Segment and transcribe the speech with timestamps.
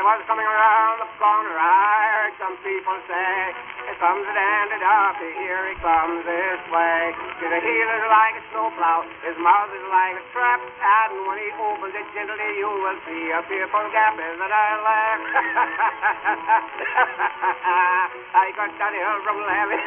[0.00, 3.52] I was coming around the corner, I heard some people say,
[3.84, 7.12] Here comes the dandy darky, here he comes this way.
[7.36, 11.52] The heel is like a snowplow, his mouth is like a trap, and when he
[11.52, 15.20] opens it gently, you will see a fearful gap is that I laugh.
[18.40, 19.84] I got that hill from laughing.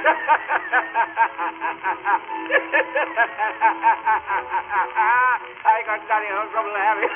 [5.73, 7.09] I got that hill from laughing.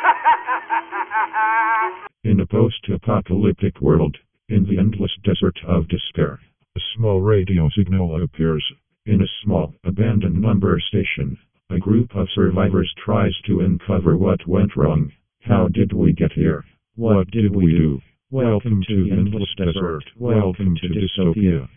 [2.50, 4.16] In a post-apocalyptic world,
[4.48, 6.40] in the endless desert of despair,
[6.78, 8.64] a small radio signal appears.
[9.06, 11.38] In a small, abandoned number station,
[11.70, 15.12] a group of survivors tries to uncover what went wrong.
[15.42, 16.64] How did we get here?
[16.96, 18.02] What did we do?
[18.32, 20.04] Welcome to the endless desert.
[20.18, 21.68] Welcome to dystopia.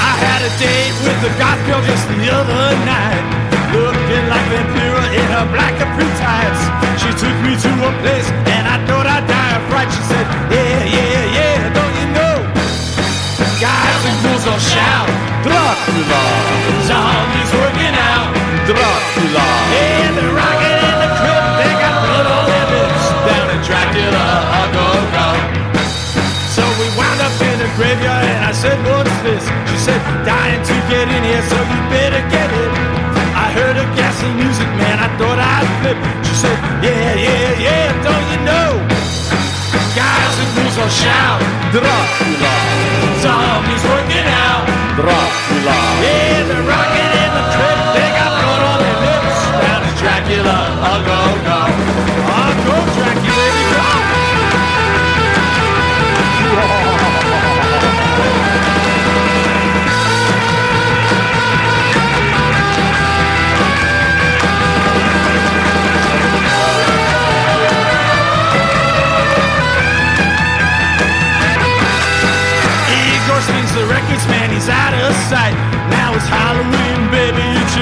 [0.00, 3.39] I had a date with the girl just the other night.
[4.40, 6.62] Looking like Vampira in her black capri tights.
[7.02, 9.90] She took me to a place and I thought I'd die of fright.
[9.92, 12.36] She said, Yeah, yeah, yeah, don't you know?
[13.60, 15.08] Guys and girls all shout,
[15.44, 16.24] Dracula.
[16.88, 18.32] Zombies working out,
[18.64, 19.46] Dracula.
[19.76, 21.44] Yeah, they're rocking in the crib.
[21.60, 23.04] They got blood on their lips.
[23.28, 24.24] Down in Dracula,
[24.56, 25.28] I go, go.
[26.56, 29.44] So we wound up in the graveyard and I said, what's this?
[29.68, 31.89] She said, dying to get in here, so you
[35.90, 36.26] I'd.
[36.26, 38.70] She said, yeah, yeah, yeah, don't you know?
[39.94, 41.40] Guys and girls all shout,
[41.74, 42.54] Dracula.
[43.20, 44.09] Zombies working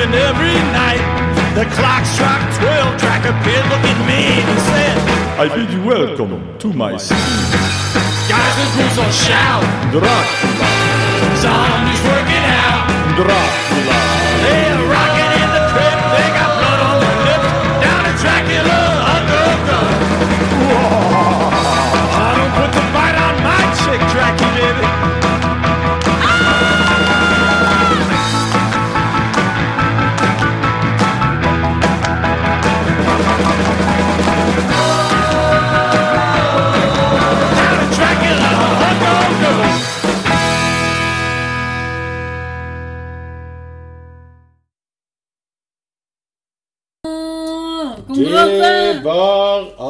[0.08, 1.04] and every night.
[1.54, 4.96] The clock struck 12, track appeared looking mean and said,
[5.38, 7.20] I bid you welcome to my city.
[8.28, 10.70] Guys and girls all shout, Dracula,
[11.42, 12.84] zombies working out.
[13.16, 13.87] Dracula.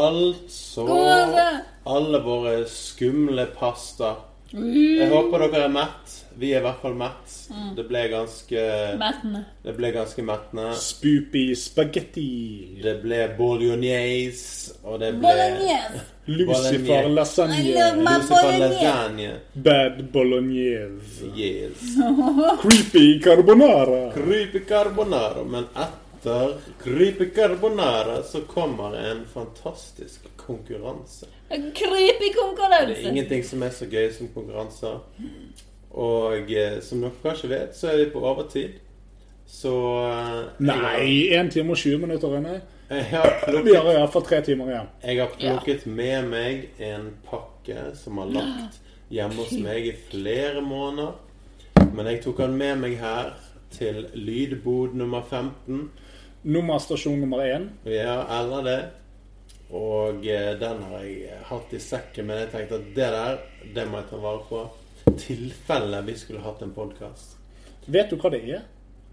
[0.08, 0.86] Altså
[1.88, 4.14] alle våre skumle pasta.
[4.52, 6.14] Jeg håper dere er mett.
[6.38, 7.32] Vi er i hvert fall mett.
[7.76, 8.62] Det ble ganske
[9.00, 9.40] Mettende.
[9.64, 10.68] Det ble ganske mettende.
[10.78, 12.78] Spoopy spaghetti.
[12.80, 16.04] Det ble bolognese, og det ble Bolognese.
[16.28, 17.58] Lucifer lasagne.
[17.98, 19.30] Lucifer lasagne.
[19.54, 21.28] Bad bolognese.
[21.36, 21.96] Yes.
[22.64, 24.12] Creepy carbonara.
[24.16, 25.44] Creepy carbonara.
[25.44, 26.07] Men etter
[26.82, 31.26] creepy carbonara så kommer en fantastisk konkurranse.
[31.48, 33.02] Creepy Det konkurranse.
[33.02, 34.98] er ingenting som er så gøy som konkurranser.
[35.90, 38.76] Og eh, som dere kanskje vet, så er vi på overtid.
[39.46, 39.72] Så
[40.04, 44.86] eh, Nei, 1 time og 20 minutter har Vi har iallfall tre timer igjen.
[45.04, 48.78] jeg har plukket med meg en pakke som har lagt
[49.10, 51.12] hjemme hos meg i flere måneder.
[51.92, 53.34] Men jeg tok den med meg her
[53.70, 55.90] til lydbod nummer 15.
[56.42, 57.68] Nummerstasjon nummer én.
[57.84, 58.78] Ja, eller det.
[59.74, 63.40] Og eh, den har jeg hatt i sekken, men jeg tenkte at det der,
[63.74, 64.62] det må jeg ta vare på.
[65.18, 67.36] Tilfelle vi skulle hatt en podkast.
[67.88, 68.64] Vet du hva det er?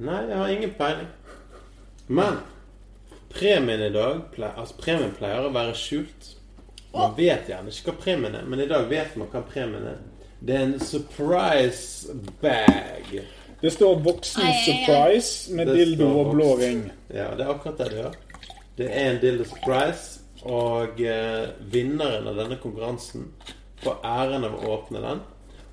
[0.03, 1.11] Nei, jeg har ingen peiling.
[2.07, 2.39] Men
[3.33, 6.33] premien i dag pleier, Altså, premien pleier å være skjult.
[6.95, 10.03] Man vet gjerne ikke hva premien er, men i dag vet man hva premien er.
[10.45, 13.17] Det er en surprise bag.
[13.65, 16.83] Det står 'Voksen surprise' med dildo og blå ring.
[17.09, 18.17] Ja, det er akkurat det det gjør.
[18.77, 23.23] Det er en dildo surprise, og eh, vinneren av denne konkurransen
[23.81, 25.23] får æren av å åpne den.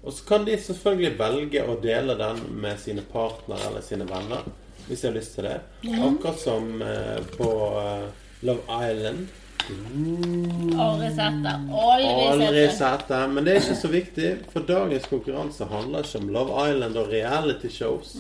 [0.03, 4.49] Og så kan de selvfølgelig velge å dele den med sine partnere eller sine venner,
[4.87, 5.59] hvis de har lyst til det.
[5.93, 7.51] Akkurat som eh, på
[7.83, 8.09] eh,
[8.49, 9.29] Love Island.
[9.71, 11.55] Aldri sett det.
[11.73, 13.21] Aldri sett det.
[13.29, 17.09] men det er ikke så viktig, for dagens konkurranse handler ikke om Love Island og
[17.13, 18.15] reality shows.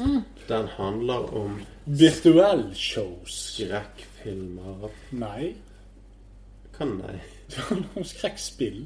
[0.48, 3.36] Den handler om Virtuell shows.
[3.58, 4.88] skrekkfilmer.
[5.18, 5.52] Nei.
[6.76, 7.16] Hva nei.
[7.52, 8.84] Det handler om skrekkspill.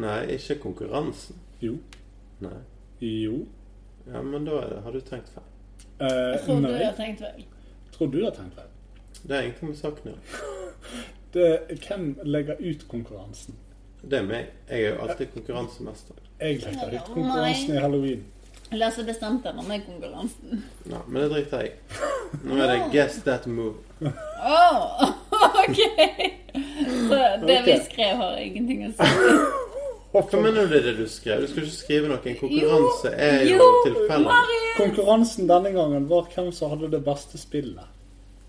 [0.00, 1.36] Nei, ikke konkurransen.
[1.60, 1.74] Jo.
[2.40, 2.60] Nei.
[3.04, 3.42] Jo.
[4.06, 5.44] Ja, men da er det- har du tenkt feil.
[6.00, 6.84] Eh, Jeg tror du nei.
[6.84, 7.44] har tenkt vel.
[7.92, 8.70] Tror du har tenkt feil.
[9.28, 10.22] Det er ingenting med saken å gjøre.
[11.34, 11.48] Det,
[11.86, 13.54] hvem legger ut konkurransen?
[14.02, 14.50] Det er meg.
[14.70, 16.18] Jeg er jo alltid konkurransemester.
[16.40, 18.24] Jeg legger ut konkurransen i halloween.
[18.72, 20.60] Lasse bestemte når med konkurransen.
[20.86, 22.42] Nei, men det driter jeg i.
[22.46, 23.82] Nå er det Guess That Move.
[24.00, 25.08] Åh,
[25.64, 25.80] ok!
[27.10, 29.10] Så det vi skrev har ingenting å si.
[30.10, 31.42] Hva mener du det er det du skrev?
[31.42, 32.22] Du skal ikke skrive noe.
[32.26, 34.38] En konkurranse er jo Jo, tilfeldig.
[34.78, 37.99] Konkurransen denne gangen var hvem som hadde det beste spillet.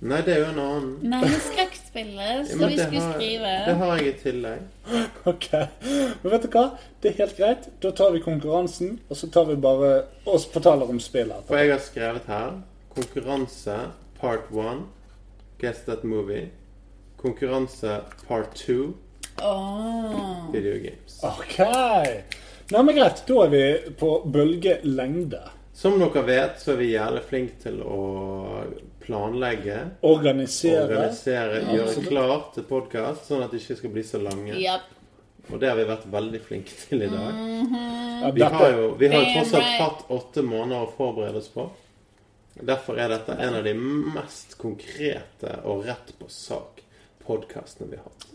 [0.01, 0.93] Nei, det er jo en annen.
[1.11, 3.51] Nei, skrekkspillet som ja, vi det skulle har, skrive.
[3.67, 4.63] det har jeg i tillegg.
[5.29, 5.45] Ok,
[6.23, 6.63] Men vet du hva?
[7.03, 7.67] Det er helt greit.
[7.85, 9.91] Da tar vi konkurransen, og så tar vi bare
[10.25, 11.45] og forteller om spillet.
[11.45, 12.55] For jeg har skrevet her
[12.95, 13.77] konkurranse
[14.17, 14.87] part one.
[15.61, 16.49] Guess That Movie.
[17.21, 18.95] Konkurranse part two.
[19.37, 20.49] Åh.
[20.51, 21.19] Video games.
[21.23, 21.59] Ok.
[22.71, 23.21] Nei, men greit.
[23.29, 23.65] Da er vi
[24.01, 25.43] på bølgelengde.
[25.77, 28.01] Som dere vet, så er vi jævlig flinke til å
[29.11, 30.83] planlegge, Organisere.
[30.83, 34.55] organisere, gjøre klar klart til podkast, sånn at de ikke skal bli så lange.
[34.55, 34.97] Yep.
[35.51, 37.39] Og det har vi vært veldig flinke til i dag.
[38.21, 41.49] Ja, Vi har jo, vi har jo tross alt hatt åtte måneder å forberede oss
[41.51, 41.65] på.
[42.61, 43.73] Derfor er dette en av de
[44.15, 48.29] mest konkrete og rett på sak-podkastene vi har hatt.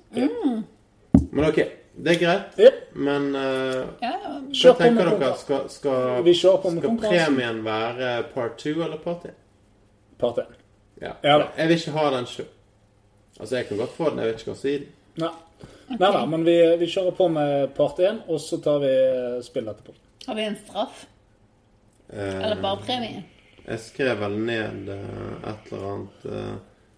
[1.30, 1.62] Men ok,
[1.96, 2.60] det er greit.
[2.60, 2.84] Yep.
[3.06, 4.36] Men uh, Ja, ja.
[4.42, 5.32] hva tenker dere?
[5.40, 9.36] Skal, skal, skal premien være part two eller part én?
[10.18, 10.55] Part 1.
[11.02, 11.12] Ja.
[11.22, 11.48] Ja da.
[11.58, 12.46] Jeg vil ikke ha den sjøl.
[13.40, 14.92] Altså, jeg kan godt få den, jeg vet ikke hva er den.
[15.20, 15.32] Nei.
[15.88, 18.92] Nei da, men vi, vi kjører på med part 1, og så tar vi
[19.46, 19.92] spill etterpå.
[20.26, 21.04] Har vi en straff?
[22.10, 23.22] Eh, Eller bare premie?
[23.66, 26.56] Jeg skrev vel ned eh, et eller annet eh,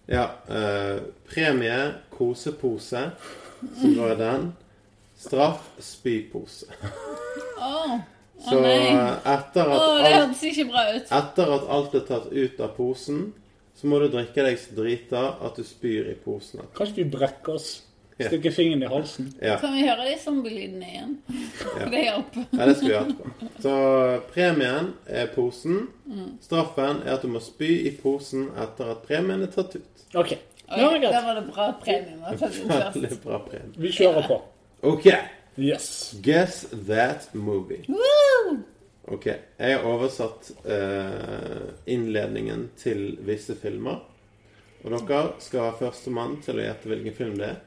[0.09, 0.23] Ja.
[0.49, 1.77] eh, premie
[2.15, 3.03] kosepose,
[3.81, 4.47] som da er den.
[5.19, 6.65] Straff spypose.
[7.59, 7.97] Åh.
[8.39, 8.75] Så Å nei.
[8.95, 11.09] eh, etter Åh, at, det alt, hørtes ikke bra ut.
[11.19, 13.25] etter at alt er tatt ut av posen,
[13.79, 16.65] så må du drikke deg så drita at du spyr i posene.
[16.75, 17.69] Kanskje vi brekker oss?
[18.19, 18.27] Ja.
[18.27, 19.29] Stikker fingeren i halsen?
[19.39, 19.53] Ja.
[19.61, 21.13] Kan vi høre de zombielydene igjen?
[21.93, 22.47] Det hjelper.
[22.51, 23.47] Ja, det skal vi ha etterpå.
[23.63, 23.75] Så
[24.33, 25.77] premien er posen.
[26.43, 30.03] Straffen er at du må spy i posen etter at premien er tatt ut.
[30.19, 30.33] OK.
[30.69, 32.99] Oi, var det var det bra premie var tatt ut først.
[32.99, 33.71] Veldig bra premie.
[33.87, 34.41] Vi kjører på.
[34.91, 35.07] Ok,
[35.59, 35.87] Yes.
[36.23, 37.81] guess that movie.
[37.87, 38.59] Woo!
[39.09, 44.03] Ok, jeg har oversatt eh, innledningen til visse filmer.
[44.83, 47.57] Og dere skal være førstemann til å gjette hvilken film det er.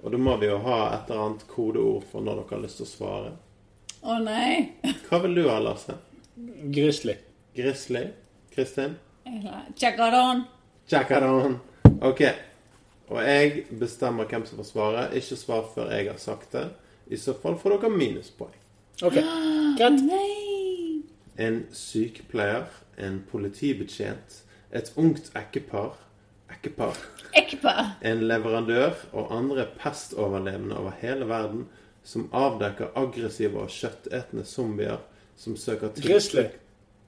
[0.00, 2.80] Og da må vi jo ha et eller annet kodeord for når dere har lyst
[2.80, 3.32] til å svare.
[4.00, 4.52] Å nei.
[5.08, 5.98] Hva vil du ha, Lasse?
[6.72, 7.18] Grizzly.
[7.56, 8.06] Grizzly?
[8.54, 8.96] Kristin?
[9.76, 10.44] Chacaron.
[10.88, 11.58] Chacaron.
[12.00, 12.22] Ok.
[13.10, 15.08] Og jeg bestemmer hvem som får svare.
[15.18, 16.68] Ikke svar før jeg har sagt det.
[17.10, 18.54] I så fall får dere minuspoeng.
[19.02, 19.18] OK.
[19.78, 20.46] Greit.
[21.40, 22.66] En sykepleier,
[23.00, 24.42] en politibetjent,
[24.72, 25.94] et ungt ekkepar
[26.50, 26.96] Ekkepar.
[27.34, 27.86] ekkepar.
[28.02, 31.68] en leverandør og andre pestoverlevende over hele verden
[32.04, 34.98] som avdekker aggressive og kjøttetende zombier
[35.36, 36.44] som søker Grizzly.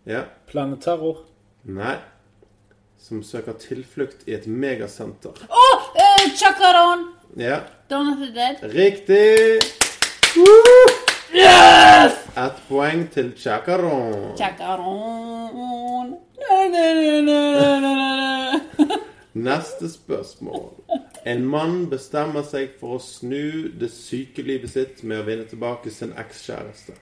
[0.06, 0.22] Ja.
[0.46, 1.24] Planeterror.
[1.64, 1.96] Nei.
[2.98, 5.34] Som søker tilflukt i et megasenter.
[5.50, 5.66] Å!
[5.98, 7.08] eh, Chakaron.
[7.36, 7.60] Ja.
[7.90, 8.62] Dawn of the Dead.
[8.62, 9.60] Riktig!
[12.36, 14.36] Ett poeng til Chacaron.
[14.38, 16.16] Chacaron.
[19.32, 20.70] Neste spørsmål.
[21.24, 25.92] En mann bestemmer seg for å snu det syke livet sitt med å vinne tilbake
[25.92, 26.96] sin ekskjæreste.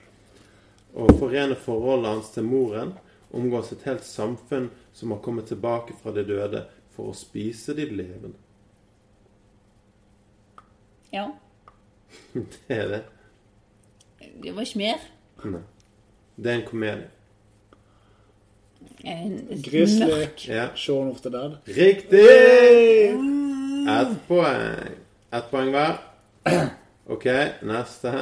[0.99, 2.91] Og forene forholdet hans til moren,
[3.31, 7.87] omgås et helt samfunn som har kommet tilbake fra de døde for å spise de
[7.87, 8.35] levende.
[11.15, 11.29] Ja.
[12.35, 13.01] Det er det.
[14.43, 15.09] Det var ikke mer.
[15.43, 15.61] Nei.
[16.37, 17.07] Det er en komedie.
[19.03, 20.27] En Grizzly.
[20.47, 20.67] Ja.
[20.75, 21.57] Shaun of the Dead.
[21.65, 23.15] Riktig!
[23.89, 24.95] Ett poeng.
[25.33, 25.97] Ett poeng hver.
[27.09, 27.25] OK,
[27.67, 28.13] neste.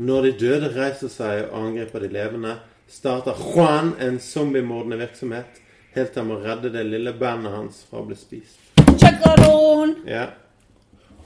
[0.00, 2.54] Når de døde reiser seg og angriper de levende,
[2.88, 5.60] starter Juan en zombiemordende virksomhet
[5.94, 8.60] helt til han må redde det lille bandet hans fra å bli spist.
[9.00, 9.96] Chacaron!
[10.08, 10.28] Ja,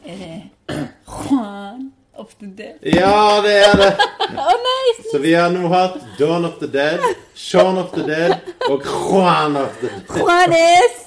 [0.04, 2.76] Er det Juan of the Dead?
[2.82, 3.92] ja det er det!
[4.30, 4.94] oh, nei!
[5.12, 7.00] Så vi har nå hatt Dawn of the Dead,
[7.34, 8.36] Shaun of the Dead
[8.70, 10.20] og Juan of the Dead.
[10.20, 11.00] Juanes!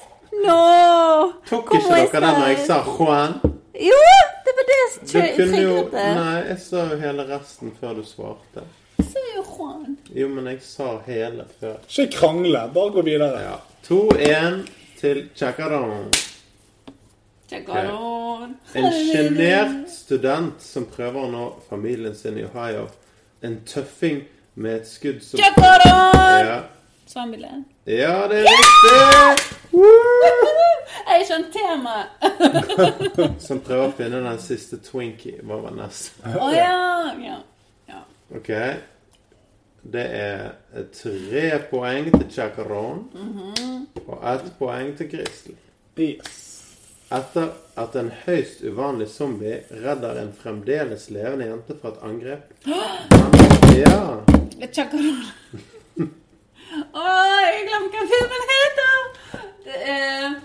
[0.46, 0.58] No!
[1.50, 3.40] Tok ikke dere den når jeg sa Juan?
[3.78, 4.02] Jo,
[4.46, 6.06] det var det jo trigget det.
[6.18, 8.66] Nei, jeg sa jo hele resten før du svarte.
[9.02, 9.98] Så er jo Juan.
[10.14, 11.78] Jo, men jeg sa hele før.
[11.90, 12.64] Ikke krangle.
[12.74, 13.44] Bare gå videre.
[13.44, 13.60] Ja.
[13.90, 14.66] 2-1
[15.00, 16.10] til Chakaron.
[17.50, 18.58] Chacaron.
[18.74, 22.88] En sjenert student som prøver å nå familien sin i Ohio.
[23.42, 24.24] En tøffing
[24.58, 25.40] med et skudd som!
[25.40, 26.64] Ja, jeg.
[27.88, 29.38] ja det er riktig!
[31.08, 32.08] Jeg skjønte temaet.
[33.48, 35.40] Som prøver å finne den siste Twinkie.
[35.48, 36.12] Hva var neste?
[36.36, 37.16] Å ja.
[37.24, 37.40] ja.
[37.88, 38.02] ja.
[38.36, 38.52] Ok.
[39.88, 40.52] Det er
[40.92, 43.08] tre poeng til Chacaron
[44.04, 45.56] og ett poeng til Grizzly.
[45.98, 46.57] Yes.
[47.08, 52.44] Etter at en høyst uvanlig zombie redder en fremdeles levende jente fra et angrep
[53.78, 54.00] Ja.
[56.68, 57.06] Å,
[57.40, 58.98] jeg glemte hva filmen heter!
[59.68, 60.36] Det er.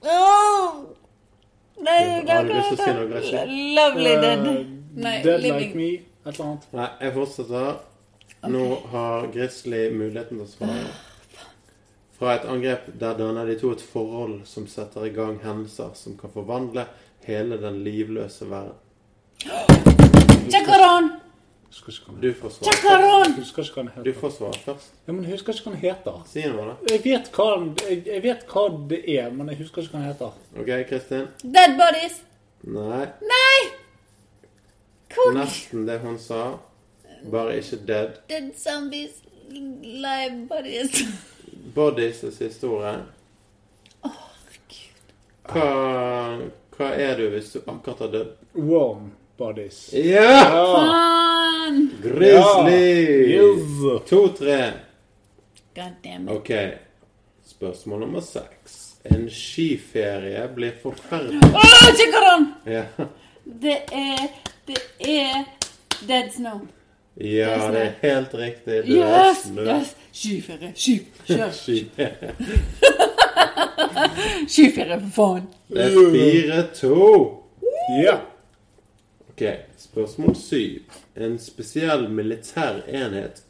[0.00, 0.70] Åh.
[1.80, 3.52] Nei, jeg glemte hva det heter.
[3.76, 4.46] Lovely Dead.
[4.46, 4.64] Eh,
[5.04, 5.60] Nei, Dead Living.
[5.60, 5.90] Like Me,
[6.24, 6.66] et eller annet.
[6.76, 7.70] Nei, jeg fortsetter.
[8.50, 10.90] Nå har Grizzly muligheten til å svare.
[12.20, 16.18] Fra et angrep der danner de to et forhold som setter i gang hendelser som
[16.20, 16.84] kan forvandle
[17.24, 18.76] hele den livløse verden.
[20.52, 21.10] Den
[22.20, 23.72] Du får svare først.
[23.72, 24.92] Hva den Du får svare først.
[25.06, 26.20] Ja, men jeg husker ikke hva han heter.
[26.28, 26.74] Si noe, da.
[26.90, 27.48] Jeg vet, hva,
[27.88, 30.36] jeg, jeg vet hva det er, men jeg husker ikke hva han heter.
[30.60, 31.26] OK, Kristin?
[31.56, 32.20] Dead Bodies.
[32.68, 33.06] Nei.
[33.32, 33.58] Nei!
[35.14, 36.44] Hvor Nesten det hun sa.
[37.32, 38.20] Bare ikke dead.
[38.28, 41.04] Dead Zombies Live Bodies.
[41.74, 42.98] Bodies er siste ordet.
[45.50, 45.64] Hva,
[46.76, 48.36] hva er du hvis du akkurat har dødd?
[48.54, 49.88] Warm Bodies.
[49.92, 50.22] Ja!
[50.22, 50.64] Ja.
[50.76, 51.80] Faen!
[52.02, 53.34] Grizzly!
[53.34, 53.80] Yes.
[54.08, 54.60] To-tre.
[55.74, 56.28] God.
[56.36, 56.50] Ok.
[57.46, 58.78] Spørsmål nummer seks.
[59.04, 61.62] En skiferie blir forferdelig Å,
[61.96, 62.50] Chacaron!
[62.68, 62.82] ja.
[63.44, 64.26] Det er
[64.68, 65.46] Det er
[66.06, 66.60] Dead Snow.
[67.16, 68.72] Ja, det er helt riktig.
[68.72, 69.44] Er Yes!
[69.56, 69.96] er yes.
[70.12, 70.72] Skiferie.
[70.74, 70.96] Sky.
[71.26, 71.50] Kjør.
[71.52, 72.34] Skiferie.
[74.48, 75.46] Skiferie, for faen.
[75.68, 76.96] Det er fire-to.
[78.04, 78.16] Ja.
[79.28, 79.42] Ok,
[79.78, 80.96] spørsmål syv.
[81.16, 83.42] En spesiell militær enhet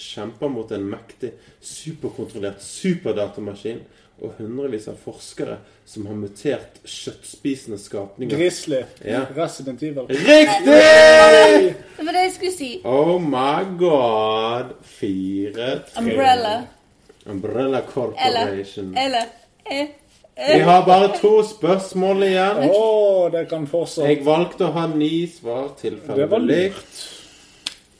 [0.00, 3.82] kjemper mot en mektig, superkontrollert superdatamaskin
[4.20, 5.56] og hundrevis av forskere
[5.88, 8.36] som har mutert kjøttspisende skapninger.
[8.36, 8.82] Grizzly.
[9.04, 9.22] Ja.
[9.36, 10.06] Resident Evil.
[10.10, 10.66] Riktig!
[11.96, 12.70] Det var det jeg skulle si.
[12.84, 14.74] Oh my god.
[14.86, 16.04] Fire, tre.
[16.04, 16.54] Umbrella.
[17.26, 18.94] Umbrella Corporation.
[18.98, 19.26] Eller
[19.64, 19.88] eh,
[20.36, 22.64] Vi har bare to spørsmål igjen.
[22.70, 22.84] Å,
[23.34, 27.04] det kan fortsatt Jeg valgte å ha ni svar Det var lurt.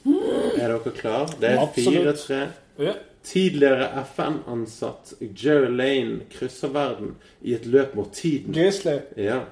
[0.05, 1.39] Er dere klare?
[1.41, 1.65] Det er.
[1.75, 2.43] 4-3.
[2.81, 2.95] Ja.
[3.23, 8.53] Tidligere FN-ansatt Joe Lane krysser verden i et løp mot tiden.
[8.53, 8.97] Grizzly.
[9.17, 9.43] Ja.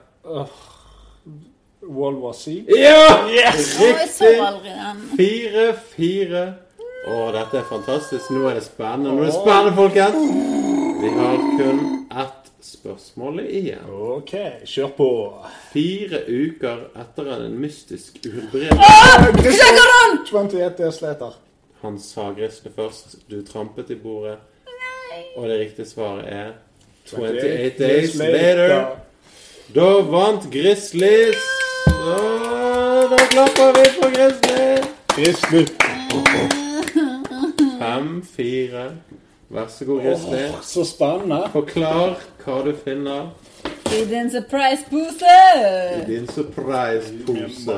[1.81, 2.63] World War C.
[2.67, 3.29] Ja!
[3.29, 3.79] Yes!
[3.79, 4.41] Riktig!
[5.17, 6.43] Fire, fire.
[7.07, 8.31] Å, dette er fantastisk.
[8.35, 9.13] Nå er det spennende.
[9.15, 10.59] Nå er det spennende, folkens.
[10.99, 13.85] Vi har kun ett spørsmål igjen.
[13.87, 14.33] OK,
[14.67, 15.09] kjør på.
[15.71, 19.29] Fire uker etter en mystisk uhelbredelig ah!
[20.27, 21.37] 28 Days Later.
[21.81, 23.15] Han sa Grizzly først.
[23.31, 24.37] Du trampet i bordet.
[25.37, 26.51] Og det riktige svaret er
[27.13, 28.85] 28 days later.
[29.75, 31.37] Da vant Grizzlies.
[31.85, 32.17] Da,
[33.11, 34.09] da klapper vi for.
[35.15, 35.65] Grizzly.
[37.79, 38.91] Fem, fire.
[39.49, 40.43] Vær så god, Grizzly.
[40.61, 41.43] Så spennende.
[41.53, 43.31] Forklar hva du finner
[43.89, 45.25] I din surprise-pose.
[46.01, 47.71] i din surprise-pose.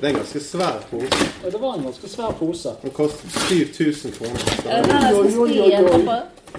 [0.00, 1.06] Det er en ganske svær pose.
[1.44, 2.68] Ja, Det var en ganske svær pose.
[2.82, 4.40] Den koster 7000 kroner.
[4.68, 6.12] Er det den jeg skal skli etterpå?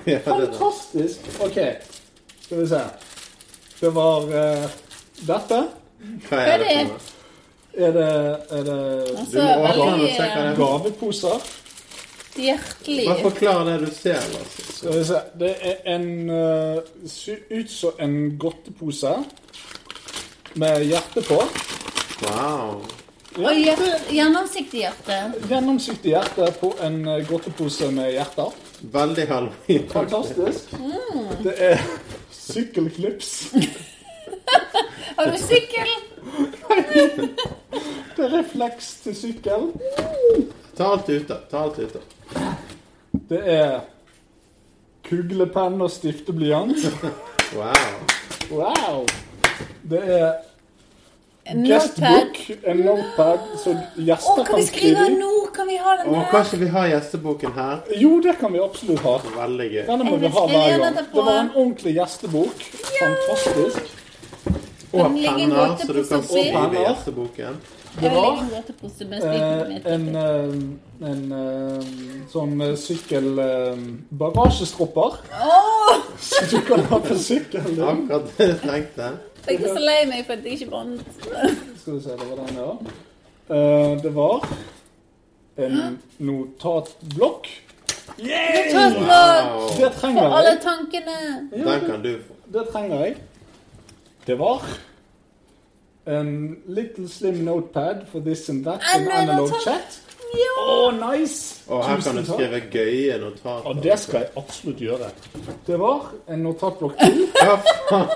[0.06, 0.50] Ja, det er det.
[0.60, 1.20] Fantastisk.
[1.46, 1.58] OK,
[2.42, 2.80] skal vi se.
[3.82, 4.70] Det var uh,
[5.28, 5.64] dette.
[6.30, 6.90] Hva er det?
[7.74, 10.56] Er det, er det Altså, Du må åpne den og se hva det er.
[10.56, 11.61] gaveposer?
[12.36, 13.06] Hjertelig.
[13.08, 14.24] Bare forklar det du ser.
[14.74, 15.22] Skal vi se.
[15.40, 19.14] Det er en uh, Ser ut som en godtepose
[20.54, 21.42] med hjerte på.
[22.22, 22.82] Wow.
[23.40, 25.18] Og hjerte, gjennomsiktig hjerte.
[25.48, 28.52] Gjennomsiktig hjerte på en eh, godtepose med hjerter.
[28.92, 29.88] Veldig halloween.
[29.90, 30.74] Fantastisk.
[31.46, 31.80] Det er
[32.36, 33.54] sykkelklips.
[35.18, 35.94] Har du sykkel?
[38.16, 39.70] Det er refleks til sykkel.
[40.76, 41.38] Ta alt ute.
[41.52, 42.04] Ta alt ute.
[43.30, 43.80] Det er
[45.08, 46.78] kuglepenn og stifteblyant.
[47.56, 47.74] Wow.
[48.52, 49.06] Wow!
[49.92, 50.32] Det er
[51.52, 52.38] En guestbook,
[52.70, 55.16] en notepad, så gjester kan vi kan skrive i.
[55.18, 55.32] nå?
[55.56, 56.28] Kan vi ha den Og her?
[56.32, 57.80] kanskje vi har gjesteboken her?
[57.98, 59.16] Jo, det kan vi absolutt ha.
[59.40, 59.82] Veldig gøy.
[59.90, 60.96] Denne må vi ha hver gang.
[61.02, 62.64] Det var en ordentlig gjestebok.
[63.00, 63.92] Fantastisk.
[64.94, 67.58] Og Kan penner, så du kan skrive i gjesteboken.
[68.00, 71.90] Det var en eh, en, eh, en eh,
[72.32, 73.28] sånn sykkel
[74.22, 75.18] bagasjestropper.
[75.36, 75.98] Åh!
[76.22, 77.84] Så du kan ha på sykkelen din.
[77.84, 79.12] Akkurat det jeg trengte.
[79.48, 81.02] Jeg er så lei meg for at jeg ikke vant.
[81.82, 82.72] Skal vi se, det var den, ja.
[83.52, 84.46] Eh, det var
[85.58, 87.50] en notatblokk.
[87.50, 87.70] Notatblokk
[88.22, 89.70] Wow.
[89.78, 90.60] Det trenger for alle jeg.
[90.62, 91.18] tankene.
[91.52, 92.34] Den kan du få.
[92.54, 93.16] Det trenger jeg.
[94.28, 94.66] Det var
[96.08, 100.02] en little slim notepad for this and that and analog chat.
[100.34, 100.64] Ja.
[100.64, 101.64] Oh, nice!
[101.68, 102.36] Og her kan du Tusen takk.
[102.40, 103.66] skrive gøye notater.
[103.68, 105.10] Og det skal jeg absolutt gjøre.
[105.68, 107.28] Det var en notatblokk til.
[107.44, 107.56] Ja,
[107.90, 108.08] faen.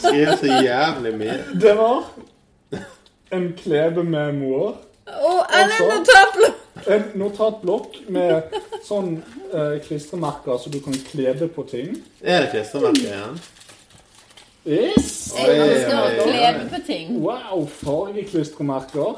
[0.00, 1.38] Skriv så jævlig mye.
[1.60, 2.04] Det var
[3.32, 3.52] en
[5.10, 5.46] klebememoer.
[5.50, 5.84] det en Altså.
[5.94, 6.56] notatblokk.
[6.86, 8.42] En notatblokk med
[8.86, 9.10] sånn
[9.52, 11.88] eh, klistremerker så du kan klebe på ting.
[12.22, 13.40] Er det klistremerker igjen?
[14.66, 15.32] Yes!
[15.36, 16.16] Jeg Oi, elsker å oi, oi.
[16.28, 17.06] klebe på ting.
[17.24, 19.14] Wow, fargeklistremerker.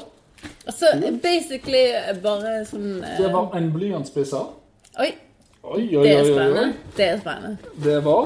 [0.67, 0.85] Altså
[1.23, 1.85] basically
[2.23, 4.45] bare sånn eh, Det var en blyantspisser.
[4.99, 5.11] Oi,
[5.63, 6.63] Oi, oi, det er oi, oi, spennende.
[6.67, 6.73] oi.
[6.97, 7.57] Det er spennende.
[7.85, 8.25] Det var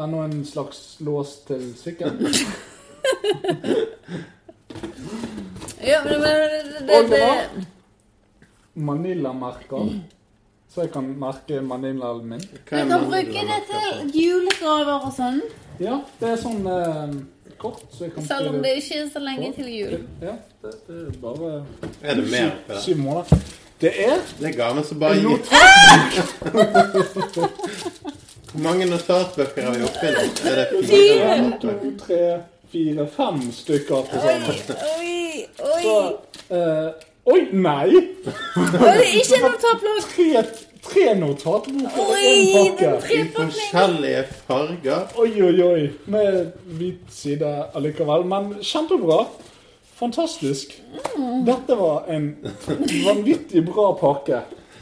[0.00, 2.18] enda en slags lås til sykkelen.
[5.86, 7.44] Ja, men, men det, Og det var
[8.74, 9.90] Manila-merker.
[10.70, 12.40] Så jeg kan merke Manilaen min.
[12.40, 15.40] Du kan bruke det til julegaver og sånn.
[15.80, 17.14] Ja, det er sånn eh,
[17.58, 19.96] kort, så jeg kan Selv om det ikke er så lenge til jul.
[20.22, 21.50] Ja, det, det er bare
[22.02, 22.82] Er det mer oppi det?
[22.84, 23.42] syv måneder.
[23.80, 25.40] Det er Det er gaven som bare gir.
[28.50, 30.22] Hvor mange notatbøker har vi oppi nå?
[30.50, 30.86] Er det fire?
[30.90, 31.58] fire?
[31.62, 31.68] to,
[32.04, 32.20] tre,
[32.72, 34.74] fire, fem stykker til sammen.
[34.96, 36.10] Oi, oi, oi.
[36.56, 36.90] eh,
[37.30, 38.00] Oi, nei!
[38.56, 40.06] Var det ikke en notatblokk.
[40.14, 40.42] Tre,
[40.86, 43.12] tre notatblokker og Oi, én pakke.
[43.12, 45.04] I forskjellige farger.
[45.20, 45.82] Oi, oi, oi.
[46.10, 46.38] Med
[46.80, 48.24] hvit side allikevel.
[48.32, 49.20] Men kjempebra.
[50.00, 50.72] Fantastisk.
[51.18, 51.44] Mm.
[51.44, 52.30] Dette var en
[53.04, 54.40] vanvittig bra pakke.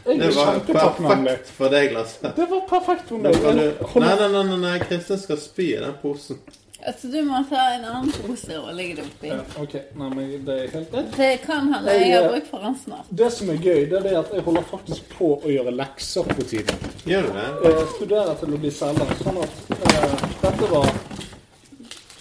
[0.08, 2.30] Jeg Det var perfekt for deg, Lasse.
[2.36, 3.34] Det var perfekt for meg.
[3.34, 3.98] du...
[4.00, 6.38] Nei, nei, nei, nei, nei, Kristin skal spy i den posen.
[6.86, 9.30] Altså, du må ta en annen pose og legge det oppi.
[9.32, 11.08] Ja, ok, nei, men det er helt rett.
[11.16, 13.08] Det kan hende jeg har bruk for den snart.
[13.20, 16.46] Det som er gøy, det er at jeg holder faktisk på å gjøre lekser på
[16.46, 16.86] tiden.
[17.08, 17.48] Gjør du det?
[17.66, 20.14] Jeg studerer til å bli selger, sånn at eh,
[20.44, 20.92] dette var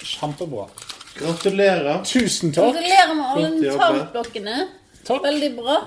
[0.02, 0.66] kjempebra.
[1.18, 2.02] Gratulerer.
[2.10, 2.74] Tusen takk.
[2.74, 4.58] Gratulerer med alle tallblokkene.
[5.08, 5.78] Veldig bra.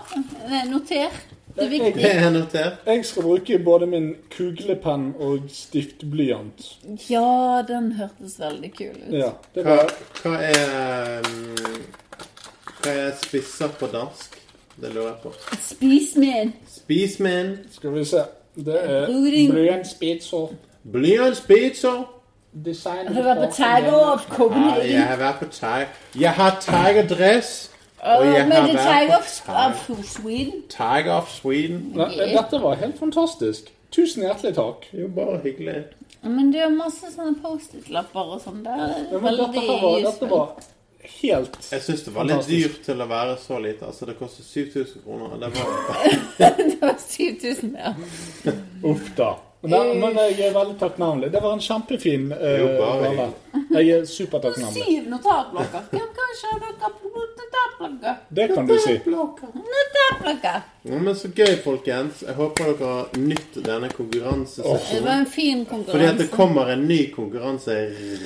[1.56, 1.68] Det er.
[1.68, 2.32] Det er viktig.
[2.32, 2.72] notert.
[2.86, 6.78] Jeg skal bruke både min kuglepenn og stiftblyant.
[7.10, 9.14] Ja, den hørtes veldig kul ut.
[9.18, 9.78] Ja, det Hva,
[10.22, 11.80] hva er mm,
[12.82, 14.36] Hva er spisser på dansk?
[14.80, 15.32] Det lurer jeg på.
[15.60, 16.54] Spis med en.
[16.68, 18.22] Spis med en Skal vi se.
[18.56, 19.06] Det er
[19.50, 20.46] blyantspitser.
[20.92, 22.04] blyantspitser.
[22.50, 25.86] Har du vært på Tiger of Ja, jeg har vært på Tiger.
[26.18, 27.69] Jeg har Tiger-dress.
[28.00, 29.30] Og jeg med har The Tiger of,
[29.90, 30.62] of Sweden.
[30.72, 31.80] Tiger of Sweden.
[31.98, 33.68] Nei, Dette var helt fantastisk.
[33.92, 34.86] Tusen hjertelig takk.
[34.96, 35.80] Jo, bare hyggelig.
[36.22, 38.62] Men du har masse sånne Post-It-lapper og sånn.
[38.64, 40.50] Det er Ja, veldig dette, var, dette var
[41.20, 43.88] helt Jeg syns det var litt dyrt til å være så lite.
[43.90, 45.36] Altså, det koster 7000 kroner.
[45.40, 45.70] Det var
[46.60, 47.94] Det var 7000, ja.
[48.84, 49.32] Uff da.
[49.62, 51.29] Men, men jeg er veldig takknemlig.
[51.33, 53.27] Det var en kjempefin eh, Jo, gave.
[53.77, 54.85] Jeg er supertakknemlig.
[54.87, 55.83] Syv notatblokker.
[55.90, 56.61] Hvem kan ikke ha
[57.03, 58.14] noen notatblokker?
[58.38, 58.94] Det kan du si.
[59.05, 60.64] Notatblokker.
[60.83, 62.25] ja, Men så gøy, folkens.
[62.25, 66.88] Jeg håper dere har nytt denne Det var en fin Fordi at det kommer en
[66.88, 67.77] ny konkurranse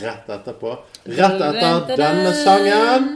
[0.06, 0.78] rett etterpå.
[1.18, 3.14] Rett etter denne sangen.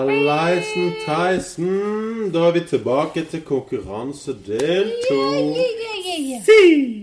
[0.00, 2.32] Hallaisen Theisen.
[2.32, 5.24] Da er vi tilbake til konkurransedel to.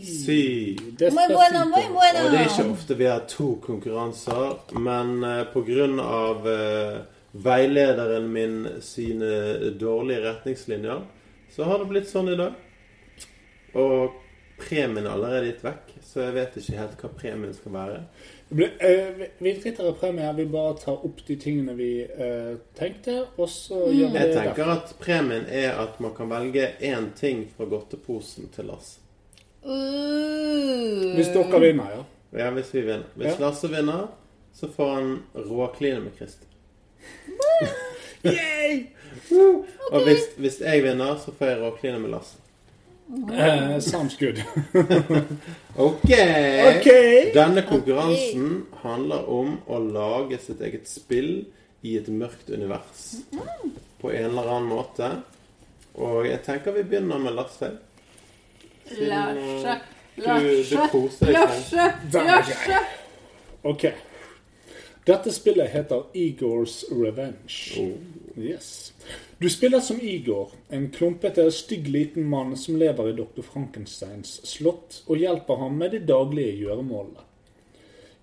[0.02, 0.78] Si.
[1.00, 2.24] Muy bueno, muy bueno.
[2.26, 6.98] Og det er ikke ofte vi har to konkurranser, men eh, av eh,
[7.32, 11.02] veilederen min sine dårlige retningslinjer,
[11.56, 12.58] så har det blitt sånn i dag.
[13.78, 14.18] Og
[14.58, 18.02] premien er allerede gitt vekk, så jeg vet ikke helt hva premien skal være.
[18.50, 20.34] Det ble- er vi- Vi driter i premie.
[20.36, 24.28] Vi bare tar opp de tingene vi eh, tenkte, og så gjør vi det.
[24.28, 29.00] Jeg tenker at premien er at man kan velge én ting fra godteposen til Lars.
[29.66, 31.16] Uh.
[31.16, 32.04] Hvis dere vinner, ja.
[32.46, 33.04] Ja, hvis vi vinner.
[33.16, 33.36] Hvis Ja.
[33.40, 34.08] Lasse vinner,
[34.54, 36.48] så får han råkline med Christer.
[39.92, 42.38] Og hvis, hvis jeg vinner, så får jeg råkline med Lasse.
[43.34, 44.44] Eh, sounds good.
[45.76, 46.10] Ok!
[46.76, 46.88] Ok.
[47.34, 51.46] Denne konkurransen handler om å lage sitt eget spill
[51.88, 53.06] i et mørkt univers.
[54.02, 55.12] På en eller annen måte.
[55.98, 57.72] Og jeg tenker vi begynner med Lasse.
[59.08, 59.78] Larse,
[60.18, 61.38] Du, du Larse, koser deg.
[61.38, 62.84] Larse, er Larse.
[63.68, 63.88] Ok.
[65.08, 67.80] Dette spillet heter Igors Revenge.
[67.80, 67.96] Oh.
[68.38, 68.94] Yes.
[69.38, 73.42] Du spiller som Igor, en klumpete, stygg liten mann som lever i dr.
[73.42, 77.26] Frankensteins slott, og hjelper ham med de daglige gjøremålene.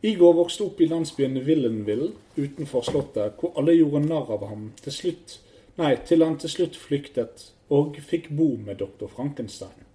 [0.04, 4.92] Igor vokste opp i landsbyen Villenville utenfor slottet, hvor alle gjorde narr av ham til
[4.92, 5.38] slutt,
[5.80, 9.08] nei, til han til slutt flyktet og fikk bo med dr.
[9.10, 9.88] Frankenstein.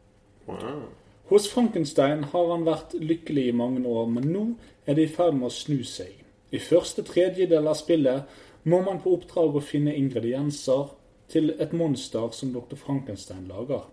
[0.49, 0.87] Wow.
[1.29, 4.45] Hos Frankenstein har han vært lykkelig i mange år, men nå
[4.89, 6.15] er det i ferd med å snu seg.
[6.49, 10.91] I første tredjedel av spillet må man på oppdrag å finne ingredienser
[11.29, 12.75] til et monster som dr.
[12.79, 13.85] Frankenstein lager.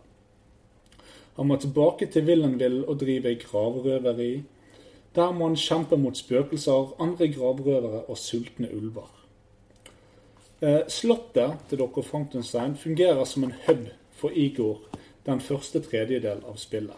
[1.36, 4.32] Han må tilbake til Villenville og drive gravrøveri.
[5.16, 9.10] Der må han kjempe mot spøkelser, andre gravrøvere og sultne ulver.
[10.60, 12.00] Eh, Slottet til dr.
[12.02, 14.80] Frankenstein fungerer som en hub for Igor
[15.26, 16.96] den første tredjedel av spillet.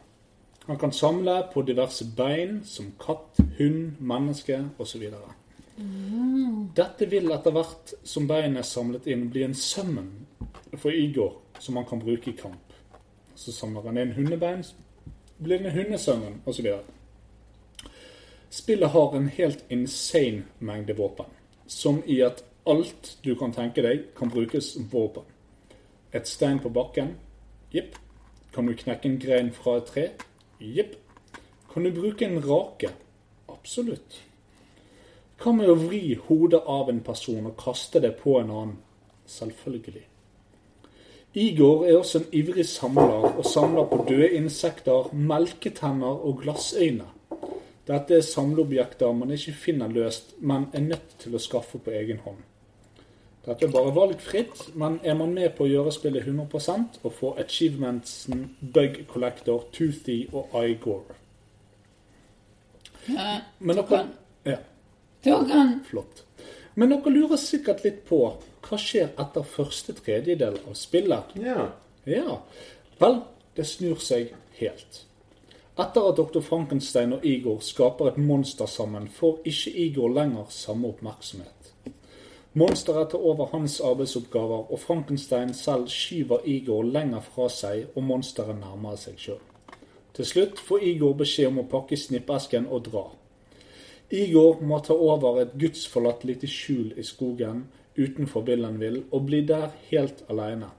[0.68, 5.07] Han kan samle på diverse bein, som katt, hund, menneske osv.
[5.78, 10.10] Dette vil etter hvert som beinet er samlet inn, bli en summon
[10.76, 12.74] for Igor som han kan bruke i kamp.
[13.38, 14.64] Så samler han inn hundebein,
[15.38, 16.66] blir det en hundesummon osv.
[18.50, 21.26] Spillet har en helt insane mengde våpen,
[21.66, 25.26] som i at alt du kan tenke deg, kan brukes som våpen.
[26.12, 27.14] Et stein på bakken?
[27.72, 27.94] Jepp.
[28.54, 30.08] Kan du knekke en grein fra et tre?
[30.58, 30.96] Jepp.
[31.72, 32.90] Kan du bruke en rake?
[33.48, 34.24] Absolutt.
[35.38, 38.79] Hva med å vri hodet av en person og kaste det på en annen?
[39.29, 40.03] Selvfølgelig.
[41.38, 47.07] Igor er også en ivrig samler og samler på døde insekter, melketenner og glassøyne.
[47.88, 52.18] Dette er samleobjekter man ikke finner løst, men er nødt til å skaffe på egen
[52.24, 52.40] hånd.
[53.46, 57.31] Dette er bare valgfritt, men er man med på å gjøre spillet 100% og få
[57.40, 58.42] achievementsen
[58.74, 61.05] Bug Collector, Toothy og Igor.
[63.09, 64.11] Men dere, Tokan.
[65.28, 65.78] Ja, kan.
[65.88, 66.24] flott.
[66.78, 68.22] Men dere lurer sikkert litt på
[68.68, 71.34] hva skjer etter første tredjedel av spillet.
[71.42, 71.70] Ja.
[72.08, 72.40] Ja,
[73.00, 73.20] vel,
[73.56, 75.02] det snur seg helt.
[75.78, 76.40] Etter at Dr.
[76.42, 81.72] Frankenstein og Igor skaper et monster sammen, får ikke Igor lenger samme oppmerksomhet.
[82.58, 88.58] Monsteret tar over hans arbeidsoppgaver, og Frankenstein selv skyver Igor lenger fra seg, og monsteret
[88.58, 89.38] nærmer seg sjøl.
[90.16, 93.04] Til slutt får Igor beskjed om å pakke snippesken og dra.
[94.10, 97.66] Igor må ta over et gudsforlatt lite skjul i skogen
[97.98, 100.70] utenfor Villenville og bli der helt aleine.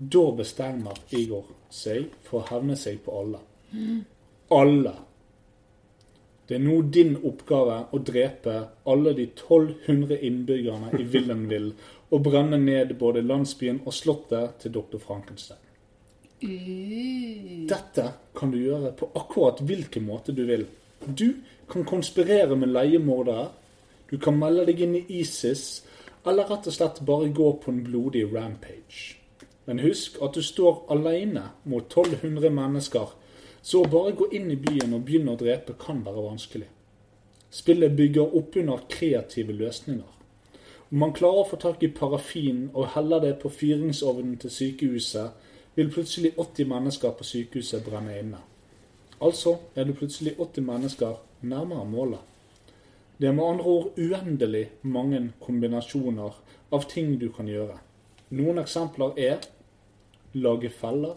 [0.00, 3.40] Da bestemmer Igor seg for å hevne seg på alle.
[4.52, 4.92] Alle.
[6.50, 8.56] Det er nå din oppgave å drepe
[8.90, 14.98] alle de 1200 innbyggerne i Villenville og brenne ned både landsbyen og slottet til dr.
[14.98, 15.62] Frankenstein.
[16.42, 17.68] Uh.
[17.70, 20.66] Dette kan du gjøre på akkurat hvilken måte du vil.
[21.06, 21.28] Du
[21.70, 23.48] kan konspirere med leiemordere,
[24.10, 25.84] du kan melde deg inn i ISIS,
[26.26, 29.16] eller rett og slett bare gå på en blodig rampage.
[29.66, 33.12] Men husk at du står alene mot 1200 mennesker,
[33.62, 36.68] så å bare gå inn i byen og begynne å drepe kan være vanskelig.
[37.50, 40.16] Spillet bygger opp under kreative løsninger.
[40.90, 45.30] Om man klarer å få tak i parafin og heller det på fyringsovnen til sykehuset,
[45.76, 48.40] vil plutselig 80 mennesker på sykehuset brenne inne.
[49.22, 52.20] Altså er det plutselig 80 mennesker nærmere målet.
[53.20, 56.36] Det er med andre ord uendelig mange kombinasjoner
[56.72, 57.76] av ting du kan gjøre.
[58.32, 59.42] Noen eksempler er
[60.32, 61.16] lage feller,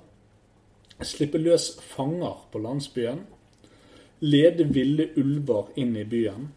[1.03, 3.21] slippe løs fanger på landsbyen,
[4.23, 6.49] lede ville ulver inn i byen,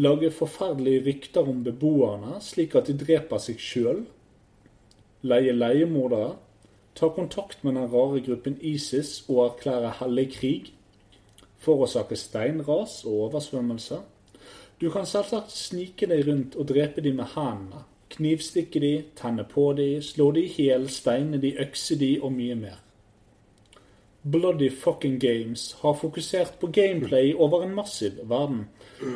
[0.00, 4.04] lage forferdelige rykter om beboerne slik at de dreper seg sjøl,
[5.22, 6.34] leie leiemordere,
[6.94, 10.70] ta kontakt med den rare gruppen ISIS og erklære hellig krig,
[11.60, 14.00] forårsake steinras og oversvømmelse.
[14.80, 19.72] Du kan selvsagt snike deg rundt og drepe de med hendene, knivstikke de, tenne på
[19.78, 22.78] de, slå de i hjel, steine de, økse de og mye mer.
[24.22, 28.66] Bloody fucking Games har fokusert på gameplay over en massiv verden.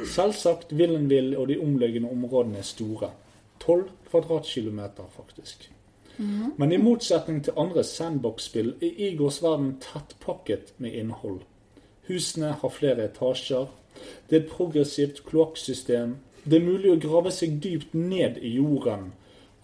[0.09, 3.11] Selvsagt Villenville og de omliggende områdene er store.
[3.61, 5.71] 12 kvadratkilometer, faktisk.
[6.57, 11.41] Men i motsetning til andre sandbox-spill er Igors verden tettpakket med innhold.
[12.09, 13.67] Husene har flere etasjer.
[14.29, 16.19] Det er et progressivt kloakksystem.
[16.45, 19.13] Det er mulig å grave seg dypt ned i jorden.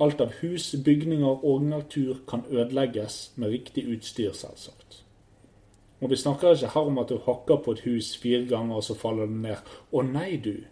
[0.01, 5.03] Alt av hus, bygninger og natur kan ødelegges med riktig utstyr, selvsagt.
[6.01, 8.85] Og vi snakker ikke her om at du hakker på et hus fire ganger, og
[8.85, 9.75] så faller det ned.
[9.93, 10.63] Å nei, du.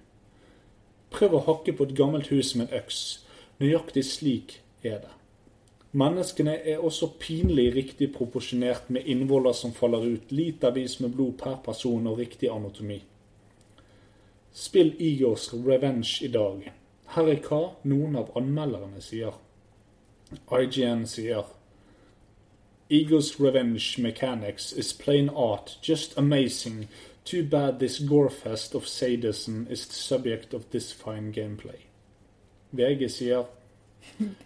[1.12, 3.02] Prøv å hakke på et gammelt hus med en øks.
[3.60, 5.17] Nøyaktig slik er det.
[5.92, 11.56] Menneskene er også pinlig riktig proporsjonert med innvoller som faller ut, litervis med blod per
[11.64, 12.98] person og riktig anatomi.
[14.52, 16.72] Spill Igors Revenge i dag.
[17.14, 19.32] Her er hva noen av anmelderne sier.
[20.52, 21.46] IGN sier
[22.90, 26.88] Egos revenge mechanics is plain art, just amazing.
[27.24, 31.80] Too bad this gorefest of sadism is the subject of this fine gameplay.
[32.72, 33.44] VG sier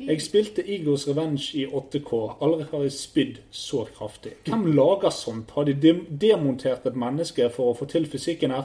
[0.01, 2.13] Jeg spilte Eagles Revenge i 8K.
[2.43, 4.33] Aldri har jeg spydd så kraftig.
[4.45, 5.51] Hvem lager sånt?
[5.51, 8.65] Har de dem- demontert et menneske for å få til fysikken her?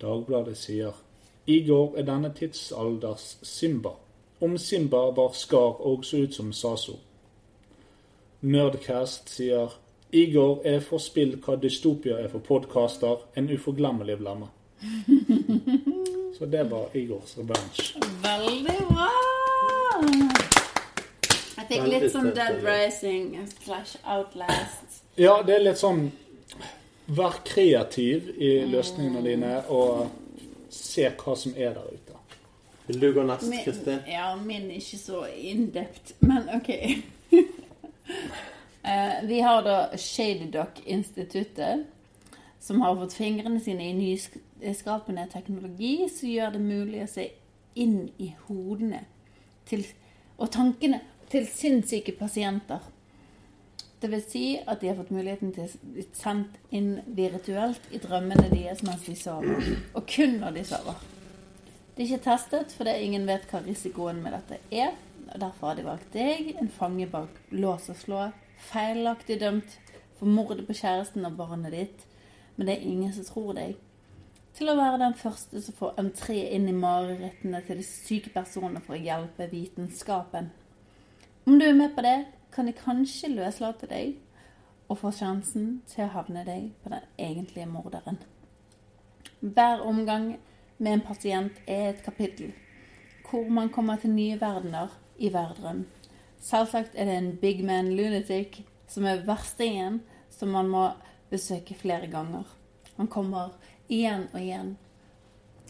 [0.00, 0.92] Dagbladet sier
[1.46, 3.90] Igor er denne tidsalders Simba.
[4.40, 6.98] Om Simba var skar og så ut som Saso.
[8.42, 9.74] Nerdcast sier
[10.12, 13.16] Igor er for spill hva dystopia er for podkaster.
[13.36, 14.48] En uforglemmelig blemme.
[16.38, 18.00] Så det var Igors Revenge.
[18.24, 19.29] Veldig bra!
[20.00, 22.62] Jeg fikk litt sånn Dead.
[22.64, 25.02] Rising slash Outlast.
[25.20, 26.08] Ja, det er litt sånn
[27.10, 30.12] Vær kreativ i løsningene dine, og
[30.70, 32.18] se hva som er der ute.
[32.86, 33.98] Vil du gå nest, Kristin?
[34.06, 36.70] ja, min er ikke så in-depth, men OK.
[38.80, 41.82] Eh, vi har da Shady Dock-instituttet,
[42.64, 47.26] som har fått fingrene sine i nyskapende teknologi som gjør det mulig å se
[47.76, 49.02] inn i hodene
[49.70, 49.84] til,
[50.38, 52.82] og tankene til sinnssyke pasienter.
[54.00, 58.48] Vil si at de har fått muligheten til å bli sendt inn virtuelt i drømmene
[58.48, 59.66] deres mens de sover.
[59.92, 61.02] Og kun når de sover.
[61.94, 64.94] Det er ikke testet, for det er ingen vet hva risikoen med dette er.
[65.26, 68.22] og Derfor har de valgt deg, en fange bak lås og slå,
[68.70, 69.76] feilaktig dømt
[70.16, 72.06] for mordet på kjæresten og barnet ditt.
[72.56, 73.76] Men det er ingen som tror deg.
[74.56, 78.82] Til å være den første som får entré inn i marerittene til de syke personene
[78.84, 80.50] for å hjelpe vitenskapen.
[81.46, 82.18] Om du er med på det,
[82.50, 84.16] kan de kanskje løslate deg
[84.90, 88.18] og få sjansen til å havne deg på den egentlige morderen.
[89.40, 90.34] Hver omgang
[90.78, 92.52] med en pasient er et kapittel
[93.30, 94.90] hvor man kommer til nye verdener
[95.22, 95.84] i hver drøm.
[96.42, 100.00] Selvsagt er det en big man lunatic som er verstingen
[100.34, 100.88] som man må
[101.30, 102.48] besøke flere ganger.
[102.96, 103.54] Han kommer
[103.90, 104.74] igjen og igjen.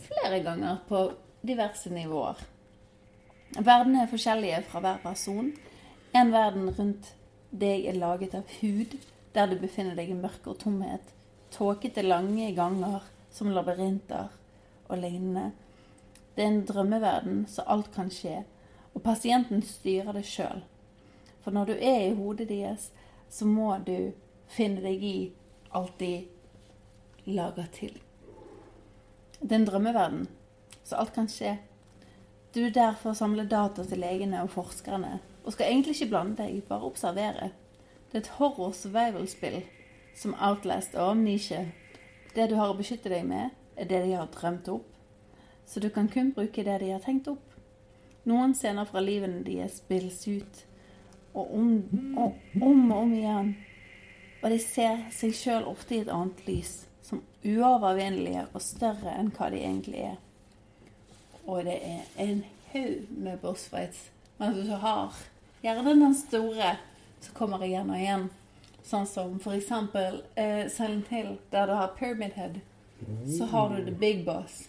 [0.01, 1.05] Flere ganger på
[1.47, 2.41] diverse nivåer.
[3.57, 5.51] Verdenene er forskjellige fra hver person.
[6.15, 7.15] En verden rundt
[7.51, 8.95] deg er laget av hud,
[9.35, 11.15] der du befinner deg i mørke og tomhet.
[11.51, 14.29] Tåkete lange ganger som labyrinter
[14.89, 15.51] og lignende.
[16.35, 18.45] Det er en drømmeverden, så alt kan skje.
[18.95, 20.63] Og pasienten styrer det sjøl.
[21.43, 22.91] For når du er i hodet deres,
[23.31, 24.13] så må du
[24.51, 25.17] finne deg i
[25.75, 26.13] alt de
[27.27, 27.99] lager til.
[29.41, 30.29] Det er en drømmeverden,
[30.85, 31.55] så alt kan skje.
[32.55, 36.11] Du er der for å samle data til legene og forskerne, og skal egentlig ikke
[36.11, 37.49] blande deg, bare observere.
[38.11, 39.63] Det er et horror survival-spill
[40.19, 41.63] som Outlast og Amnesia.
[42.35, 44.91] Det du har å beskytte deg med, er det de har drømt opp,
[45.65, 47.47] så du kan kun bruke det de har tenkt opp.
[48.29, 50.65] Noen scener fra livene deres spilles ut,
[51.33, 51.73] og om
[52.19, 53.55] og om, om igjen.
[54.43, 56.90] Og de ser seg sjøl ofte i et annet lys,
[57.45, 60.19] uovervinnelige og større enn hva de egentlig er.
[61.47, 64.09] Og det er en haug med bossfights.
[64.39, 65.17] Men du har
[65.63, 66.77] gjerne den store
[67.21, 68.29] som kommer igjen og igjen.
[68.85, 72.61] Sånn som for eksempel eh, Silent Hill, der du har Pyramid Head.
[73.39, 74.69] Så har du The Big Boss.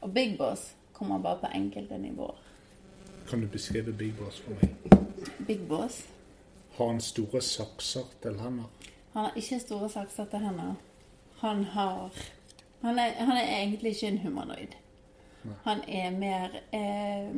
[0.00, 2.38] Og Big Boss kommer bare på enkelte nivåer.
[3.28, 4.98] Kan du beskrive Big Boss for meg?
[5.46, 6.06] Big Boss
[6.76, 8.70] Har han store sakser til hender?
[9.12, 10.74] Han har ikke store sakser til hender.
[11.42, 12.22] Han har
[12.82, 14.74] han er, han er egentlig ikke en humanoid.
[15.62, 17.28] Han er mer eh,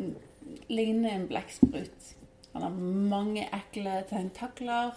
[0.68, 2.14] lignende en blekksprut.
[2.52, 2.70] Han har
[3.10, 4.96] mange ekle tentakler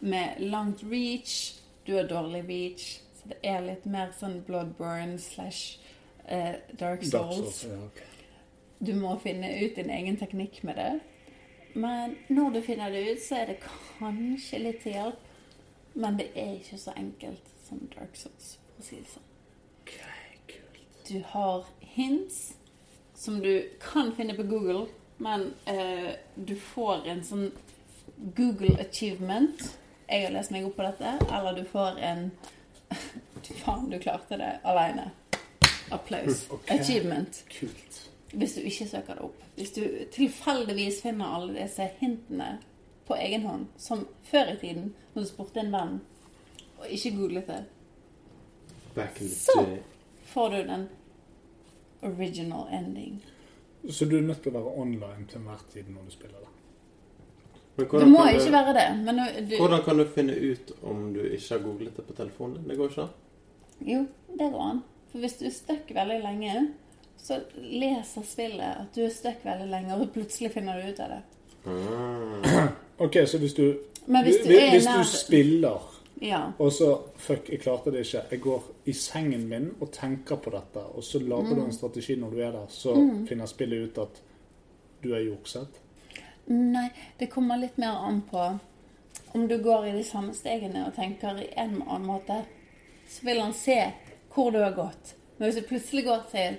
[0.00, 1.54] med langt reach.
[1.86, 2.88] Du har dårlig reach,
[3.20, 5.78] så det er litt mer sånn Bloodburn slash
[6.26, 7.64] eh, Dark Dark Souls.
[7.70, 7.78] Ja.
[8.78, 10.92] Du må finne ut din egen teknikk med det.
[11.74, 15.30] Men når du finner det ut, så er det kanskje litt til hjelp.
[15.94, 19.30] Men det er ikke så enkelt som Dark Souls, for å si det sånn.
[19.82, 20.84] Okay, kult.
[21.08, 22.54] Du har hints
[23.14, 27.50] som du kan finne på Google, men eh, du får en sånn
[28.16, 29.62] Google achievement.
[30.06, 31.16] Jeg har lest meg opp på dette.
[31.32, 32.30] Eller du får en
[33.64, 35.10] Faen, du klarte det aleine.
[35.90, 36.46] Applaus.
[36.50, 36.78] Okay.
[36.78, 37.44] Achievement.
[37.48, 38.00] Kult.
[38.32, 39.42] Hvis du ikke søker det opp.
[39.54, 42.56] Hvis du tilfeldigvis finner alle disse hintene
[43.06, 45.98] på egen hånd, som før i tiden, når du spurte en venn,
[46.84, 47.64] og ikke googlet det,
[48.94, 49.64] Back in the Så.
[49.66, 49.78] day.
[50.30, 50.88] får du den
[52.02, 53.24] original ending.
[53.90, 56.48] Så du er nødt til å være online til enhver tid når du spiller det?
[57.76, 59.16] Men Du må ikke ikke være det, men
[59.50, 62.68] du, Hvordan kan du finne ut om du ikke har googlet det på telefonen din?
[62.70, 63.08] Det går ikke.
[63.80, 64.04] Jo,
[64.38, 64.82] det går an.
[65.10, 66.68] For hvis du er stuck veldig lenge,
[67.18, 71.08] så leser spillet at du er stuck veldig lenge, og plutselig finner du ut av
[71.16, 71.22] det.
[71.66, 72.68] Ah.
[72.98, 73.62] Ok, så hvis du,
[74.06, 75.93] hvis du hvis, hvis du spiller,
[76.24, 76.38] Ja.
[76.58, 76.88] og så
[77.20, 78.22] Fuck, jeg klarte det ikke.
[78.30, 81.64] Jeg går i sengen min og tenker på dette, og så lager du Mm.
[81.66, 82.94] en strategi når du er der, så
[83.28, 84.20] finner spillet ut at
[85.02, 85.68] du er jukset.
[86.46, 88.58] Nei, det kommer litt mer an på
[89.34, 92.44] om du går i de samme stegene og tenker i en eller annen måte,
[93.08, 93.92] så vil han se
[94.34, 95.14] hvor du har gått.
[95.38, 96.56] Men hvis du plutselig går til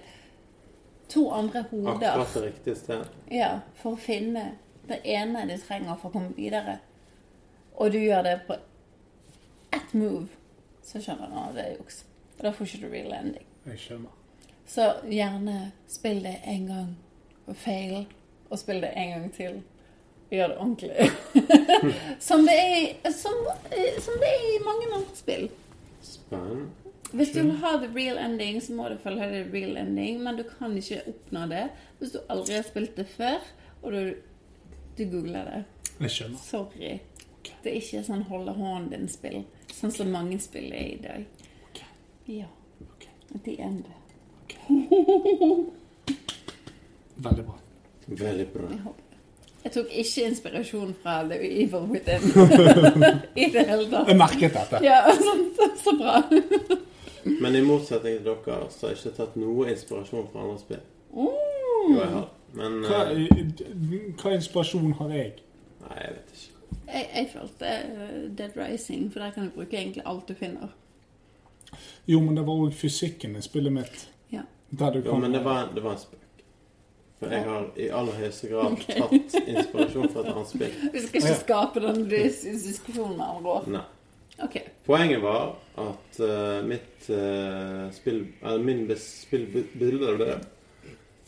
[1.09, 3.07] to andre hoder Akkurat det riktige stedet.
[3.31, 4.51] ja, for å finne
[4.87, 6.79] det ene du trenger for å komme videre,
[7.77, 8.55] og du gjør det på
[9.75, 10.27] ett move,
[10.83, 12.03] så skjønner han at det er juks.
[12.37, 13.47] Og da får ikke du real ending.
[13.65, 14.21] Jeg skjønner.
[14.67, 16.91] Så gjerne spill det en gang
[17.45, 18.05] og fail,
[18.49, 19.59] og spill det en gang til.
[20.25, 21.09] Og gjør det ordentlig.
[22.27, 23.45] som, det er, som,
[24.01, 25.47] som det er i mange andre spill.
[26.01, 26.71] Spennende.
[27.15, 30.35] Hvis du vil ha the real ending, så må du følge the real ending, men
[30.35, 31.67] du kan ikke oppnå det
[31.99, 33.45] hvis du aldri har spilt det før,
[33.81, 34.15] og du,
[34.97, 35.61] du googler det.
[35.99, 36.41] Jeg skjønner.
[36.43, 36.97] Sorry.
[37.63, 39.43] Det er ikke sånn holde hånden din-spill,
[39.73, 41.25] sånn som mange spill er i dag.
[42.31, 42.49] Ja.
[43.43, 43.85] The end.
[47.25, 47.57] Veldig bra.
[48.05, 48.69] Veldig bra.
[48.69, 48.79] Jeg.
[49.65, 52.21] Jeg tok ikke inspirasjon fra The Evil Within
[53.43, 54.07] i det hele tatt.
[54.11, 54.81] Jeg merket dette.
[54.85, 56.19] Ja, så, så, så bra.
[57.41, 60.83] Men i motsetning til dere så har jeg ikke tatt noe inspirasjon fra andre spill.
[61.15, 61.23] Mm.
[61.25, 62.27] Jo, jeg har.
[62.55, 65.33] Men Hva, eh, hva inspirasjon har jeg?
[65.81, 66.54] Nei, jeg vet ikke.
[66.87, 70.73] Jeg, jeg følte eh, Dead Rising, for der kan du bruke egentlig alt du finner.
[72.05, 74.05] Jo, men det var òg fysikken i spillet mitt.
[74.29, 74.45] Ja.
[74.69, 76.21] Der du Jo, men det var, det var en spøk.
[77.19, 80.73] For jeg har i aller høyeste grad tatt inspirasjon fra et annet spill.
[80.93, 83.69] Vi skal ikke skape den diskusjonen med andre år.
[83.77, 83.85] Nei.
[84.43, 84.57] OK.
[84.85, 90.33] Poenget var at uh, mitt uh, spill Eller min spillbilde av det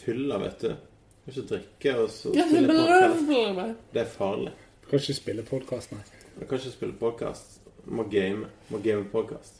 [0.04, 0.74] fyller, vet du.
[0.74, 3.78] Du kan ikke drikke og så spille podcast.
[3.96, 4.52] Det er farlig.
[4.90, 6.04] Kan ikke spille podkast, nei.
[6.38, 7.58] Du kan ikke spille podkast.
[7.86, 8.48] Må game.
[8.70, 9.60] Må game podkast.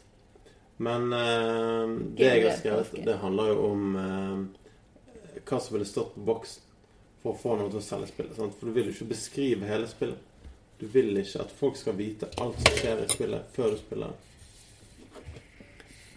[0.78, 6.14] Men eh, det jeg har skrevet, det handler jo om eh, hva som ville stått
[6.14, 6.64] på boksen
[7.24, 8.38] for å få noen til å selge spillet.
[8.38, 8.56] Sant?
[8.60, 10.22] For du vil jo ikke beskrive hele spillet.
[10.78, 14.14] Du vil ikke at folk skal vite alt som skjer i spillet, før du spiller.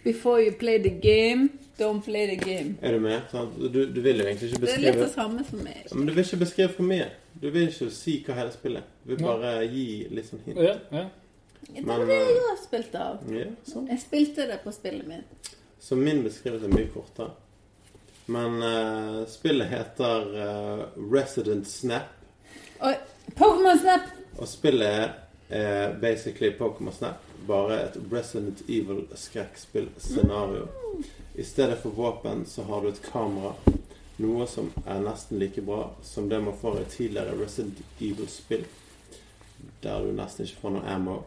[0.05, 1.49] Before you play the game,
[1.79, 2.77] don't play the game.
[2.81, 3.21] Er du med?
[3.31, 3.57] Sant?
[3.57, 5.83] Du, du vil jo egentlig ikke beskrive Det er litt det samme som meg.
[5.91, 7.09] Men du vil ikke beskrive for mye.
[7.41, 8.89] Du vil ikke si hva hele spillet er.
[9.03, 10.59] Du vil bare gi litt sånn hint.
[10.61, 11.07] Ja, ja.
[11.61, 13.23] Det Men, var det eh, jeg har spilt av.
[13.33, 13.87] Ja, sånn.
[13.89, 15.49] Jeg spilte det på spillet mitt.
[15.81, 17.31] Så min beskrivelse er mye kortere.
[18.31, 20.83] Men uh, spillet heter uh,
[21.13, 22.13] Resident Snap.
[22.81, 22.93] Og
[23.37, 24.01] Pokémon Snap!
[24.37, 25.09] Og spillet
[25.49, 27.25] er basically Pokémon Snap.
[27.47, 30.67] Bare et Resident Evil-skrekkspillscenario.
[30.69, 31.03] Mm.
[31.41, 33.53] I stedet for våpen så har du et kamera.
[34.21, 38.65] Noe som er nesten like bra som det man får i tidligere Resident Evil-spill.
[39.81, 41.17] Der du nesten ikke får noe ammo.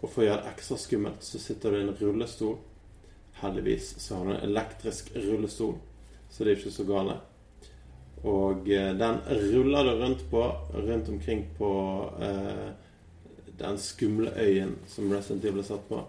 [0.00, 2.56] Og for å gjøre det ekstra skummelt, så sitter du i en rullestol.
[3.40, 5.74] Heldigvis så har du en elektrisk rullestol,
[6.30, 7.16] så det er ikke så gale.
[8.24, 9.18] Og eh, den
[9.52, 10.42] ruller du rundt på,
[10.72, 11.70] rundt omkring på
[12.22, 12.68] eh,
[13.58, 16.00] den skumle øyen som Resident Evil er satt på.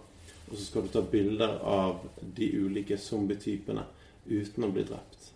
[0.47, 2.05] Og så skal du ta bilder av
[2.37, 3.83] de ulike zombietypene
[4.27, 5.33] uten å bli drept.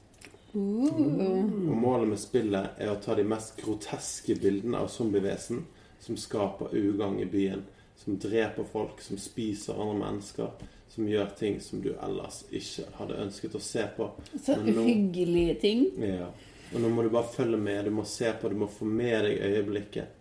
[0.53, 5.63] Og målet med spillet er å ta de mest groteske bildene av zombievesen
[6.01, 7.63] som skaper ugagn i byen.
[8.01, 10.49] Som dreper folk, som spiser andre mennesker.
[10.91, 14.09] Som gjør ting som du ellers ikke hadde ønsket å se på.
[14.43, 15.85] Så nå- uhyggelige ting.
[16.01, 16.31] Ja.
[16.73, 17.85] Og nå må du bare følge med.
[17.85, 20.17] Du må se på, du må få med deg øyeblikket.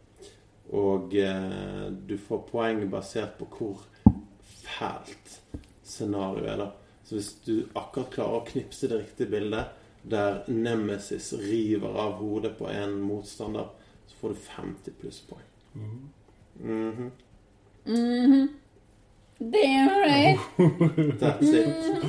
[0.76, 3.80] Og eh, du får poeng basert på hvor
[4.76, 5.40] fælt
[5.82, 6.70] scenarioet er, da.
[7.02, 9.72] Så hvis du akkurat klarer å knipse det riktige bildet,
[10.02, 13.68] der Nemesis river av hodet på en motstander,
[14.06, 15.46] så får du 50 plusspoeng.
[16.60, 17.10] Mhm.
[19.38, 20.38] Damn right!
[21.20, 22.04] That's it.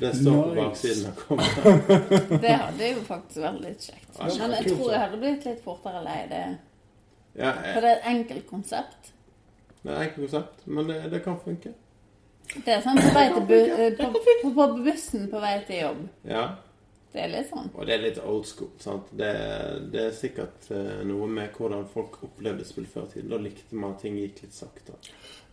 [0.00, 2.28] Det står på baksiden av coveret.
[2.42, 4.12] Det hadde jo faktisk vært litt kjekt.
[4.20, 6.42] Men jeg tror jeg hadde blitt litt fortere lei det.
[7.38, 9.10] Ja, For det er et enkelt konsept.
[9.82, 11.74] det er et enkelt konsept, men det, det kan funke.
[12.54, 15.82] Det er sånn på vei til bu eh, på, på, på bussen på vei til
[15.82, 16.06] jobb.
[16.30, 16.44] Ja.
[17.12, 17.70] Det er litt sånn.
[17.74, 18.68] Og det er litt old school.
[18.78, 19.06] sant?
[19.16, 19.30] Det,
[19.92, 23.30] det er sikkert eh, noe med hvordan folk opplevde spill før i tiden.
[23.32, 24.92] Da likte man at ting gikk litt sakte.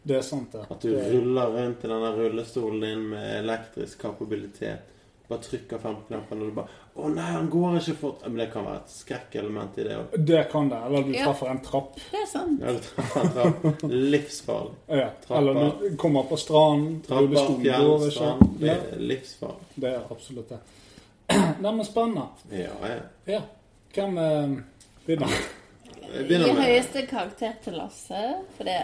[0.05, 0.65] Det er sant, det.
[0.69, 4.91] At du det ruller rundt i denne rullestolen din med elektrisk kapabilitet.
[5.25, 8.35] Bare trykker fem på knappen, og du bare 'Å nei, han går ikke fort.' Men
[8.37, 10.25] det kan være et skrekkelement i det òg.
[10.25, 10.77] det kan det.
[10.85, 11.25] Eller du Ja.
[11.25, 11.95] treffer en trapp.
[12.11, 12.61] Det er sant.
[12.61, 13.81] Ja, du treffer en trapp.
[13.91, 14.75] Livsfarlig.
[14.87, 15.09] Ja.
[15.25, 15.35] Trapper.
[15.37, 17.01] Eller du kommer på stranden.
[17.01, 18.67] Trapper, rullestolen går ikke.
[18.67, 19.65] Ja, livsfarlig.
[19.75, 20.59] det er absolutt det.
[21.61, 22.27] Neimen, spennende.
[22.51, 22.99] Ja, ja.
[23.25, 23.41] Ja.
[23.95, 24.57] Hvem eh,
[25.05, 25.37] begynner?
[26.05, 28.21] Jeg begynner med høyeste karakter til Lasse,
[28.57, 28.75] for det,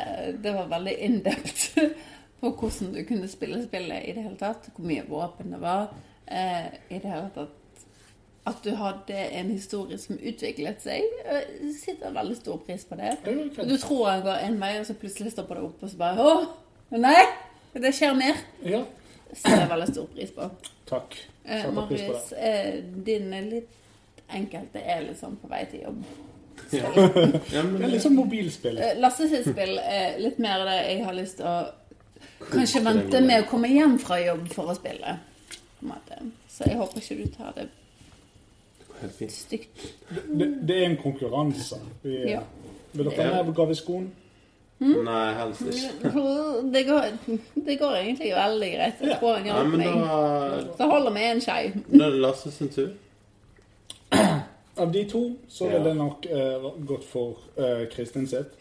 [0.44, 1.82] det var veldig in-depth
[2.42, 4.72] på hvordan du kunne spille spillet i det hele tatt.
[4.76, 5.92] Hvor mye våpen det var.
[6.26, 7.58] Eh, I det hele tatt
[8.50, 11.04] At du hadde en historie som utviklet seg.
[11.28, 13.12] Jeg sitter veldig stor pris på det.
[13.68, 16.26] Du tror han går en vei, og så plutselig stopper det opp, og så bare
[16.26, 17.20] Å, nei!
[17.72, 18.40] Det skjer mer.
[18.66, 18.82] Ja.
[19.34, 20.50] Setter jeg veldig stor pris på.
[20.90, 21.18] Takk.
[21.46, 22.74] Eh, Setter pris på Marius, eh,
[23.06, 23.78] din er litt
[24.32, 26.04] enkelte er litt sånn på vei til jobb.
[26.72, 28.78] Ja, men, Det er litt sånn mobilspill.
[28.78, 31.60] Eh, Lasse sitt spill er litt mer det jeg har lyst til å
[32.52, 35.16] Kanskje vente med å komme hjem fra jobb for å spille.
[35.80, 36.18] På en måte.
[36.50, 37.68] Så jeg håper ikke du tar det
[39.34, 39.82] stygt.
[40.10, 41.80] Det, det er en konkurranse.
[42.04, 42.44] Vi, Ja.
[42.94, 43.36] Vil dere Ja.
[43.36, 43.76] ha mer gave
[44.82, 44.92] i?
[45.06, 46.12] Nei, helst ikke.
[46.74, 47.06] Det går,
[47.66, 49.02] det går egentlig veldig greit.
[49.02, 50.02] Jeg tror han Ja, hjalp men meg.
[50.02, 51.64] da, Det holder vi en skei.
[51.92, 52.90] da er det Lasse sin tur.
[54.82, 55.72] Av de to så Ja.
[55.78, 58.54] ville det nok eh, gått for eh, Kristin sitt.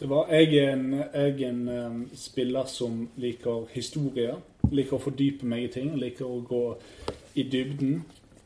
[0.00, 4.34] Det var, jeg er en, jeg er en um, spiller som liker historier.
[4.72, 5.92] Liker å fordype meg i ting.
[6.00, 6.62] Liker å gå
[7.38, 8.00] i dybden.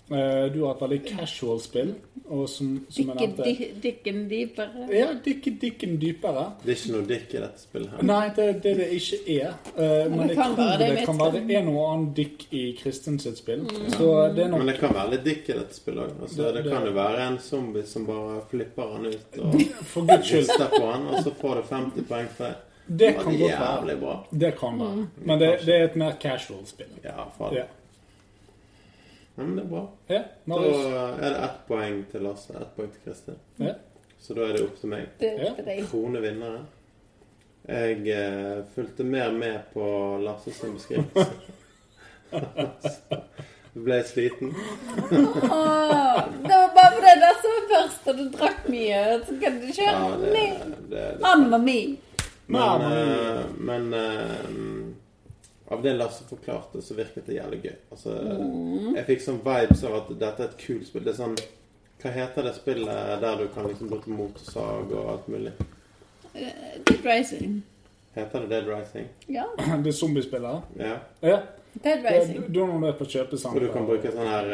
[0.08, 1.88] Eh, du har et veldig casual spill,
[2.30, 3.42] og som, som nevnte
[3.82, 4.84] dikken dypere.
[4.94, 6.44] Ja, dikke dikken dypere.
[6.62, 8.04] Det er ikke noe dykk i dette spillet her.
[8.06, 9.56] Nei, det er det det ikke er.
[9.74, 11.50] Eh, men det jeg kan tror det det kan være spill.
[11.58, 13.64] en og annen dikk i Kristin sitt spill.
[13.96, 16.22] Så det er nok Men det kan være litt dykk i dette spillet òg.
[16.22, 19.60] Altså, Det- det, det- kan jo være en zombie som bare flipper han ut og
[19.92, 20.38] For guds skyld.
[20.46, 22.56] rister på han, og så får du 50 poeng for det.
[22.88, 23.58] Det kan godt
[24.00, 24.18] være.
[24.38, 25.06] Det kan være.
[25.24, 26.94] Men det, det er et mer casual spill.
[27.02, 27.50] Ja, for.
[27.52, 27.64] Ja,
[29.36, 29.82] men det er bra.
[30.08, 33.38] ja Da er det ett poeng til Lasse, ett poeng til Kristin.
[33.60, 33.74] Ja.
[34.20, 35.08] Så da er det opp til meg.
[35.20, 35.82] Det er opp til deg.
[35.90, 36.62] Krone vinnere.
[37.66, 39.84] Jeg eh, fulgte mer med på
[40.24, 41.26] Lasse sin beskrivelse.
[43.76, 44.54] Du ble sliten.
[44.56, 49.00] Åh, det var bare fordi Lasse var først, og du drakk mye.
[49.26, 50.70] Så kan du Ja, kjøre det, ned.
[50.88, 51.20] det, det.
[51.20, 51.74] Mamma mi.
[52.46, 54.48] Men, Mamma eh, men eh,
[55.68, 57.76] av det Lasse forklarte, så virket det jævlig gøy.
[57.90, 58.16] Altså,
[58.96, 61.04] Jeg fikk sånn vibes av at dette er et kult spill.
[61.04, 61.36] Det er sånn
[62.02, 65.52] Hva heter det spillet der du kan liksom bruke motorsag og alt mulig?
[66.36, 67.62] Dead Rising.
[68.14, 69.08] Heter det Dead Rising?
[69.26, 69.46] Ja,
[69.82, 70.62] Det er zombiespillet.
[70.78, 70.98] Ja.
[71.20, 71.38] Ja.
[71.84, 72.44] Dead Rising.
[72.54, 74.46] da når du er på Og kjøpesenter du kan bruke sånn her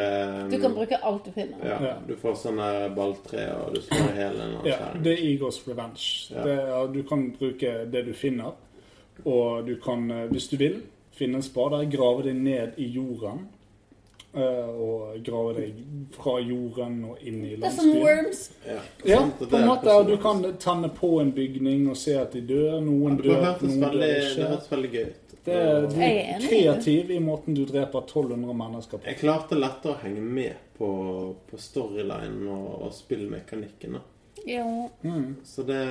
[0.43, 1.61] um, Du kan bruke alt du finner.
[1.63, 1.93] ja, Ja.
[2.07, 5.61] Du får sånn her balltre, og du slår i hele en Ja, det er Egos
[5.67, 6.09] Revenge.
[6.33, 6.43] Ja.
[6.43, 8.51] Det er, du kan bruke det du finner,
[9.23, 10.81] og du kan, eh, hvis du vil,
[11.13, 13.47] finne en spade, grave deg ned i jorden.
[14.33, 15.73] eh, Og grave deg
[16.15, 17.91] fra jorden og inn i Det er som.
[18.01, 18.51] Worms.
[18.65, 19.97] Ja, Ja, på en måte.
[20.07, 22.79] Du kan tenne på en bygning og se at de dør.
[22.81, 23.99] Noen dør, noen dør ikke.
[24.37, 25.19] det høres veldig gøy ut.
[25.43, 25.55] Det
[25.91, 29.05] du er kreativ i måten du dreper 1200 mennesker på.
[29.11, 30.87] Jeg klarte lettere å henge med på,
[31.49, 33.97] på storylinen og, og spillmekanikken.
[33.99, 34.01] da.
[34.47, 34.63] Ja.
[35.43, 35.81] Så det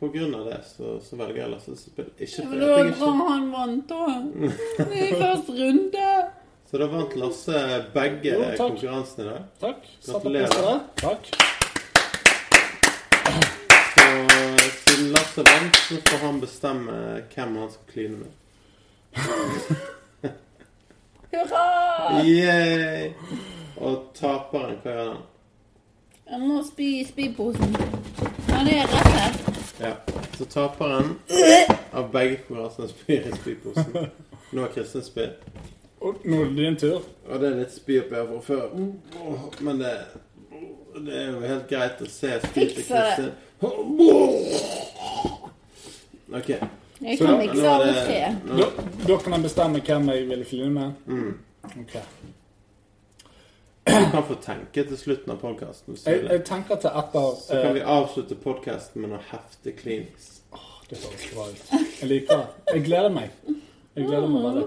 [0.00, 2.08] På grunn av det så, så velger jeg Lasse spill.
[2.18, 4.22] Ikke fordi det at var bra ikke han vant, òg.
[5.00, 6.08] I første runde.
[6.70, 7.60] Så da vant Lasse
[7.94, 8.58] begge Jo, takk.
[8.64, 9.42] konkurransene i dag.
[9.62, 9.80] Takk.
[10.08, 10.48] Gratulerer.
[10.50, 10.78] det.
[11.04, 11.24] Takk.
[13.94, 14.06] Så
[14.84, 16.98] siden Lasse vant, så får han bestemme
[17.34, 18.32] hvem han skal kline med.
[21.34, 21.64] Hurra!
[22.26, 23.12] Yay!
[23.82, 25.22] Og taperen, hva gjør han?
[26.30, 27.74] Jeg må spy i spyposen.
[28.50, 29.43] Han er rett her.
[29.80, 29.92] Ja.
[30.38, 31.14] Så taperen
[31.92, 34.10] av begge konkurransene spyr i spyposen.
[34.54, 35.32] Nå har Kristin spydd.
[36.04, 37.00] Og nå er det din tur.
[37.30, 38.68] Og det er litt spy oppi her fra før.
[39.64, 39.92] Men det,
[41.06, 42.84] det er jo helt greit å se spy til.
[42.84, 43.30] Kristin.
[46.34, 46.48] OK.
[47.04, 48.20] Jeg kan mikse alle det- tre.
[48.58, 48.66] Da,
[49.08, 50.92] da kan jeg bestemme hvem jeg vil kline med.
[51.06, 51.38] Mm.
[51.80, 51.96] Ok.
[53.84, 55.96] Du kan få tenke til slutten av podkasten.
[55.96, 59.74] Så, Jeg, jeg tenker til etter så kan vi avslutte podkasten med noe heftig
[60.54, 61.74] Oh, Det høres bra ut.
[62.00, 62.46] Jeg liker det.
[62.72, 63.30] Jeg gleder meg.
[63.96, 64.64] Jeg gleder meg veldig.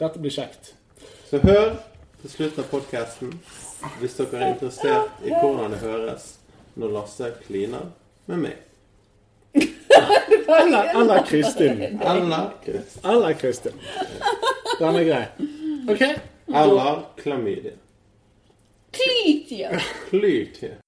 [0.00, 0.74] Dette blir kjekt.
[1.30, 1.76] Så hør
[2.20, 3.32] til slutten av podkasten
[4.00, 6.28] hvis dere er interessert i hvordan det høres
[6.78, 7.88] når Lasse kliner
[8.26, 8.60] med meg.
[10.52, 11.82] Eller, eller Kristin.
[12.00, 13.00] Eller Kristin.
[13.10, 13.80] Eller Kristin.
[14.78, 15.24] Den er grei.
[15.88, 16.04] OK.
[16.62, 17.78] Eller klamydia.
[18.92, 19.80] Klitje.
[20.10, 20.81] Klitje.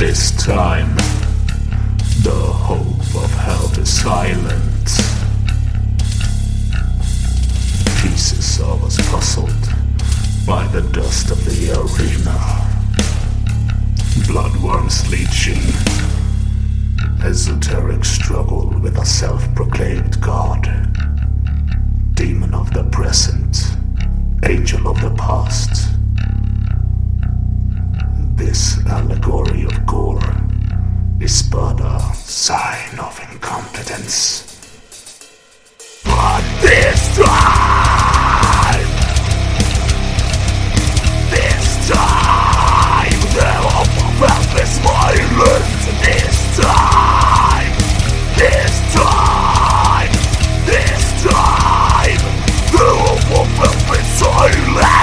[0.00, 0.96] This time,
[2.22, 4.86] the hope of help is silent.
[8.00, 9.50] Pieces of us puzzled
[10.46, 12.34] by the dust of the arena.
[14.24, 15.60] Bloodworms leeching.
[17.22, 20.62] Esoteric struggle with a self-proclaimed god.
[22.14, 23.66] Demon of the present.
[24.44, 25.99] Angel of the past.
[28.40, 30.34] This allegory of gore
[31.20, 34.46] is but a sign of incompetence.
[36.04, 38.88] But this time,
[41.28, 45.66] this time, the hope of help is violent.
[46.00, 47.74] This time,
[48.40, 50.12] this time,
[50.64, 52.22] this time,
[52.72, 54.99] the hope of help is silent.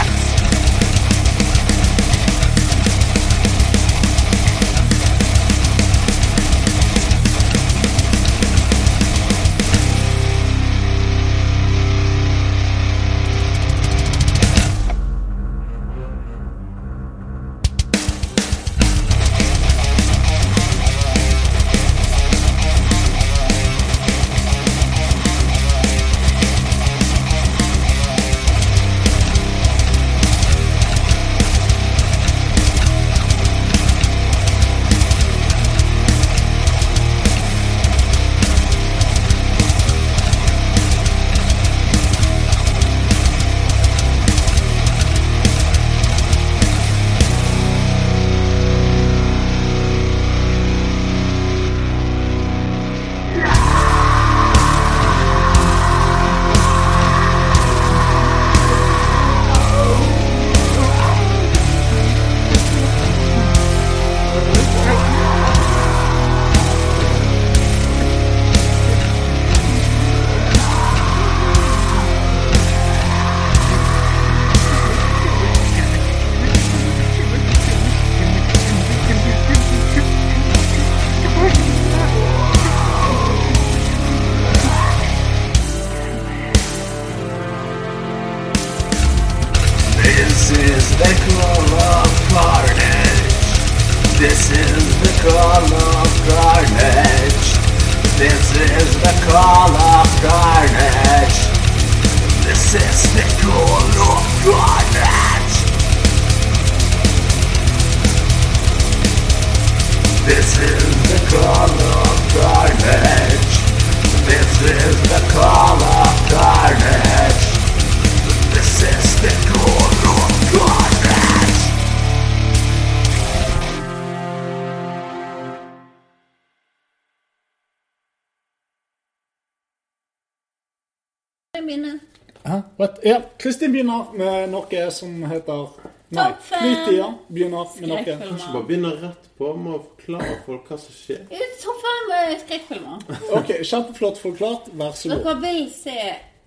[131.67, 131.99] Jeg begynner.
[132.45, 132.61] Hæ?
[132.79, 132.99] What?
[133.05, 135.67] Ja, Kristin begynner med noe som heter
[136.15, 136.29] Nei.
[136.39, 138.45] Flytida begynner med noe Skrekkfilmer.
[138.53, 141.25] Bare begynne rett på med å forklare folk hva som skjer.
[141.59, 142.13] Topp fem
[142.45, 143.03] skrekkfilmer.
[143.35, 144.71] Ok, Kjempeflott forklart.
[144.79, 145.25] Vær så god.
[145.25, 145.97] Dere vil se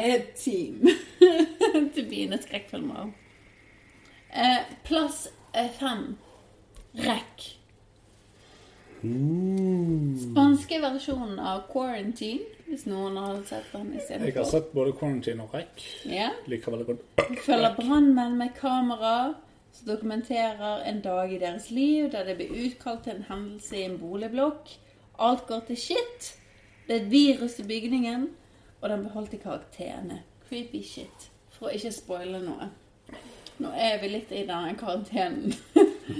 [0.00, 0.88] et team
[1.94, 3.12] til mine skrekkfilmer.
[4.32, 6.14] Eh, plass eh, fem.
[6.96, 7.50] Rekk.
[10.24, 15.54] Spanske versjonen av Quarantine, hvis noen hadde sett den Jeg har sett både Quarantine og
[15.54, 15.82] Rekk.
[16.06, 16.28] Ja.
[16.46, 17.22] Veldig godt.
[17.42, 19.14] følger brannmenn med kamera
[19.74, 23.82] som dokumenterer en dag i deres liv der det blir utkalt til en hendelse i
[23.88, 24.70] en boligblokk.
[25.18, 26.28] Alt går til shit.
[26.86, 28.28] Det er et virus i bygningen,
[28.80, 30.22] og den beholdt karakterene.
[30.48, 31.30] Creepy shit.
[31.50, 32.70] For å ikke spoile noe.
[33.60, 35.52] Nå er vi litt i denne karantenen.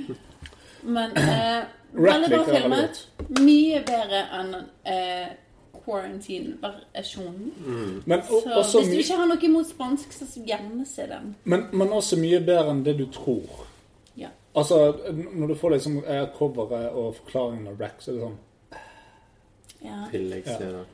[0.96, 3.01] Men eh, veldig bra filmet.
[3.38, 4.53] Mye bedre enn
[4.84, 5.30] eh,
[5.85, 7.53] Quarantine-versjonen.
[8.07, 11.35] Men, og, Så også hvis du ikke har noe imot spansk, så gjerne se den.
[11.45, 13.66] men, men også mye bedre enn det du tror.
[14.18, 14.28] Ja.
[14.55, 14.97] Altså,
[15.33, 18.39] Når du får liksom eh, coveret og forklaringen av Rack, så er det sånn
[19.81, 20.07] Ja.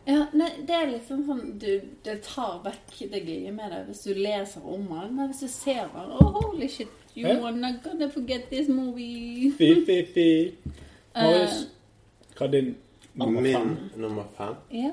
[0.06, 4.04] Ja, nei, det er liksom sånn du, Det tar vekk det gøye med det hvis
[4.06, 5.16] du leser om den.
[5.16, 6.92] Men hvis du ser den oh, Holy shit.
[7.16, 7.40] You hey.
[7.40, 9.50] are not gonna forget this movie.
[9.58, 10.54] Fy, fy, fy.
[11.16, 11.62] Marius,
[12.36, 12.74] hva er din
[13.16, 14.90] Min nummer fem Ja.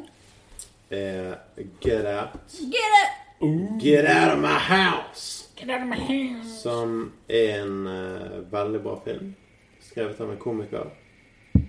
[0.89, 1.35] er
[1.81, 2.39] Get Out.
[2.51, 3.81] Get it!
[3.81, 5.49] Get out of my house!
[5.57, 6.61] Get out of my house.
[6.61, 9.33] Som er en uh, veldig bra film.
[9.81, 10.89] Skrevet av en komiker.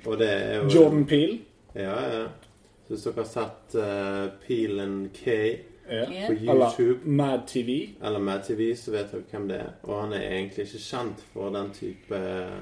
[0.07, 1.39] Og det er jo Jordan Peele.
[1.75, 2.25] Ja, ja.
[2.87, 5.31] Så hvis dere har sett uh, Peel and K
[5.91, 6.05] Ja.
[6.27, 7.89] på YouTube Eller Mad TV.
[8.03, 9.73] eller Mad TV, så vet dere hvem det er.
[9.83, 12.55] Og han er egentlig ikke kjent for den type eh,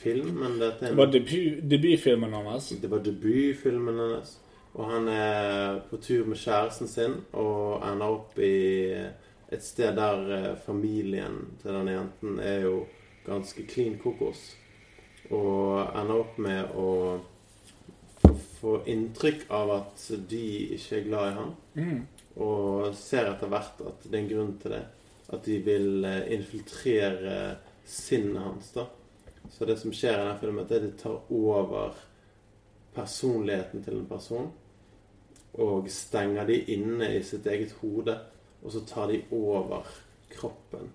[0.00, 2.70] film, men dette er Det var debut, debutfilmen hans.
[2.80, 4.36] Det var debutfilmen hennes.
[4.74, 8.94] Og han er på tur med kjæresten sin og ender opp i
[9.50, 12.76] et sted der eh, familien til denne jenten er jo
[13.26, 14.44] ganske clean kokos.
[15.30, 16.86] Og ender opp med å
[18.22, 20.44] få- få inntrykk av at de
[20.76, 21.52] ikke er glad i han.
[21.74, 22.00] Mm.
[22.36, 24.84] Og ser etter hvert at det er en grunn til det.
[25.32, 28.70] At de vil eh, infiltrere sinnet hans.
[28.78, 28.86] da
[29.50, 31.94] Så det som skjer i den filmen, er at de tar over
[32.94, 34.50] personligheten til en person.
[35.58, 38.18] Og stenger de inne i sitt eget hode.
[38.62, 39.86] Og så tar de over
[40.30, 40.92] kroppen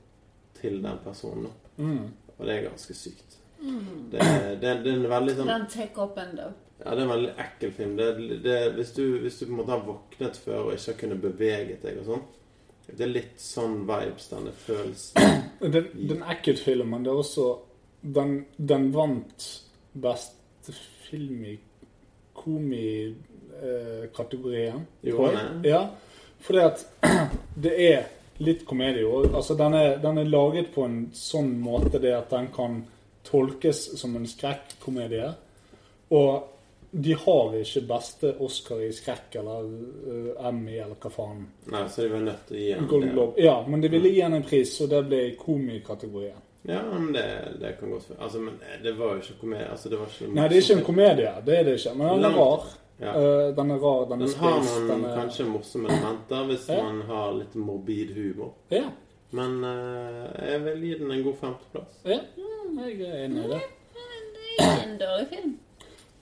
[0.62, 1.52] til den personen.
[1.78, 2.06] Mm.
[2.38, 3.40] Og det er ganske sykt.
[4.12, 4.20] Det,
[4.62, 6.52] det, det er en veldig sånn Den take up enda.
[6.78, 7.94] ja, det er en veldig ekkel film.
[7.98, 8.08] Det,
[8.44, 11.22] det, hvis, du, hvis du på en måte har våknet før og ikke har kunnet
[11.24, 12.26] beveget deg og sånn
[12.90, 15.40] Det er litt sånn vibes, denne følelsen.
[15.64, 17.48] Den, den Eckert-filmen, det er også
[18.06, 20.74] den, den vant beste
[21.10, 21.60] film i
[22.34, 24.86] komikategorien.
[25.02, 25.40] Eh.
[25.64, 25.90] Ja,
[26.40, 26.88] fordi at
[27.64, 28.04] det er
[28.38, 29.06] litt komedie.
[29.34, 32.84] Altså, den, er, den er laget på en sånn måte det at den kan
[33.26, 35.34] tolkes som en skrekkomedie.
[36.14, 36.52] Og
[36.96, 41.42] de har ikke beste Oscar i skrekk eller uh, Emmy eller hva faen.
[41.74, 43.12] Nei, så de var nødt til å gi en Golden.
[43.16, 43.34] Globe.
[43.44, 46.45] Ja, men de ville gi henne en pris, og det ble komikategorien.
[46.68, 47.24] Ja, men det,
[47.62, 48.24] det kan godt være.
[48.24, 48.54] Altså, men
[48.84, 49.68] det var jo ikke komedie.
[49.72, 51.34] Altså, det var ikke Nei, det er ikke en komedie.
[51.46, 51.94] Det er det ikke.
[52.00, 52.64] Men den er rar.
[53.00, 53.12] Ja.
[53.20, 56.44] Eh, den er rar, den er Den har spist, noen den er kanskje morsomme elementer
[56.50, 56.84] hvis Ja.
[56.84, 58.52] man har litt morbid humor.
[58.72, 58.84] Ja.
[59.36, 59.68] Men uh,
[60.48, 61.92] jeg vil gi den en god femteplass.
[62.06, 62.20] ja.
[62.38, 63.62] Mm, Jeg er enig i det.
[64.58, 65.58] Det er en dårlig film.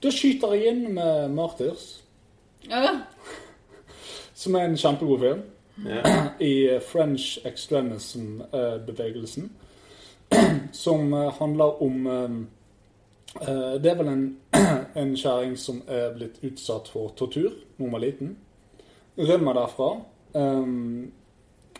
[0.02, 2.00] Da skyter jeg inn med Martyrs,
[2.68, 2.88] Ja,
[4.34, 5.42] som er en kjempegod film.
[5.86, 6.02] Ja.
[6.40, 9.50] i French extremism-bevegelsen.
[10.72, 14.24] Som eh, handler om eh, eh, Det er vel en,
[15.02, 18.36] en kjerring som er blitt utsatt for tortur da hun var liten.
[19.16, 19.88] Rømmer derfra.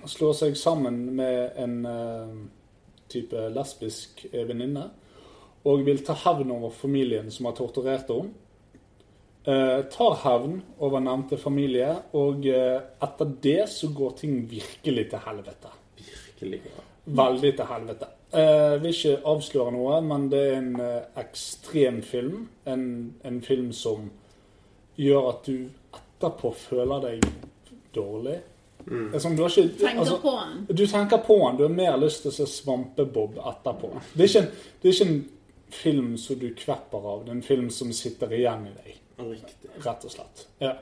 [0.06, 1.86] slår seg sammen med en
[3.10, 4.84] type lesbisk venninne.
[5.66, 8.34] Og vil ta hevn over familien som har torturert henne.
[9.44, 15.20] Eh, tar hevn over nevnte familie, og eh, etter det så går ting virkelig til
[15.26, 15.72] helvete.
[15.98, 16.84] Virkelig Ja.
[17.04, 18.06] Veldig til helvete.
[18.34, 22.48] Jeg vil ikke avsløre noe, men det er en eh, ekstrem film.
[22.66, 22.86] En,
[23.24, 24.08] en film som
[24.98, 27.28] gjør at du etterpå føler deg
[27.94, 28.40] dårlig.
[28.86, 29.20] Mm.
[29.20, 30.76] Som du har ikke tenker altså, på den.
[30.76, 31.56] Du tenker på den.
[31.56, 33.92] Du har mer lyst til å se Svampebob etterpå.
[34.12, 34.50] Det er ikke en,
[34.82, 35.22] det er ikke en
[35.74, 37.22] film som du kvepper av.
[37.24, 39.70] Det er en film som sitter igjen i deg Riktig.
[39.86, 40.46] rett og slett.
[40.62, 40.74] Ja.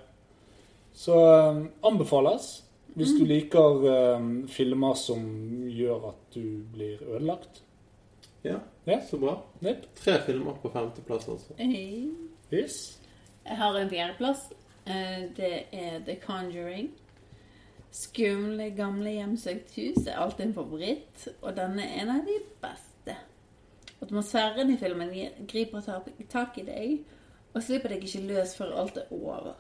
[0.97, 2.51] Så um, anbefales
[2.95, 5.23] hvis du liker um, filmer som
[5.69, 7.63] gjør at du blir ødelagt.
[8.45, 9.01] Ja, Ja.
[9.11, 9.37] så bra.
[9.63, 9.87] Yep.
[9.97, 11.55] Tre filmer på femteplass, altså.
[11.59, 12.09] Eh,
[12.53, 12.99] Yes.
[13.47, 14.53] Jeg har en fjerdeplass.
[14.87, 16.91] Eh, Det er The Conjuring.
[17.91, 23.17] Skumle, gamle, hjemsøkt hus er alltid en favoritt, og denne er en av de beste.
[24.03, 27.05] Atmosfæren i filmen gir- griper tak- tak i deg,
[27.55, 29.55] og slipper deg ikke løs før alt er over.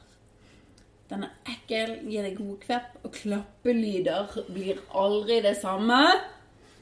[1.12, 5.98] Den er ekkel, gir deg god kvepp, og klappelyder blir aldri det samme.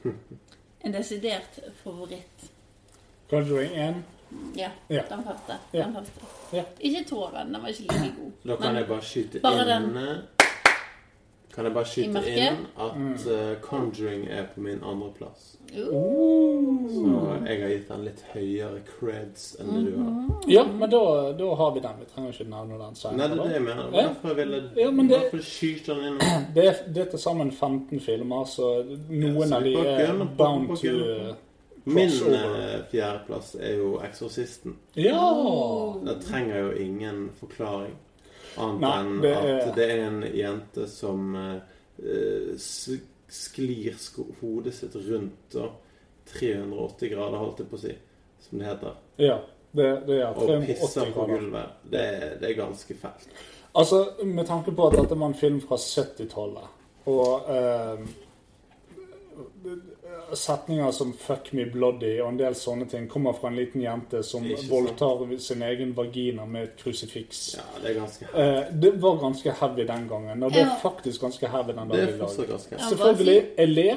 [0.83, 2.47] En desidert favoritt.
[3.29, 3.99] Conjuring 1.
[4.57, 5.03] Ja, Ja.
[5.09, 5.57] den første.
[5.73, 5.83] Ja.
[5.83, 6.21] Den første.
[6.57, 6.63] Ja.
[6.79, 8.31] Ikke toeren, den var ikke like god.
[8.47, 10.23] Da kan Men- jeg bare skyte bare inn den.
[11.53, 15.57] Kan jeg bare skyte inn at eh, Conjuring er på min andreplass.
[15.71, 20.15] Uh, Så jeg har gitt den litt høyere creds enn det du har.
[20.51, 21.01] Ja, men da,
[21.39, 21.99] da har vi den.
[22.01, 23.85] Vi trenger ikke nevne den Nei, det er det jeg mener.
[23.93, 26.19] Hvorfor, ville Ja, men det- Hvorfor skyter den inn?
[26.55, 30.05] Det er, det er til sammen 15 filmer, så noen Ja, så av de er
[30.07, 31.33] gunne på, bound på to uh,
[31.85, 34.75] Min eh, fjerdeplass er jo 'Eksorsisten'.
[34.95, 35.23] Ja!
[36.05, 37.95] Det trenger jo ingen forklaring.
[38.57, 41.31] Annet enn at det er en jente som
[42.57, 42.99] s-
[43.31, 43.95] sklir
[44.41, 45.69] hodet sitt rundt da,
[46.33, 47.95] 380 grader, holdt jeg på å si,
[48.43, 48.99] som det heter.
[49.21, 49.37] Ja,
[49.71, 51.79] det, det er Og pisser på gulvet.
[51.83, 52.05] Det,
[52.41, 53.29] det er ganske fælt.
[53.71, 56.79] Altså, med tanke på at dette var en film fra 70-tallet,
[57.11, 58.03] og eh,
[60.33, 64.23] setninger som 'fuck me bloody' og en del sånne ting kommer fra en liten jente
[64.23, 67.55] som voldtar sin egen vagina med et krusifiks.
[67.57, 71.21] Ja, det er ganske Eh, det var ganske heavy den gangen, og det er faktisk
[71.21, 72.59] ganske heavy den dagen dag i dag.
[72.71, 72.77] Ja.
[72.89, 73.95] Selvfølgelig, jeg ler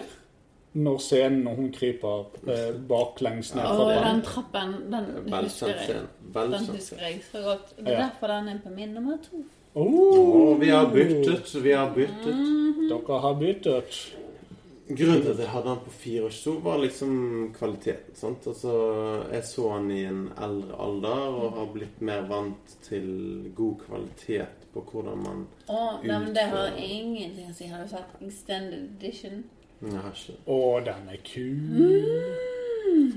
[0.74, 4.08] når scenen når hun kryper eh, baklengs ned fra trappa.
[4.12, 5.96] den trappen, den husker jeg.
[6.34, 7.76] Den husker jeg så godt.
[7.78, 7.98] Det er Ja.
[8.08, 9.44] derfor den er på min nummer to.
[9.76, 12.36] Oh, Å, vi har byttet, vi har byttet.
[12.90, 14.14] dere har byttet.
[14.89, 17.12] Grunnen til at jeg hadde den på 24, var liksom
[17.57, 18.14] kvaliteten.
[18.14, 18.47] sant?
[18.47, 18.72] Altså,
[19.32, 24.66] Jeg så den i en eldre alder og har blitt mer vant til god kvalitet
[24.74, 27.66] på hvordan man Å, nei, men det har ingenting å si.
[27.70, 29.45] Har du sett Extended Edition?
[29.80, 32.24] Jeg har ikke Å, den er kul.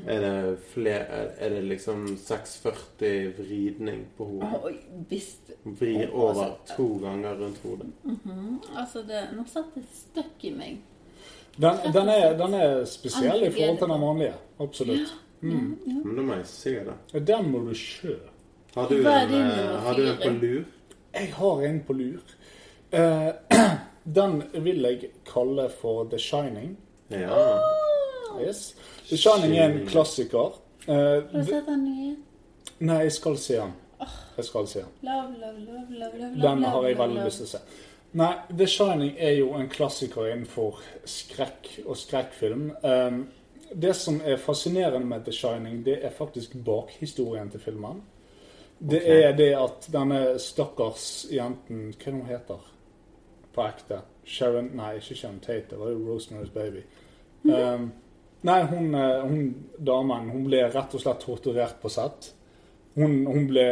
[0.08, 4.54] Er det, fler, er- det liksom 640 vridning på hodet?
[4.64, 5.52] Oh, visst.
[5.64, 7.92] Vrir over to ganger rundt hodet.
[8.76, 10.78] Altså, det, nå satt det støkk i meg.
[11.58, 14.34] Den, den, er, den er spesiell i forhold til den vanlige.
[14.60, 15.14] Absolutt.
[15.42, 17.22] Men da må jeg se det.
[17.28, 18.18] Den må du sjø.
[18.76, 20.64] Har du en, eh, har du en på lur?
[21.14, 22.36] Jeg har en på lur.
[22.94, 23.58] Uh,
[24.18, 26.78] den vil jeg kalle for The Shining.
[27.10, 27.58] Ja.
[28.42, 28.76] Yes.
[29.10, 30.62] The Shining er en klassiker.
[30.88, 32.16] Eh, Har du sett den nye?
[32.80, 33.74] nei, jeg skal se den.
[34.38, 34.92] Jeg skal se den.
[35.02, 37.62] Love, love, love, love, love, Den har jeg veldig lyst til å se.
[38.12, 42.70] Nei, The Shining er jo en klassiker innenfor skrekk og skrekkfilm.
[42.84, 43.26] Um,
[43.76, 48.02] det som er fascinerende med The Shining, det er faktisk bakhistorien til filmen.
[48.80, 49.22] Det okay.
[49.22, 52.66] er det at denne stakkars jenten Hva hun heter
[53.54, 54.02] på ekte?
[54.28, 55.72] Sharon Nei, ikke Sharon Tate.
[55.72, 56.84] Det var jo Rosemary's Baby.
[57.44, 57.92] Um,
[58.42, 62.34] nei, hun, eh, hun damen hun ble rett og slett torturert på sett.
[62.98, 63.64] Hun, hun ble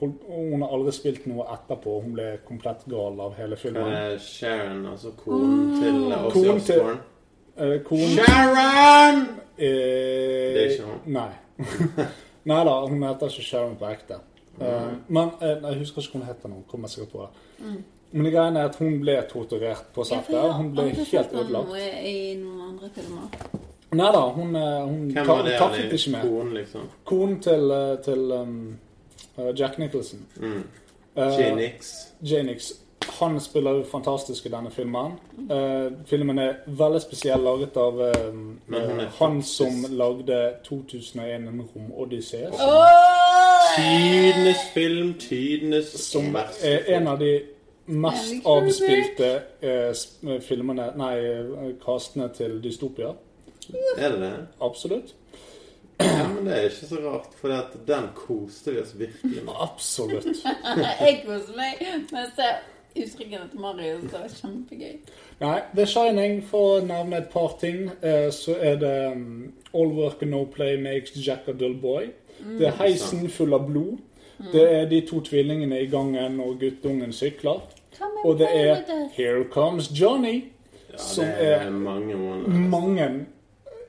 [0.00, 1.96] hun, hun har aldri spilt noe etterpå.
[2.04, 3.90] Hun ble komplett gal av hele filmen.
[3.92, 6.98] er Sharon, altså konen til eh, Ozzy Konen til- Osbourne?
[7.58, 7.80] Eh,
[8.14, 9.20] Sharon!
[9.58, 11.12] eh, Det er ikke hun.
[11.18, 11.30] Nei.
[12.52, 14.20] nei da, hun heter ikke Sharon på ekte.
[14.58, 14.94] Mm.
[15.14, 16.56] men jeg husker ikke hva hun heter nå.
[16.70, 17.74] Kommer sikkert på det.
[18.10, 20.32] Men det greiene er at hun ble torturert på settet.
[20.34, 21.68] Ja, Hun ble helt ødelagt.
[21.68, 23.28] noe i noen andre filmer.
[23.90, 25.54] Nei da, hun, eh, hun Hvem var det?
[25.58, 26.20] takket ikke med.
[26.20, 26.80] Konen, liksom?
[27.04, 28.78] Konen til, eh, til um,
[29.38, 30.26] eh, Jack Nicholson.
[30.36, 30.62] Mm.
[31.16, 31.94] Eh, J-Nix.
[32.22, 32.72] Janix.
[33.20, 35.12] Han spiller jo fantastisk i denne filmen.
[35.50, 38.58] Uh, filmen er veldig spesiell, laget av Men
[38.90, 42.36] hun eh, han faktisk- som lagde 2001 En romodyssé.
[43.76, 47.40] Tidenes film, tidenes Som er en av de
[47.86, 49.30] mest avspilte
[49.62, 51.16] uh, eh, filmene Nei,
[51.84, 53.14] kastene til Dystopia.
[53.98, 54.32] Er det det?
[54.60, 55.14] Absolutt.
[56.00, 57.54] Ja, men det er ikke så rart, for
[57.86, 59.54] den koste vi oss virkelig med.
[59.60, 60.28] Absolutt.
[61.00, 61.80] Jeg koser meg
[62.12, 62.50] med å se
[62.98, 64.04] uttrykkene til Marius.
[64.06, 64.92] Det var kjempegøy.
[65.40, 69.90] Nei, The Shining, for å nevne et par ting, eh, så er det um, All
[69.96, 72.12] work and no play makes Jack a dull boy.
[72.58, 73.98] Det er heisen full av blod.
[74.52, 77.58] Det er de to tvillingene i gangen når guttungen sykler.
[78.24, 78.84] Og det er.
[79.16, 80.44] Here Comes Johnny.
[80.92, 82.16] Ja, Som er er mange
[82.70, 83.08] mange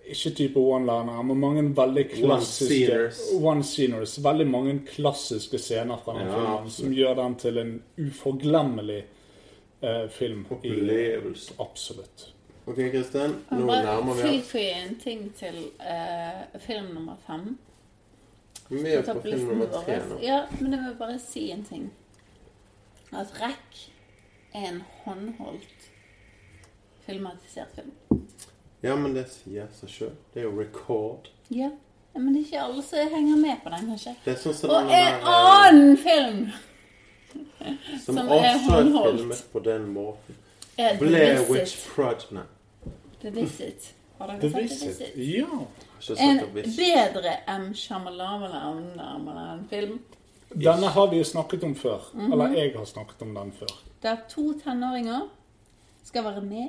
[0.10, 3.20] Ikke type one-liner, men mange veldig klassiske One-sceners.
[3.42, 4.18] One-sceners.
[4.26, 6.74] Veldig mange klassiske scener fra den Ja, filmen absolutt.
[6.80, 9.04] som gjør den til en uforglemmelig
[9.82, 10.46] eh, film.
[10.46, 11.54] i- Opplevelse.
[11.60, 12.28] Absolutt.
[12.68, 13.36] Ok, Kristin.
[13.52, 14.30] Nå Bare nærmer vi oss.
[14.30, 17.58] Tilføye en ting til eh, film nummer fem.
[18.70, 20.20] Vi er på film nummer tre nå.
[20.22, 21.92] Ja, men jeg vil bare si en ting.
[23.12, 23.88] At REC
[24.54, 25.88] er en håndholdt
[27.06, 27.92] filmatisert film.
[28.82, 30.12] Ja, men det sier seg sjøl.
[30.34, 31.28] Det er jo record.
[31.50, 31.70] Ja,
[32.16, 34.16] men det er ikke alle som henger med på den, kanskje.
[34.26, 36.50] Det er sånn som Og en eh, annen film
[38.06, 39.18] som, som også er håndholdt.
[39.20, 40.36] filmet på den måten.
[40.78, 42.30] The Blair Witch Visit.
[43.22, 43.94] The Visit.
[44.18, 44.98] Har dere The sett Visit.
[44.98, 45.28] The Visit?
[45.28, 45.46] Ja.
[46.24, 47.74] En bedre M.
[47.76, 50.00] Shyamalan-film.
[50.56, 52.00] Denne har vi jo snakket om før.
[52.14, 52.34] Mhm.
[52.34, 53.68] Eller jeg har snakket om den før.
[54.02, 55.22] Der to tenåringer
[56.04, 56.68] skal være med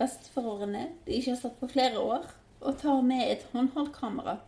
[0.00, 2.26] besteforeldrene de ikke har sett på flere år,
[2.64, 4.38] og tar med et håndholdkamera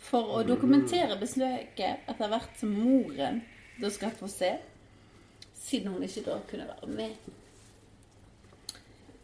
[0.00, 3.42] for å dokumentere besøket etter hvert som moren
[3.80, 4.54] da skal få se,
[5.60, 7.36] siden hun ikke da kunne være med.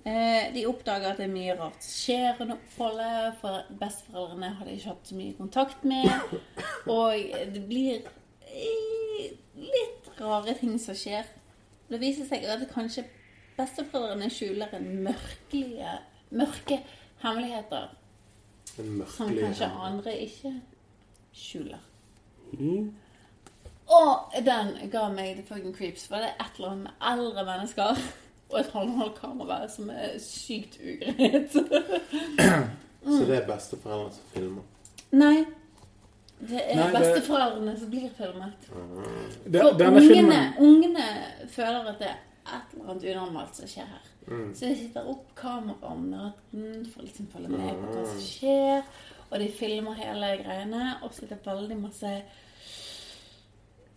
[0.07, 4.69] Eh, De oppdager at det er mye rart som skjer under oppholdet, for besteforeldrene har
[4.69, 6.37] de ikke hatt så mye kontakt med.
[6.93, 7.25] Og
[7.57, 8.07] det blir
[8.47, 11.27] eh, litt rare ting som skjer.
[11.91, 13.07] Det viser seg at det kanskje
[13.57, 15.93] besteforeldrene skjuler en mørkelige,
[16.31, 16.81] mørke
[17.23, 17.89] hemmeligheter
[18.79, 20.53] En som kanskje andre ikke
[21.33, 21.81] skjuler.
[23.87, 26.07] Og den ga meg the fucking creeps.
[26.11, 28.01] For det er et eller annet med eldre mennesker
[28.51, 31.53] og et håndholdkamera som er sykt ugreit.
[33.07, 34.63] Så det er besteforeldrene som filmer.
[35.15, 35.37] Nei.
[36.41, 38.67] Det er Nei, det- besteforeldrene som blir filmet.
[39.47, 41.07] Det, For denne ungene, filmen ungene
[41.55, 42.19] føler at det er
[42.55, 44.09] et eller annet unormalt som skjer her.
[44.27, 44.49] Mm.
[44.55, 48.25] Så de sitter opp kamera om natten for å liksom følge med på hva som
[48.25, 48.91] skjer.
[49.27, 50.85] Og de filmer hele greiene.
[51.03, 52.13] Og så er det veldig masse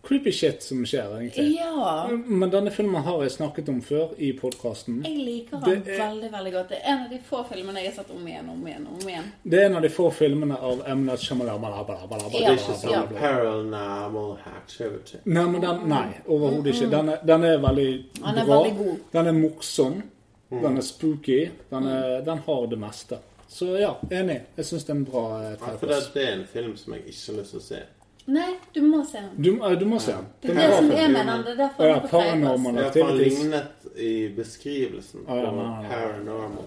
[0.02, 1.56] creepy shit som skjer, egentlig.
[1.58, 2.08] Ja.
[2.26, 5.02] Men denne filmen har jeg snakket om før i podkasten.
[5.04, 6.68] Jeg liker den er- veldig veldig godt.
[6.68, 8.86] Det er en av de få filmene jeg har sett om igjen om igjen.
[8.86, 9.32] om igjen.
[9.44, 13.12] Det er en av de få filmene av Emnet bla, bla, Det er ikke sånn
[13.18, 15.18] paranormal activity.
[15.24, 16.90] Nei, men den, nei, overhodet ikke.
[16.90, 18.62] Den er, den er veldig Den er bra.
[18.62, 18.96] veldig god.
[19.12, 20.02] Den er morsom.
[20.50, 20.62] Mm.
[20.62, 21.48] Den er spooky.
[21.70, 23.18] Den, er, den har det meste.
[23.48, 24.40] Så ja, enig.
[24.56, 26.94] Jeg syns det er en bra eh, Ja, for det, det er en film som
[26.94, 27.80] jeg ikke har lyst til å se.
[28.26, 29.42] Nei, du må se den.
[29.42, 30.26] Du, du må se den.
[30.40, 31.42] Det er Den det som er med den.
[31.44, 35.50] Det er derfor ja, den er på feil Paranormal han lignet i beskrivelsen Ja, ja,
[35.56, 36.64] nei, paranormal.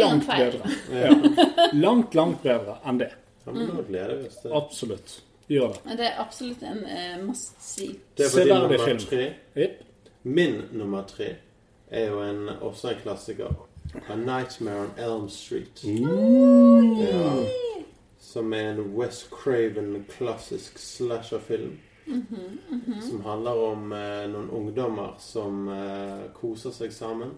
[0.00, 0.70] Langt bedre.
[0.92, 1.14] Ja.
[1.72, 3.10] Langt, langt bedre enn det.
[3.88, 4.06] Det.
[4.52, 5.22] Absolutt.
[5.48, 5.98] Gjør det.
[6.00, 7.94] Det er absolutt en uh, must see.
[8.16, 9.28] Det der det Severdig nummer tre.
[9.56, 9.84] Jepp.
[10.22, 11.28] Min nummer tre
[11.90, 13.54] er jo en, også en klassiker.
[14.08, 15.84] A Nightmare on Elm Street.
[15.84, 17.22] Ja.
[18.38, 21.78] Som er en West Craven klassisk slasherfilm.
[23.02, 27.32] Som handler om eh, noen ungdommer som eh, koser seg sammen.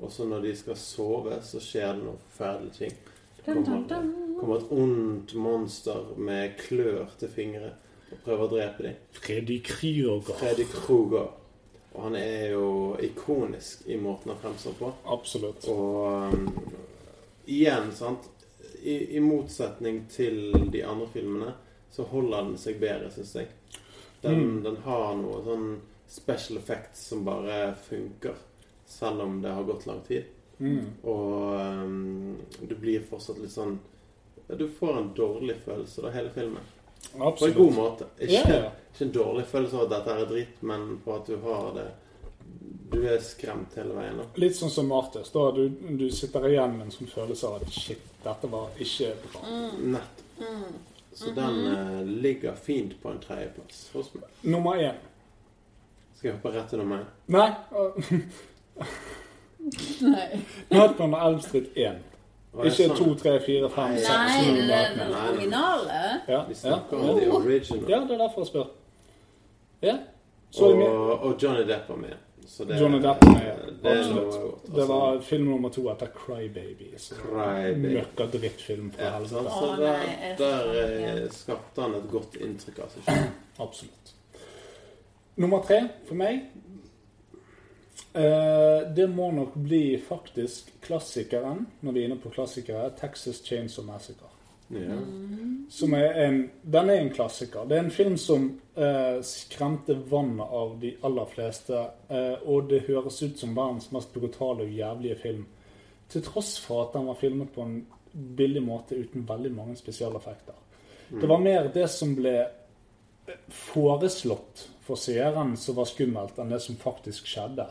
[0.00, 2.94] Og så når de skal sove, så skjer det noen forferdelige ting.
[3.36, 3.84] Det kommer,
[4.40, 7.74] kommer et ondt monster med klør til fingre
[8.06, 9.02] og prøver å drepe dem.
[9.12, 10.32] Freddy Krüger.
[10.40, 11.28] Freddy Kruger.
[11.92, 12.70] Og han er jo
[13.04, 14.94] ikonisk i måten han fremstår på.
[15.12, 15.68] Absolutt.
[15.68, 16.48] Og um,
[17.44, 18.32] igjen, sant
[18.86, 21.54] I, I motsetning til de andre filmene
[21.90, 23.48] så holder den seg bedre, syns jeg.
[24.22, 24.62] Den, Mm.
[24.64, 25.66] den har noe sånn
[26.08, 28.34] special effects som bare funker,
[28.86, 30.24] selv om det har gått lang tid.
[30.58, 30.86] Mm.
[31.04, 33.74] Og um, du blir fortsatt litt sånn
[34.48, 36.62] Du får en dårlig følelse av hele filmen.
[37.18, 37.38] Absolutt.
[37.38, 38.06] På en god måte.
[38.22, 38.70] Ikke, ja.
[38.94, 41.86] ikke en dårlig følelse av at dette er dritt, men på at du har det
[42.92, 44.18] Du er skremt hele veien.
[44.20, 44.26] da.
[44.40, 45.30] Litt sånn som Martes.
[45.34, 49.12] Da du, du sitter igjen med en sånn følelse av at shit, dette var ikke
[49.26, 49.42] bra.
[49.96, 50.22] Nett.
[51.16, 54.26] Så den uh, ligger fint på en tredjeplass hos meg.
[54.44, 54.98] Nummer én.
[56.16, 57.08] Skal jeg hoppe rett til nummer én?
[57.32, 57.50] Nei.
[60.06, 60.26] Nei,
[60.70, 62.02] Nightmare on Elm Street 1.
[62.52, 63.00] Å, er det Ikke sånn?
[63.00, 66.02] 2, 3, 4, 5, 6, Nei 7, det er den originale.
[66.28, 67.16] Ja, Vi ja, snakker om ja.
[67.18, 67.82] the original.
[67.90, 68.68] ja, det er derfor jeg spør.
[69.84, 69.96] Ja.
[70.62, 70.84] Og,
[71.16, 72.14] og Johnny Depp var med.
[72.46, 74.34] Så det, Johnny Depp med, Det absolutt.
[74.42, 74.74] godt.
[74.76, 76.90] Det var film nummer to etter Crybaby.
[77.32, 77.94] Baby.
[77.94, 79.38] Møkka drittfilm fra ja, helvete.
[79.38, 83.34] Altså, der, der eh, skapte han et godt inntrykk av seg selv.
[83.66, 84.14] Absolutt.
[85.36, 86.38] Nummer tre for meg
[88.16, 93.84] eh, Det må nok bli faktisk klassikeren, når vi er inne på klassikere, Texas Chainsaw
[93.84, 94.35] Massacre.
[94.68, 94.98] Ja.
[95.70, 97.66] Som er en, den er en klassiker.
[97.66, 101.82] Det er en film som eh, skremte vannet av de aller fleste.
[102.08, 105.46] Eh, og det høres ut som verdens mest brutale og jævlige film.
[106.10, 107.80] Til tross for at den var filmet på en
[108.12, 110.54] billig måte uten veldig mange spesialeffekter.
[111.10, 116.62] Det var mer det som ble eh, foreslått for seeren som var skummelt, enn det
[116.62, 117.66] som faktisk skjedde.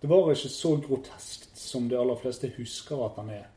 [0.00, 3.48] Det var ikke så groteskt som de aller fleste husker at den er.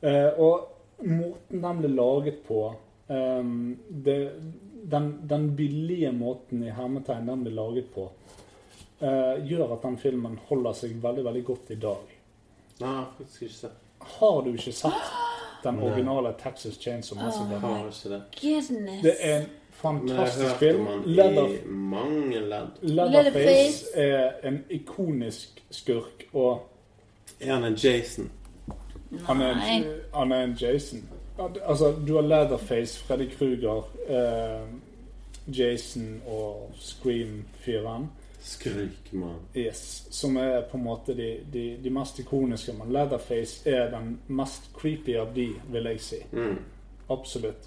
[0.00, 2.60] Eh, og måten den ble laget på
[3.06, 4.18] um, det,
[4.84, 8.08] den, den billige måten i hermetegn den ble laget på,
[9.02, 12.14] uh, gjør at den filmen holder seg veldig veldig godt i dag.
[12.80, 13.82] Nei, faktisk ikke sett.
[14.18, 15.12] Har du ikke sett
[15.64, 17.56] den originale Texas Chainsaw Massacre?
[17.64, 18.20] Oh, det.
[19.02, 20.86] Det er en fantastisk film.
[21.06, 21.56] Leather,
[22.80, 23.86] Leatherface.
[23.94, 26.68] er en ikonisk skurk, og
[27.40, 28.30] Er han en Jason?
[29.24, 29.84] Han er, en,
[30.14, 31.08] han er en Jason.
[31.38, 34.68] Altså, du har Leatherface, Freddy Kruger, eh,
[35.58, 38.08] Jason og Scream-fyren.
[38.46, 39.38] Skrekmann.
[39.56, 42.72] Yes, som er på en måte de, de, de mest ikoniske.
[42.78, 46.20] Men Leatherface er den mest creepy av de, vil jeg si.
[46.32, 46.60] Mm.
[47.10, 47.66] Absolutt.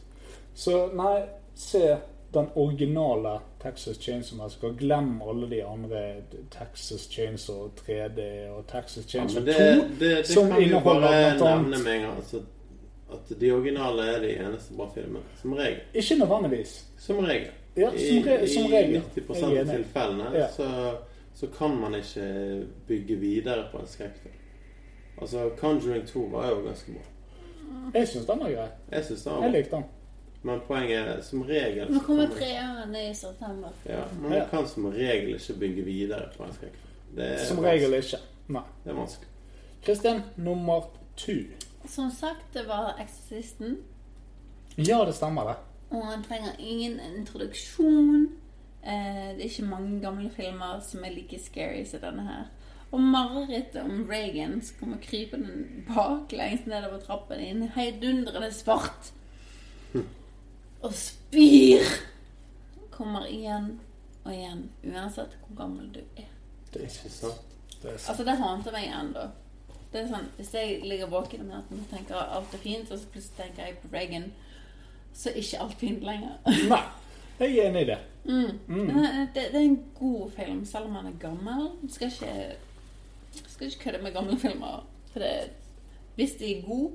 [0.56, 1.18] Så nei,
[1.56, 1.98] se
[2.34, 4.74] den originale Texas Chainsaw Massacre.
[4.80, 6.14] Glem alle de andre
[6.52, 9.60] Texas Chainsaw 3D og Texas Ja, Chainsaw men 2.
[9.60, 12.16] det, det, som kan inneholder bare nevne med en gang.
[12.18, 12.42] Altså,
[13.12, 15.24] at de originale er de eneste bra filmene.
[15.42, 15.80] Som regel.
[15.94, 16.86] Ikke nødvendigvis.
[16.98, 17.48] Som regel.
[17.78, 19.02] Ja, som, re som I regel.
[19.16, 20.48] 90 Jeg er av tilfellene Ja.
[20.52, 20.68] så,
[21.36, 24.34] så kan man ikke bygge videre på en skrekkfilm.
[25.22, 27.02] Altså, Conjuring 2 var jo ganske bra.
[27.94, 28.68] Jeg syns den var grei.
[28.92, 29.04] Jeg
[29.44, 29.84] Jeg likte den.
[30.42, 33.74] Men poenget er som regel Nå kommer treeren i september.
[33.84, 36.94] Ja, men man kan som regel ikke bygge videre på en skrekkfilm.
[37.16, 38.22] Det er Som regel ikke.
[38.48, 38.64] Nei.
[38.84, 39.28] Det er vanskelig.
[39.84, 40.88] Kristin, nummer
[41.18, 41.36] to.
[41.88, 43.78] Som sagt, det var Eksorsisten.
[44.76, 45.56] Ja, det stemmer, det.
[45.90, 48.30] Og han trenger ingen introduksjon.
[48.84, 52.48] Eh, det er ikke mange gamle filmer som er like scary som denne her.
[52.92, 55.52] Og marerittet om Reagan som kommer krypende
[55.88, 59.12] baklengs nedover trappen i en heidundrende svart.
[60.82, 61.86] Og spyr!
[62.92, 63.80] Kommer igjen
[64.26, 66.28] og igjen, uansett hvor gammel du er.
[66.74, 67.56] Det er Ikke sant?
[67.82, 68.10] Det sant.
[68.10, 69.26] Altså, det håndter meg ennå.
[69.90, 72.92] Det er sånn, Hvis jeg ligger våken om natten og tenker at alt er fint,
[72.92, 74.28] og så plutselig tenker jeg på Reagan,
[75.14, 76.36] så er ikke alt fint lenger.
[76.70, 76.84] Nei,
[77.40, 78.00] jeg er enig i det.
[78.26, 78.60] Mm.
[78.68, 78.90] Mm.
[79.34, 81.70] Det, det er en god film, selv om han er gammel.
[81.82, 82.56] Du skal ikke,
[83.48, 84.86] skal ikke kødde med gamle filmer.
[85.14, 85.34] For det,
[86.16, 86.92] hvis de er gode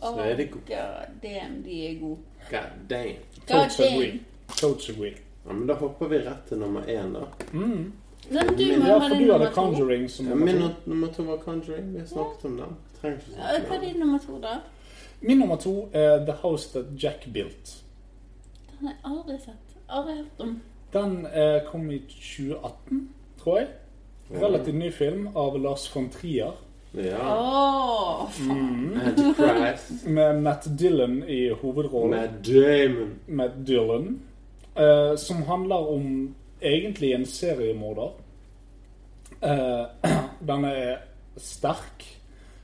[0.00, 0.64] Så er de gode.
[0.66, 2.18] God damn, de er gode.
[2.50, 3.16] God damn.
[3.48, 4.10] Agree.
[4.10, 4.20] damn.
[4.56, 5.14] Totes agree.
[5.46, 7.20] Ja, men da hopper vi rett til nummer én, da.
[7.52, 7.92] Mm.
[8.30, 9.54] Men du må Ja, ha for du hadde nummer to.
[9.54, 10.60] Conjuring som Ja, nummer min to.
[10.60, 11.92] nummer- nummer to var Conjuring.
[11.92, 12.76] Vi har snakket om den.
[13.00, 14.58] Trenger ikke Ja, snakke Hva er din nummer to, da?
[15.20, 17.82] Min nummer to er The House That Jack Built.
[18.80, 19.76] Den har jeg aldri sett.
[19.88, 20.60] Aldri hørt om.
[20.92, 23.08] Den eh, kom i 2018,
[23.42, 23.68] tror jeg.
[24.42, 26.52] Relativt ny film av Lars von Trier.
[26.92, 27.38] Ja.
[27.38, 29.00] Oh, faen.
[29.36, 30.14] Mm.
[30.14, 32.10] Med Matt Dillon i hovedrollen.
[32.10, 33.14] Matt Damon.
[33.26, 34.20] Matt Dillon.
[34.76, 38.10] Uh, som handler om egentlig en seriemorder.
[39.42, 39.86] Uh,
[40.38, 40.98] den er
[41.36, 42.04] sterk.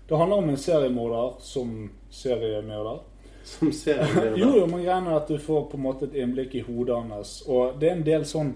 [0.09, 3.01] Det handler om en seriemorder som seriemorder.
[3.45, 4.37] Som seriemorder?
[4.41, 7.01] Jo, jo, men greia er at du får på en måte et innblikk i hodet
[7.11, 7.33] hans.
[7.51, 8.53] Og det er en del sånn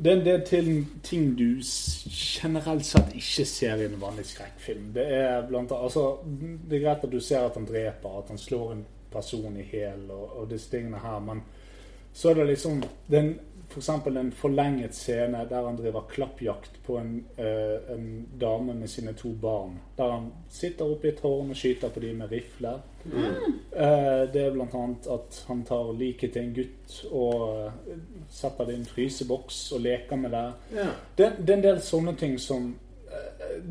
[0.00, 0.68] Det er en del til
[1.04, 4.94] ting du generelt sett ikke ser i en vanlig skrekkfilm.
[4.94, 8.32] Det er blant annet Altså, det er greit at du ser at han dreper, at
[8.32, 11.42] han slår en person i hjel og, og disse tingene her, men
[12.12, 13.38] så er det liksom det er en,
[13.70, 18.08] For eksempel en forlenget scene der han driver klappjakt på en, uh, en
[18.40, 19.76] dame med sine to barn.
[19.98, 22.72] Der han sitter oppe i et tårn og skyter på dem med rifle.
[23.06, 27.70] Eh, det er blant annet at han tar liket til en gutt og
[28.30, 30.46] setter det i en fryseboks og leker med det.
[30.74, 30.88] Ja.
[31.18, 32.72] Det, det er en del sånne ting som
[33.10, 33.62] eh,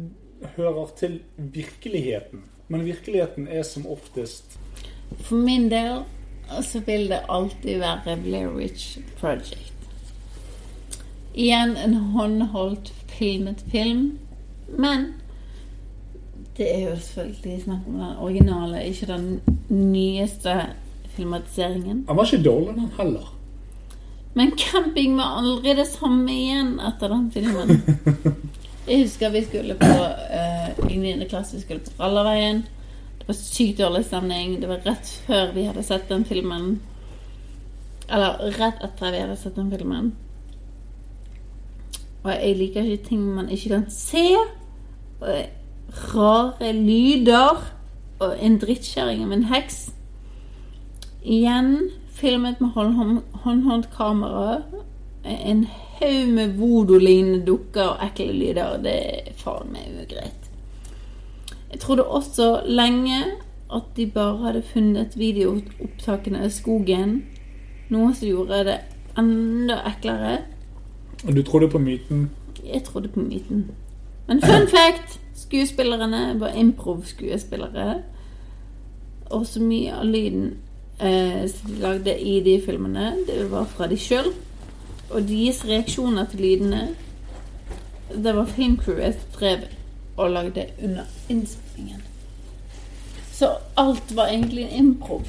[0.57, 2.43] hører til virkeligheten.
[2.69, 4.59] Men virkeligheten er som oftest
[5.25, 6.03] For min del
[6.65, 9.73] så vil det alltid være Blair Witch Project.
[11.33, 14.19] Igjen en håndholdt filmet film,
[14.77, 15.13] men
[16.57, 20.55] det er jo selvfølgelig snakk om den originale, ikke den nyeste
[21.15, 22.05] filmatiseringen.
[22.07, 23.38] Han var ikke dårlig, den heller.
[24.33, 27.81] Men camping var aldri det samme igjen etter den filmen.
[28.89, 31.25] Jeg husker vi skulle på uh, i 9.
[31.29, 32.63] klasse vi skulle på Rallarveien.
[33.19, 34.55] Det var sykt dårlig stemning.
[34.61, 36.79] Det var rett før vi hadde sett den filmen.
[38.09, 40.13] Eller rett etter vi hadde sett den filmen.
[42.23, 44.25] Og jeg liker ikke ting man ikke kan se.
[45.21, 47.61] Og rare lyder.
[48.19, 49.77] Og en drittkjerring av en heks.
[51.23, 53.81] Igjen filmet med håndhåndkamera.
[53.97, 54.61] kamera.
[55.23, 55.67] En
[55.99, 58.77] haug med voodoo-lignende dukker og ekle lyder.
[58.83, 60.49] Det er faen meg ugreit.
[61.71, 63.23] Jeg trodde også lenge
[63.73, 67.23] at de bare hadde funnet videoopptakene av skogen.
[67.89, 68.77] Noe som gjorde det
[69.17, 70.39] enda eklere.
[71.27, 72.29] Og du trodde på myten?
[72.63, 73.67] Jeg trodde på myten.
[74.27, 75.19] Men fun fact!
[75.35, 78.01] Skuespillerne var improv-skuespillere.
[79.29, 80.57] Og så mye av lyden
[80.99, 81.49] eh,
[81.79, 84.31] lagde i de filmene, det var fra de sjøl.
[85.09, 86.81] Og deres reaksjoner til lydene
[88.09, 89.63] Det var filmcrewet som drev
[90.19, 92.01] og lagde under innspillingen.
[93.33, 95.27] Så alt var egentlig en improv.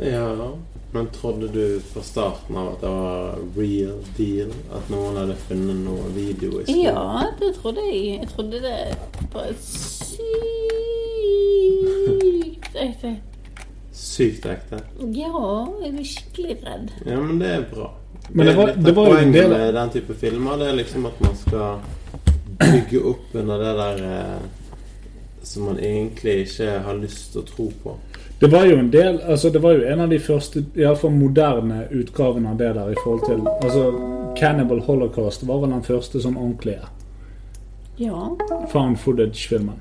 [0.00, 0.52] ja.
[0.92, 4.52] Men trodde du fra starten av at det var real deal?
[4.72, 6.82] At noen hadde funnet noe video i skolen?
[6.86, 8.20] Ja, det trodde jeg.
[8.20, 8.96] Jeg trodde det
[9.34, 10.16] var sykt.
[13.96, 14.78] Sykt ekte.
[15.16, 15.30] Ja,
[15.82, 16.90] jeg er skikkelig redd.
[17.06, 17.90] Ja, men det er bra.
[18.32, 20.56] Men det var- det var jo en poenget del- med den type filmer.
[20.58, 21.78] Det er liksom at man skal
[22.58, 24.38] bygge opp under det der eh,
[25.42, 27.96] som man egentlig ikke har lyst til å tro på.
[28.40, 31.88] Det var jo en del Altså det var jo en av de første Iallfall moderne
[31.90, 36.36] utgavene av det der i forhold til Altså Cannibal Holocaust var vel den første sånn
[36.36, 36.84] ordentlige
[37.98, 38.28] Ja.
[38.68, 39.80] found footage-filmen.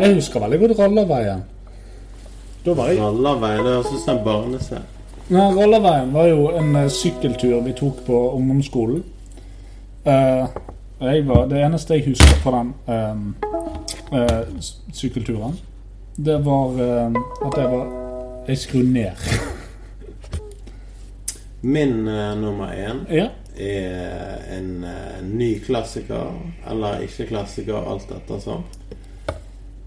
[0.00, 1.42] Jeg husker veldig godt Rollerveien.
[2.64, 4.82] Da var jeg Rallarveien, det høres ut som en barneserie.
[5.30, 9.02] Nei, Rollerveien var jo en eh, sykkeltur vi tok på ungdomsskolen.
[10.06, 10.48] Uh,
[11.28, 14.46] var, det eneste jeg husker på den uh,
[14.96, 15.58] sykkelturen,
[16.16, 17.86] det var at jeg var
[18.48, 19.12] Jeg skrur ned.
[21.74, 22.04] Min
[22.40, 23.28] nummer én ja.
[23.56, 24.84] er en
[25.36, 26.32] ny klassiker,
[26.70, 28.64] eller ikke klassiker, alt etter sånn.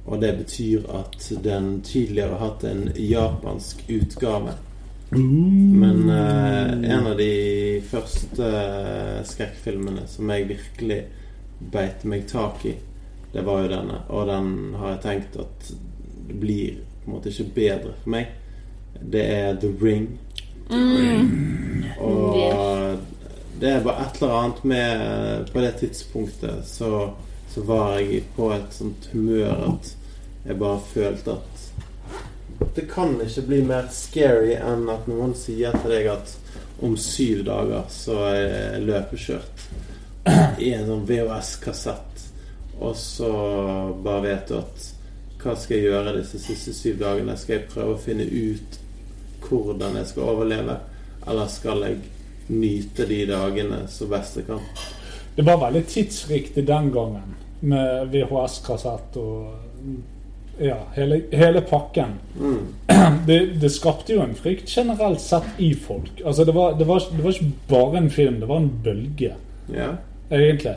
[0.06, 4.56] Og det betyr at den tidligere har hatt en japansk utgave.
[5.14, 11.00] Men eh, en av de første eh, skrekkfilmene som jeg virkelig
[11.74, 12.74] beit meg tak i,
[13.34, 14.02] det var jo denne.
[14.10, 14.50] Og den
[14.80, 15.72] har jeg tenkt at
[16.28, 18.34] det blir på en måte ikke bedre for meg.
[19.00, 20.08] Det er The Ring.
[22.04, 23.00] Og
[23.60, 27.12] det er bare et eller annet med På det tidspunktet så,
[27.54, 29.92] så var jeg på et sånt humør at
[30.44, 31.60] jeg bare følte at
[32.76, 36.34] det kan ikke bli mer scary enn at noen sier til deg at
[36.84, 39.66] om syv dager så er jeg løpekjørt
[40.64, 42.24] i en sånn VHS-kassett.
[42.80, 43.30] Og så
[44.04, 44.90] bare vet du at
[45.44, 47.36] hva skal jeg gjøre disse siste syv dagene?
[47.38, 48.80] Skal jeg prøve å finne ut
[49.44, 50.80] hvordan jeg skal overleve?
[51.28, 52.02] Eller skal jeg
[52.50, 54.64] nyte de dagene så best jeg kan?
[55.36, 57.33] Det var veldig tidsriktig den gangen
[57.64, 59.54] med VHS-kassett og
[60.60, 62.18] ja, hele, hele pakken.
[63.28, 66.22] Det, det skapte jo en frykt generelt sett i folk.
[66.26, 69.36] Altså det var, det, var, det var ikke bare en film, det var en bølge,
[69.72, 69.94] yeah.
[70.30, 70.74] egentlig.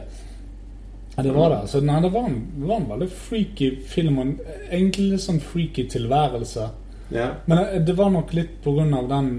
[1.17, 1.61] Det var det.
[1.69, 4.37] Så nei, det, var en, det var en veldig freaky film, og en
[4.71, 6.69] egentlig litt sånn freaky tilværelse.
[7.11, 7.35] Yeah.
[7.51, 9.33] Men eh, det var nok litt på grunn av den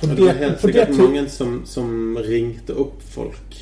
[0.00, 3.58] for det var helt sikkert mange som, som ringte opp folk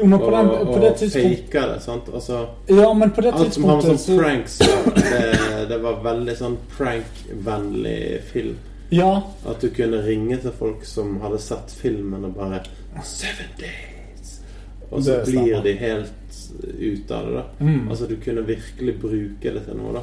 [0.00, 1.78] Jo, men på, og, den, på det og tidspunktet faka det.
[1.84, 2.08] sant?
[2.14, 2.40] Altså
[2.72, 6.36] Ja, men på det Alt som har med sånn pranks så, det, det var veldig
[6.38, 8.56] sånn prank-vennlig film.
[8.90, 9.10] Ja.
[9.46, 12.62] At du kunne ringe til folk som hadde sett filmen og bare
[13.06, 14.32] Seven days
[14.90, 16.16] Og så blir de helt
[16.80, 17.44] ut av det, da.
[17.60, 17.84] Mm.
[17.92, 20.02] Altså du kunne virkelig bruke det til noe, da.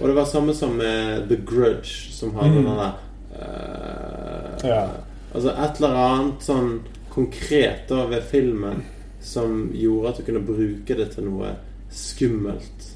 [0.00, 2.64] Og det var samme som med The Grudge, som hadde Mm.
[2.64, 2.94] den der
[3.36, 4.86] uh, Ja.
[5.34, 6.72] Altså et eller annet sånn
[7.10, 8.80] konkret da ved filmen
[9.24, 11.54] som gjorde at du kunne bruke det til noe
[11.94, 12.90] skummelt.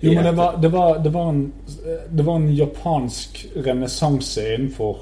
[0.00, 1.52] Jo, men det var, det var, det var, en,
[2.10, 4.98] det var en japansk renessanse innenfor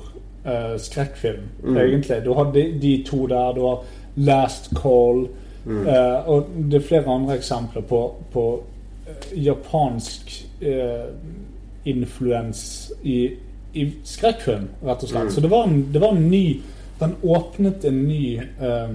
[0.47, 1.77] uh, skrekkfilm, Mm.
[1.77, 2.25] egentlig.
[2.25, 3.53] Du hadde de, de to der.
[3.53, 3.83] Du har
[4.17, 5.27] Last Call.
[5.67, 5.83] Mm.
[5.87, 8.01] Uh, og det er flere andre eksempler på,
[8.33, 8.63] på
[9.09, 11.11] eh, japansk uh,
[11.85, 13.31] influens i,
[13.75, 15.29] i skrekkfilm, rett og slett.
[15.29, 15.31] Mm.
[15.31, 16.61] Så det var, en, det var en ny
[17.01, 18.93] Den åpnet en ny eh,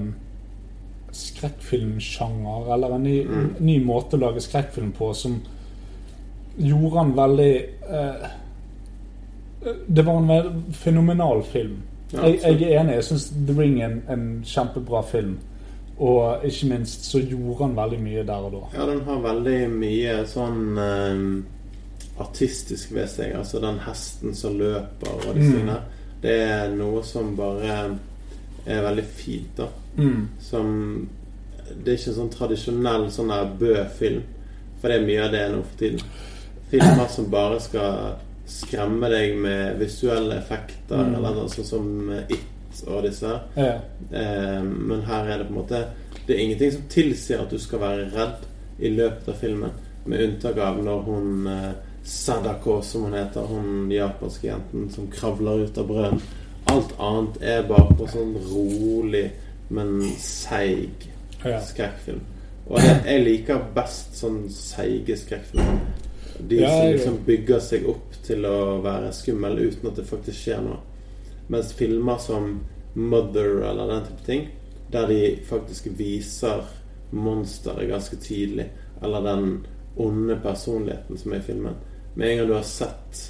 [1.11, 3.55] skrekkfilmsjanger, eller en ny, Mm.
[3.59, 5.41] ny måte å lage skrekkfilm på, som
[6.57, 7.55] gjorde han veldig
[7.89, 8.27] eh,
[9.87, 11.77] Det var en veldig fenomenal film.
[12.13, 12.95] Ja, jeg, jeg er enig.
[12.95, 15.35] Jeg syns The Ring er en, en kjempebra film.
[16.01, 18.61] Og ikke minst så gjorde han veldig mye der og da.
[18.79, 23.35] Ja, den har veldig mye sånn eh, artistisk ved seg.
[23.37, 25.59] Altså den hesten som løper og disse Mm.
[25.59, 25.77] tingene.
[26.21, 27.97] Det er noe som bare
[28.65, 29.67] er veldig fint, da.
[29.97, 30.27] Mm.
[30.39, 31.09] Som
[31.71, 34.23] Det er ikke en sånn tradisjonell sånn der Bø-film.
[34.81, 36.01] For det er mye av det nå for tiden.
[36.71, 38.15] Filmer som bare skal
[38.51, 41.15] skremme deg med visuelle effekter, Mm.
[41.15, 43.39] eller noe sånt som It og disse.
[43.55, 43.79] Ja.
[44.11, 45.85] Eh, men her er det på en måte
[46.27, 48.43] Det er ingenting som tilsier at du skal være redd
[48.79, 49.71] i løpet av filmen.
[50.05, 51.71] Med unntak av når hun eh,
[52.03, 56.21] Sadako, som hun heter, hun japanske jenten som kravler ut av brønnen.
[56.71, 59.25] Alt annet er bare på sånn rolig,
[59.75, 61.07] men seig
[61.41, 62.21] skrekkfilm.
[62.71, 65.81] Og jeg liker best sånn seige skrekkfilmer.
[66.39, 70.61] De som liksom bygger seg opp til å være skummel uten at det faktisk skjer
[70.65, 70.79] noe.
[71.51, 72.53] Mens filmer som
[72.95, 74.47] Mother eller den type ting,
[74.91, 76.63] der de faktisk viser
[77.11, 78.69] monsteret ganske tidlig,
[79.03, 79.51] eller den
[79.99, 81.73] onde personligheten som er i filmen
[82.15, 83.21] Med en gang du har sett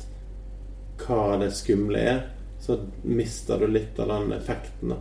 [1.02, 2.20] hva det skumle er,
[2.62, 4.90] så mister du litt av den effekten.
[4.90, 4.96] da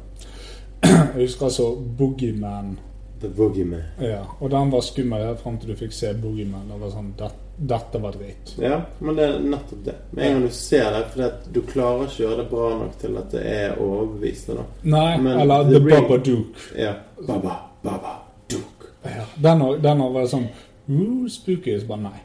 [1.14, 2.78] Jeg husker altså Boogeyman.
[3.20, 3.82] The Boogieman.
[4.00, 4.24] Ja.
[4.38, 6.70] Og den var skummel helt fram til du fikk se Boogeyman.
[6.70, 7.28] Det var sånn det,
[7.60, 8.54] Dette var dritt.
[8.56, 9.96] Ja, men det er nettopp det.
[10.16, 12.94] Med en gang du ser det, for du klarer ikke å gjøre det bra nok
[13.02, 14.64] til at det er overbevisende.
[14.64, 16.66] da Nei, Men eller The The Baba Duke.
[16.80, 16.94] Ja.
[17.20, 18.14] Baba, baba,
[18.48, 18.94] Duke.
[19.04, 19.26] Ja.
[19.36, 20.48] Den den var sånn
[20.88, 21.76] uh, Spooky.
[21.76, 22.20] Så bare nei.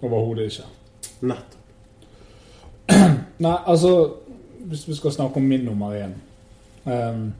[0.00, 0.70] Overhodet ikke.
[1.28, 1.60] Nettopp.
[3.42, 3.92] Nei, altså
[4.62, 6.12] Hvis vi skal snakke om min nummer én
[6.92, 7.32] um,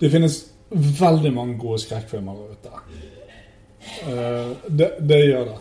[0.00, 0.52] Det finnes
[1.00, 2.70] veldig mange gode skrekkfilmer der ute.
[4.02, 5.56] Uh, det, det gjør det.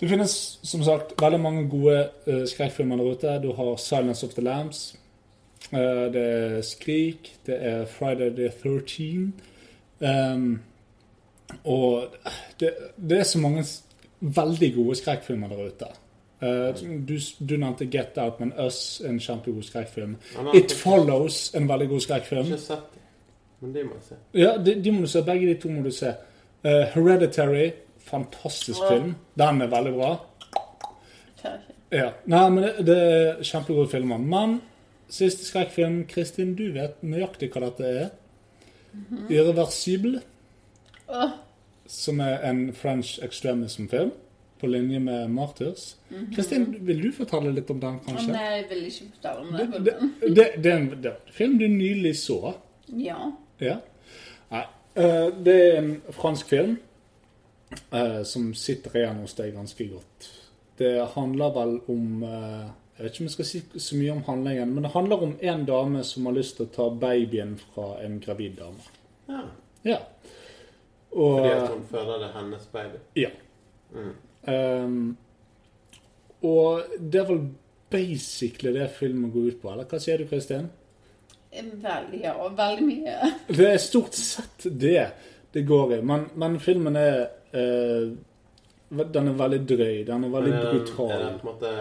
[0.00, 3.38] Det finnes som sagt veldig mange gode uh, skrekkfilmer der ute.
[3.42, 4.96] Du har 'Silence of the Lambs'.
[5.72, 7.32] Uh, det er 'Skrik'.
[7.46, 9.32] Det er 'Friday the 13'.
[10.34, 10.62] Um,
[11.64, 12.04] og
[12.60, 12.70] det,
[13.08, 13.64] det er så mange
[14.20, 15.86] veldig gode skrekkfilmer der ute.
[16.42, 16.74] Eh,
[17.08, 17.14] du,
[17.48, 20.16] du nevnte Get Out, men Us en kjempegod skrekkfilm.
[20.54, 22.46] It Follows en veldig god skrekkfilm.
[22.52, 23.00] Ikke sett det.
[23.60, 24.18] Men de må jeg se.
[24.34, 25.22] Ja, de, de må du se.
[25.24, 26.10] Begge de to må du se.
[26.64, 27.70] Uh, Hereditary,
[28.04, 29.14] fantastisk film.
[29.38, 30.10] Den er veldig bra.
[31.94, 32.10] Ja.
[32.26, 34.18] Nei, men det, det er kjempegode filmer.
[34.18, 34.58] Men
[35.12, 38.12] siste skrekkfilm, Kristin, du vet nøyaktig hva dette er.
[39.30, 40.20] Irreversible,
[41.08, 41.30] Oh.
[41.86, 44.10] som er en French extremism-film.
[44.64, 45.82] På linje med Martyrs.
[46.32, 48.32] Kristin, vil du fortelle litt om den, kanskje?
[48.32, 49.74] nei, jeg vil ikke fortelle om den.
[49.74, 49.80] det.
[49.84, 52.54] det, det, det er en det film du nylig så.
[52.96, 53.18] Ja.
[53.60, 53.74] Ja.
[54.54, 54.62] Nei.
[54.94, 56.78] eh, det er en fransk film
[57.92, 60.30] eh, som sitter igjen hos deg ganske godt.
[60.80, 62.64] Det handler vel om eh,
[62.96, 65.36] Jeg vet ikke om jeg skal si så mye om handlingen, men det handler om
[65.42, 68.92] en dame som har lyst til å ta babyen fra en gravid dame.
[69.28, 69.40] Ja.
[69.84, 70.02] Ja.
[71.12, 73.08] Og Fordi at hun føler det er hennes baby.
[73.18, 73.34] Ja.
[73.92, 74.14] Mm.
[74.46, 75.16] Ehm,
[76.44, 77.42] og det er vel
[77.90, 80.66] basically det filmen går ut på, eller hva sier du, Kristin?
[81.54, 82.32] Veldig, ja.
[82.58, 83.32] Veldig mye.
[83.60, 85.04] Det er stort sett det
[85.54, 87.20] det går i, men, men filmen er
[87.54, 88.08] uh,
[88.90, 90.00] Den er veldig drøy.
[90.08, 91.12] Den er veldig Men den- Er brutal.
[91.22, 91.74] den på en måte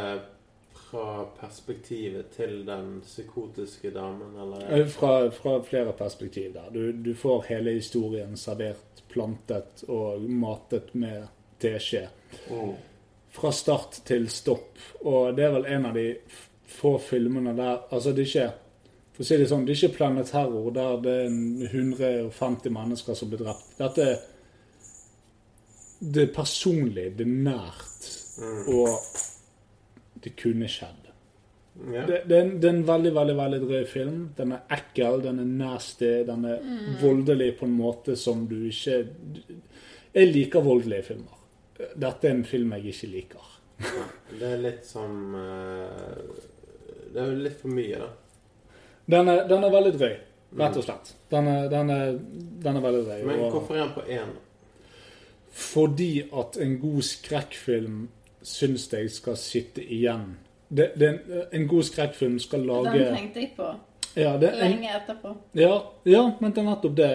[0.84, 4.68] fra perspektivet til den psykotiske damen, eller?
[4.77, 6.69] Eh, Fra, fra flere perspektiv der.
[6.73, 11.26] Du, du får hele historien servert, plantet og matet med
[11.64, 12.07] teskje.
[12.49, 12.73] Mm.
[13.34, 14.81] Fra start til stopp.
[15.03, 16.07] Og det er vel en av de
[16.73, 18.52] få filmene der Altså, det er ikke
[19.14, 21.34] For å si det sånn, det er ikke Planet Terror der det er
[21.69, 23.76] 150 mennesker som blir drept.
[23.77, 24.22] Dette er
[25.99, 28.07] Det er personlig, det er nært,
[28.68, 28.90] og
[30.23, 31.03] det kunne skjedd.
[31.80, 32.07] Yeah.
[32.07, 34.18] Det, det, er en, det er en veldig, veldig veldig drøy film.
[34.38, 36.65] Den er ekkel, den er nasty, den er
[37.02, 38.99] voldelig på en måte som du ikke
[40.14, 41.40] Jeg liker voldelige filmer.
[41.95, 43.49] Dette er en film jeg ikke liker.
[44.39, 46.27] Det er litt som eh,
[47.14, 48.10] Det er litt for mye, da.
[49.14, 50.14] Den er, den er veldig drøy,
[50.61, 51.14] rett og slett.
[51.34, 52.14] Den er, den er,
[52.64, 53.23] den er veldig drøy.
[53.27, 54.35] Men og- hvorfor er den på én?
[55.53, 58.07] Fordi at en god skrekkfilm
[58.41, 60.38] syns jeg skal sitte igjen.
[60.69, 61.10] Det, det,
[61.51, 63.68] en, god skrekkfilm skal lage Den tenkte jeg på
[64.15, 65.35] ja, det, en, lenge etterpå.
[65.57, 67.10] Ja, ja, men det er nettopp det.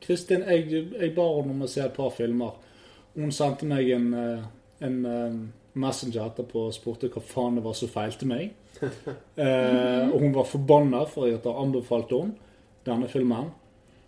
[0.00, 0.68] Kristin, jeg,
[1.00, 2.58] jeg ba henne om å se et par filmer.
[3.14, 4.44] Hun sendte meg en, eh,
[4.86, 5.34] en eh,
[5.74, 8.52] messenger etterpå og spurte hva faen det var som feilte meg.
[9.42, 12.34] Eh, og hun var forbanna for at jeg anbefalte henne
[12.84, 13.46] denne filmen.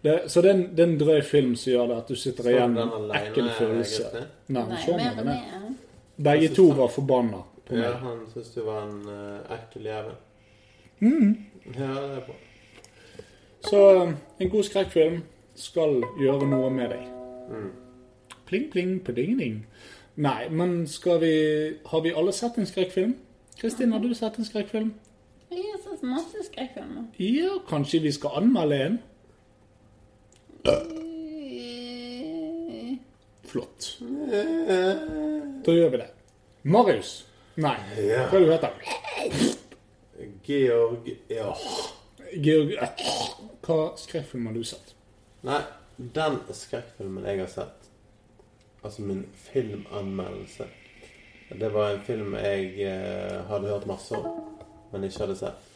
[0.04, 2.18] Det, så det er, en, det er en drøy film som gjør det at du
[2.20, 4.10] sitter igjen med en ekkel følelse.
[4.52, 5.78] Nei, Nei, så mer med.
[6.26, 10.18] Begge to var forbanna på Ja, han syntes du var en uh, ekkel jævel.
[11.00, 11.30] Mm.
[11.78, 12.36] Ja, det er bra.
[13.70, 13.80] Så
[14.38, 15.22] en god skrekkfilm
[15.56, 17.08] skal gjøre noe med deg.
[17.48, 17.70] Mm.
[18.46, 19.64] Pling, pling, pudding-ding.
[20.16, 21.32] Nei, men skal vi
[21.86, 23.16] Har vi alle sett en skrekkfilm?
[23.58, 24.94] Kristin, har du sett en skrekkfilm?
[25.50, 27.04] Jeg har sett masse skrekkfilmer.
[27.18, 28.98] Ja, kanskje vi skal anmelde en?
[31.54, 32.96] Eh,
[33.46, 33.98] Flott.
[35.66, 36.08] Da gjør vi det.
[36.64, 37.12] Marius.
[37.56, 38.70] Nei, hva er det du heter
[40.42, 41.52] Georg Ja.
[42.42, 42.72] Georg
[43.62, 44.94] Hva skrekkfilm har du sett?
[45.46, 45.60] Nei,
[45.98, 47.83] den skrekkfilmen jeg har sett,
[48.84, 50.64] altså min filmanmeldelse
[51.60, 54.26] Det var en film jeg eh, hadde hørt masse om,
[54.92, 55.70] men ikke hadde sett.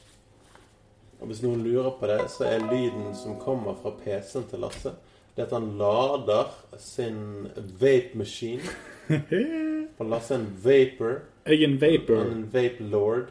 [1.20, 4.92] Og Hvis noen lurer på det, så er lyden som kommer fra PC-en til Lasse,
[5.36, 7.48] det at han lader sin
[7.80, 8.62] vape machine.
[9.96, 11.20] For Lasse er en vapor.
[11.46, 12.16] Jeg er en Han vapor.
[12.22, 13.28] er en vape-lord.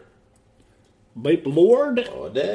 [1.15, 1.99] Vape lord.
[2.19, 2.47] Og det,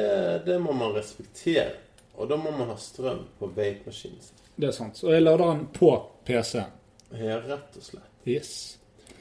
[0.45, 1.71] det må man respektere.
[2.15, 4.39] Og da må man ha strøm på vape-maskinen sin.
[4.55, 5.03] Det er sant.
[5.03, 5.91] Og jeg lader den på
[6.25, 6.71] PC-en.
[7.19, 8.13] Ja, rett og slett.
[8.25, 8.53] Yes.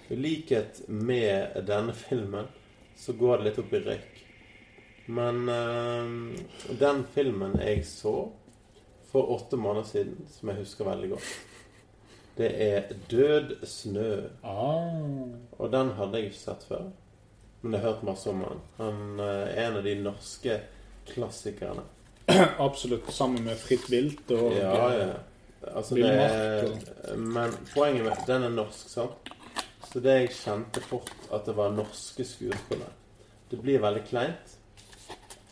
[0.08, 2.48] I likhet med denne filmen
[2.96, 4.20] så går det litt opp i røyk.
[5.12, 8.16] Men eh, den filmen jeg så
[9.12, 11.32] for åtte måneder siden, som jeg husker veldig godt,
[12.36, 14.30] det er 'Død snø'.
[14.42, 15.28] Ah.
[15.58, 16.86] Og den hadde jeg ikke sett før.
[17.60, 18.62] Men jeg har hørt masse om den.
[18.76, 20.60] Han eh, er en av de norske
[21.06, 21.84] klassikerne.
[22.58, 23.12] Absolutt.
[23.12, 25.12] Sammen med Fritt vilt og Ja, ja.
[25.70, 29.30] Altså, det er, men poenget med Den er norsk, sant?
[29.92, 32.90] Så det jeg kjente fort at det var norske skuespillere.
[33.50, 34.54] Det blir veldig kleint.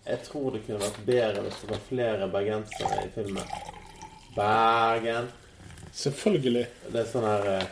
[0.06, 3.52] Jeg tror det kunne vært bedre hvis det var flere bergensere i filmen.
[4.34, 5.28] Bergen.
[5.92, 6.66] Selvfølgelig.
[6.88, 7.68] Det er sånn her eh,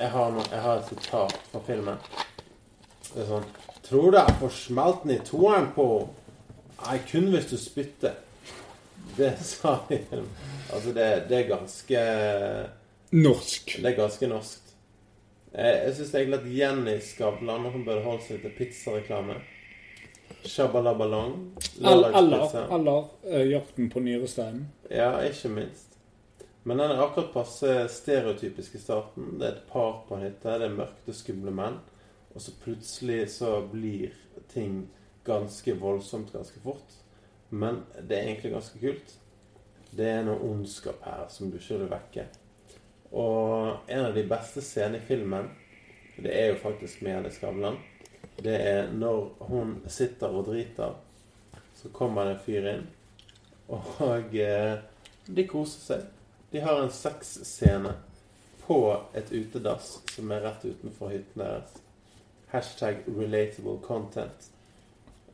[0.00, 2.02] Jeg har, noe, jeg har et sitat fra filmen.
[3.12, 3.48] Det er sånn
[3.84, 5.86] Tror du jeg får smelten i toeren på
[6.84, 8.18] Nei, kun hvis du spytter.
[9.16, 10.53] Det sa de i filmen.
[10.74, 12.04] Altså, det, det er ganske
[13.14, 13.76] Norsk.
[13.78, 14.72] Det er ganske norskt.
[15.54, 19.36] Jeg, Jeg syns egentlig at Jenny Skavlan burde holdt seg til pizzareklame.
[20.44, 21.36] Shabalabalong.
[21.78, 24.66] Eller, eller, uh, eh, Jakten på nyresteinen.
[24.90, 25.94] Ja, ikke minst.
[26.64, 29.38] Men den er akkurat passe stereotypisk i starten.
[29.38, 31.78] Det er et par på en hytte, det er mørkt og skumle menn.
[32.34, 34.16] Og så plutselig så blir
[34.50, 34.88] ting
[35.24, 36.98] ganske voldsomt ganske fort.
[37.50, 39.20] Men det er egentlig ganske kult.
[39.94, 42.24] Det er noe ondskap her som du ikke vil vekke.
[43.14, 45.50] Og en av de beste scenene i filmen,
[46.16, 47.78] det er jo faktisk med Jenny Skavlan,
[48.42, 50.96] det er når hun sitter og driter,
[51.78, 52.82] så kommer det en fyr inn,
[53.70, 54.82] og eh,
[55.26, 56.10] de koser seg.
[56.50, 57.94] De har en sexscene
[58.66, 58.80] på
[59.14, 61.78] et utedass som er rett utenfor hytten deres.
[62.50, 64.50] Hashtag relatable content.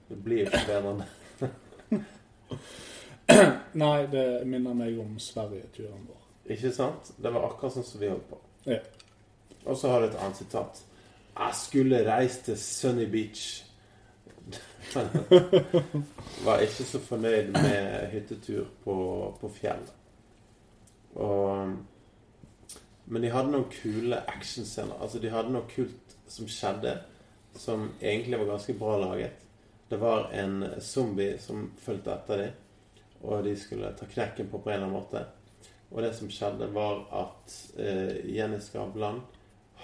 [0.09, 2.01] Det blir jo ikke bedre enn det.
[3.83, 6.21] Nei, det minner meg om Sverige-turen vår.
[6.55, 7.13] Ikke sant?
[7.17, 8.39] Det var akkurat sånn som vi holdt på.
[8.67, 8.81] Ja.
[9.65, 10.81] Og så har du et annet sitat.
[11.37, 13.45] Jeg skulle reise til Sunny Beach.
[16.45, 18.97] var ikke så fornøyd med hyttetur på,
[19.41, 19.93] på fjellet.
[21.15, 21.77] Og
[23.11, 24.95] Men de hadde noen kule actionscener.
[25.03, 26.93] Altså, de hadde noe kult som skjedde,
[27.59, 29.47] som egentlig var ganske bra laget.
[29.91, 32.53] Det var en zombie som fulgte etter dem,
[33.23, 35.25] og de skulle ta knekken på på en eller annen måte.
[35.91, 39.21] Og det som skjedde, var at eh, Jenny Skavlan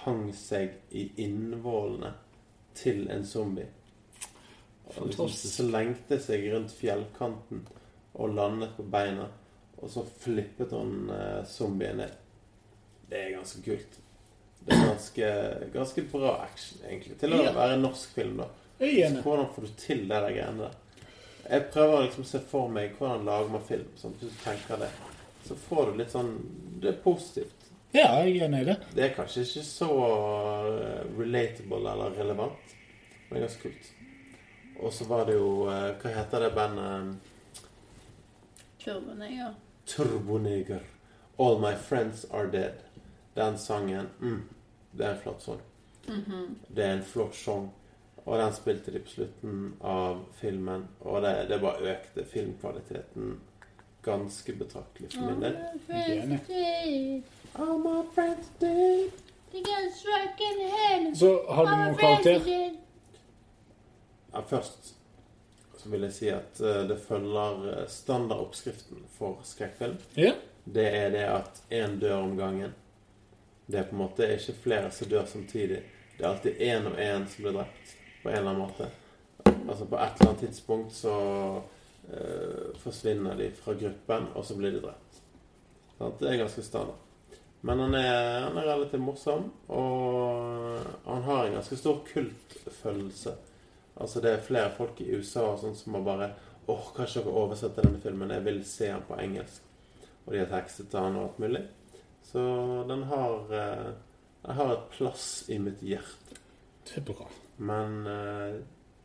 [0.05, 2.13] hang seg i innvollene
[2.77, 3.67] til en zombie.
[4.95, 7.65] Og liksom slengte seg rundt fjellkanten
[8.17, 9.27] og landet på beina.
[9.77, 12.13] Og så flippet hun eh, zombien ned.
[13.09, 13.99] Det er ganske kult.
[14.67, 15.27] Det er ganske,
[15.73, 17.17] ganske bra action, egentlig.
[17.21, 17.51] Til å Ja.
[17.55, 18.47] være en norsk film, da.
[18.79, 20.73] Så hvordan får du til det der greiene der?
[21.49, 23.87] Jeg prøver liksom å se for meg hvordan lager man film.
[23.99, 24.89] Sånn, hvis du tenker det.
[25.47, 26.33] Så får du litt sånn
[26.81, 27.69] Det er positivt.
[27.95, 28.75] Ja, jeg er enig i det.
[28.93, 32.73] Det er kanskje ikke så eh, relatable eller relevant,
[33.29, 33.87] men det er ganske kult.
[34.83, 37.31] Og så var det jo eh, Hva heter det bandet?
[38.83, 39.55] Turboneger.
[39.87, 40.83] Turboneger.
[41.39, 42.83] All My Friends Are Dead.
[43.37, 44.43] Den sangen mm,
[44.91, 45.63] Det er en flott sang.
[46.67, 47.71] Det er en flott sang.
[48.27, 50.83] Og den spilte de på slutten av filmen.
[50.99, 53.37] Og det, det bare økte filmkvaliteten
[54.03, 55.55] ganske betraktelig for min del.
[57.55, 59.07] All my friends day.
[61.15, 62.43] Så har du noen karakter?
[64.33, 64.93] Ja, først
[65.77, 69.95] så vil jeg si at eh, det følger eh, standardoppskriften for skrekkfilm.
[70.19, 70.33] Ja.
[70.65, 72.73] Det er det at én dør om gangen.
[73.67, 75.79] Det er på en måte ikke flere som dør samtidig.
[76.17, 77.96] Det er alltid én og én som blir drept
[78.27, 78.89] på en eller annen måte.
[79.69, 81.11] Altså På et eller annet tidspunkt så
[82.11, 85.21] eh, forsvinner de fra gruppen, og så blir de drept.
[85.97, 87.05] Så Det er ganske standard.
[87.61, 93.35] Men han er, han er relativt morsom, og han har en ganske stor kultfølelse.
[93.95, 96.29] Altså Det er flere folk i USA og sånt som har bare
[96.67, 98.31] Åh, kanskje dere oversetter denne filmen?
[98.35, 99.63] Jeg vil se den på engelsk.
[100.25, 101.65] Og de har tekstet han og alt mulig.
[102.27, 102.43] Så
[102.89, 103.89] den har eh,
[104.43, 106.41] Den har et plass i mitt hjerte.
[106.83, 107.31] Det er bra.
[107.57, 108.55] Men eh,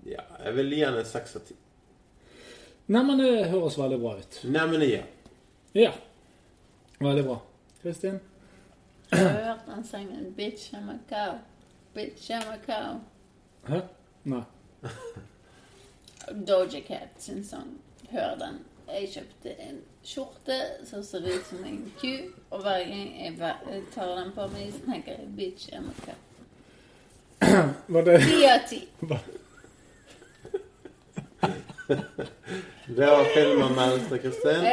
[0.05, 1.57] ja, jeg vil gi den en seks av ti.
[2.93, 4.41] Nei, men det høres veldig bra ut.
[4.45, 5.05] Neimen ja.
[5.79, 5.93] Ja.
[6.99, 7.39] Veldig bra.
[7.83, 8.21] Kristin?
[9.13, 11.39] Har du hørt den sangen 'Bitch I'm a cow'?
[11.95, 13.01] Bitch I'm a cow.
[13.69, 13.81] Hæ?
[14.25, 14.43] Nei.
[16.47, 17.81] Doja Cat sin sang.
[18.11, 18.59] Hør den.
[18.89, 22.13] Jeg kjøpte en skjorte som ser ut som en ku,
[22.51, 26.32] og hver gang jeg tar den på meg, tenker jeg 'bitch I'm a cow'.
[27.89, 28.81] Var det Ti av ti.
[32.97, 34.65] Det var filmen meldes til Kristin.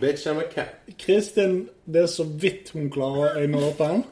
[0.00, 0.74] Bitch I'm a cat.
[0.98, 4.02] Kristin, det er så vidt hun klarer øynene åpne.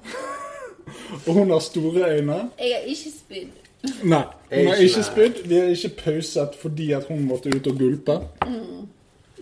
[1.26, 2.38] Og hun har store øyne.
[2.58, 3.58] Jeg har ikke spydd.
[4.04, 4.22] Nei,
[4.54, 5.42] hun har Ikke spydd.
[5.48, 8.18] Vi har ikke pauset fordi at hun måtte ut og gulpe.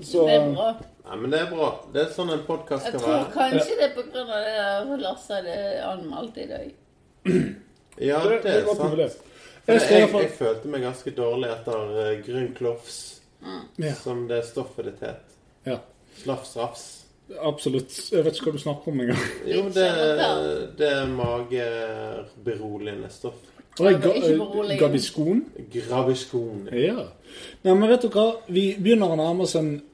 [0.03, 0.70] Så Det er bra.
[1.11, 1.70] Nei, men det er bra.
[1.95, 3.32] Det er sånn en podkast Jeg skal tror være.
[3.35, 4.55] kanskje det er på grunn av det
[4.91, 5.57] der Lasse hadde
[5.93, 6.70] anmeldt i dag.
[7.99, 8.79] Ja, det, det er sant.
[8.79, 12.97] For Jeg Jeg, jeg følte meg ganske dårlig etter uh, Grünkloffs,
[13.43, 13.85] mm.
[14.01, 15.37] som det stoffet ditt het.
[15.67, 15.79] ja,
[16.23, 16.87] Slafsrafs.
[17.39, 17.93] absolutt.
[18.12, 19.23] Jeg vet ikke hva du snakker om engang.
[19.55, 19.89] Jo, det,
[20.79, 23.39] det er mageberoligende stoff.
[23.79, 24.79] Og jeg ga, ikke berolig.
[24.81, 25.45] Gaviscon.
[25.73, 26.69] Graviskon.
[26.75, 27.07] Ja.
[27.62, 28.27] Nei, men vet du hva?
[28.51, 29.90] Vi begynner å nærme oss en, eh,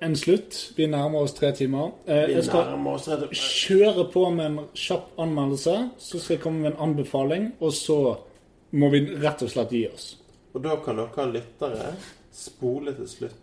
[0.00, 0.72] en slutt.
[0.76, 1.92] Vi nærmer oss tre timer.
[2.06, 2.78] Eh, Jeg skal
[3.32, 5.90] kjøre på med en kjapp anmeldelse.
[5.98, 8.16] Så skal jeg komme med en anbefaling, og så
[8.72, 10.16] må vi rett og slett gi oss.
[10.54, 11.92] Og da kan dere lyttere
[12.32, 13.38] spole til slutt.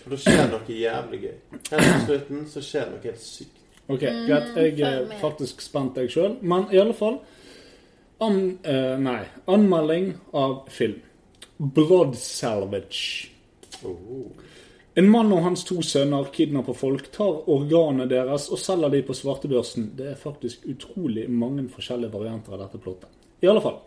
[0.00, 1.34] For da skjer noe jævlig gøy.
[1.70, 3.56] Helt til slutten så skjer noe helt sykt.
[3.90, 4.56] Ok, Greit.
[4.56, 6.36] Jeg er faktisk spent, jeg sjøl.
[6.40, 7.20] Men i alle fall
[8.20, 10.98] An, uh, nei, anmelding av film.
[11.56, 13.30] Blood Salvage.
[14.98, 19.14] En mann og hans to sønner kidnapper folk, tar organene deres og selger de på
[19.14, 19.92] svartebørsen.
[19.98, 23.12] Det er faktisk utrolig mange forskjellige varianter av dette plottet.
[23.40, 23.78] I alle fall.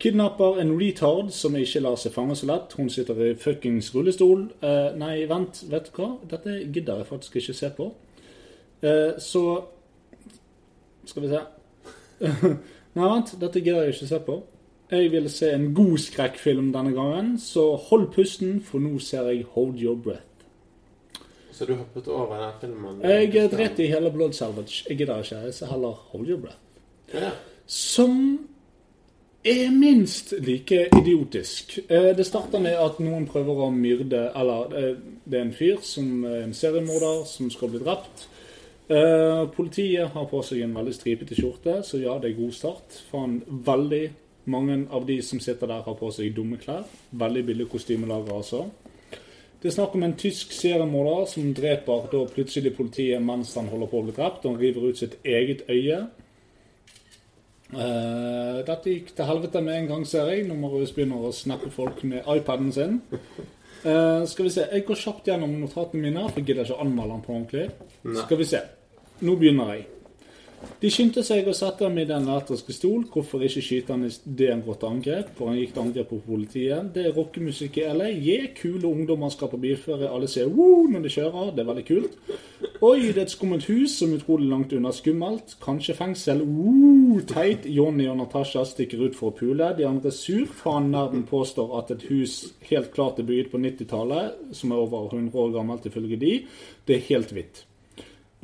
[0.00, 2.72] Kidnapper en retard som ikke lar seg fange så lett.
[2.78, 4.46] Hun sitter i fuckings rullestol.
[4.64, 6.12] Eh, nei, vent, vet du hva?
[6.30, 7.90] Dette gidder jeg faktisk ikke se på.
[8.80, 9.44] Eh, så
[11.08, 11.42] Skal vi se.
[12.96, 14.38] nei, vent, dette gidder jeg ikke se på.
[14.88, 19.44] Jeg ville se en god skrekkfilm denne gangen, så hold pusten, for nå ser jeg
[19.52, 20.27] Hold Your Breath.
[21.58, 23.00] Så du hoppet over den filmen?
[23.02, 24.84] Jeg dreit i hele Blood Salvage.
[24.86, 25.40] Jeg gidder ikke.
[25.48, 26.60] Jeg ser heller Hold Your Breath.
[27.14, 27.30] Ja.
[27.66, 28.14] Som
[29.44, 31.78] er minst like idiotisk.
[31.88, 35.82] Eh, Det starter med at noen prøver å myrde Eller eh, det er en fyr
[35.82, 38.28] som er en seriemorder som skal bli drept.
[38.88, 43.02] Eh, Politiet har på seg en veldig stripete skjorte, så ja, det er god start.
[43.10, 44.04] Faen, veldig
[44.46, 46.86] mange av de som sitter der, har på seg dumme klær.
[47.10, 48.68] Veldig billig kostymelager, altså.
[49.58, 53.90] Det er snakk om en tysk seriemorder som dreper da plutselig politiet mens han holder
[53.90, 54.44] på å bli drept.
[54.44, 56.04] og Han river ut sitt eget øye.
[57.68, 61.72] Uh, dette gikk til helvete med en gang, ser jeg, når Marius begynner å snappe
[61.74, 63.00] folk med iPaden sin.
[63.82, 66.86] Uh, skal vi se, Jeg går kjapt gjennom notatene mine, for jeg gidder ikke å
[66.86, 67.68] anmelde den på ordentlig.
[68.22, 68.62] Skal vi se.
[69.26, 69.86] Nå begynner jeg.
[70.78, 73.04] De skyndte seg å sette ham i den elektriske stol.
[73.10, 75.32] Hvorfor ikke skyte han idet han går til angrep?
[75.34, 76.92] For han gikk til angrep på politiet.
[76.94, 78.08] Det er rockemusikk i LA.
[78.14, 80.10] Gi kule ungdommer skal på bilføre.
[80.10, 81.52] Alle ser woo når de kjører.
[81.56, 82.16] Det er veldig kult.
[82.78, 85.56] Oi, det er et skummelt hus som utrolig langt unna skummelt.
[85.62, 86.42] Kanskje fengsel.
[86.46, 87.66] Woo, teit.
[87.66, 89.72] Johnny og Natasha stikker ut for å pule.
[89.78, 90.46] De andre sur.
[90.62, 92.40] Faen nerden påstår at et hus
[92.70, 96.36] helt klart er bygget på 90-tallet, som er over 100 år gammelt ifølge de.
[96.86, 97.64] Det er helt hvitt.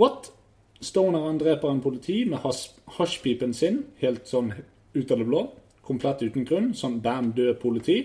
[0.03, 0.35] What?
[0.80, 2.42] Stoneren dreper en politi med
[2.98, 4.52] hasjpipen sin, helt sånn
[4.94, 5.46] ut av det blå.
[5.84, 6.72] Komplett uten grunn.
[6.76, 7.98] Sånn bam, død politi.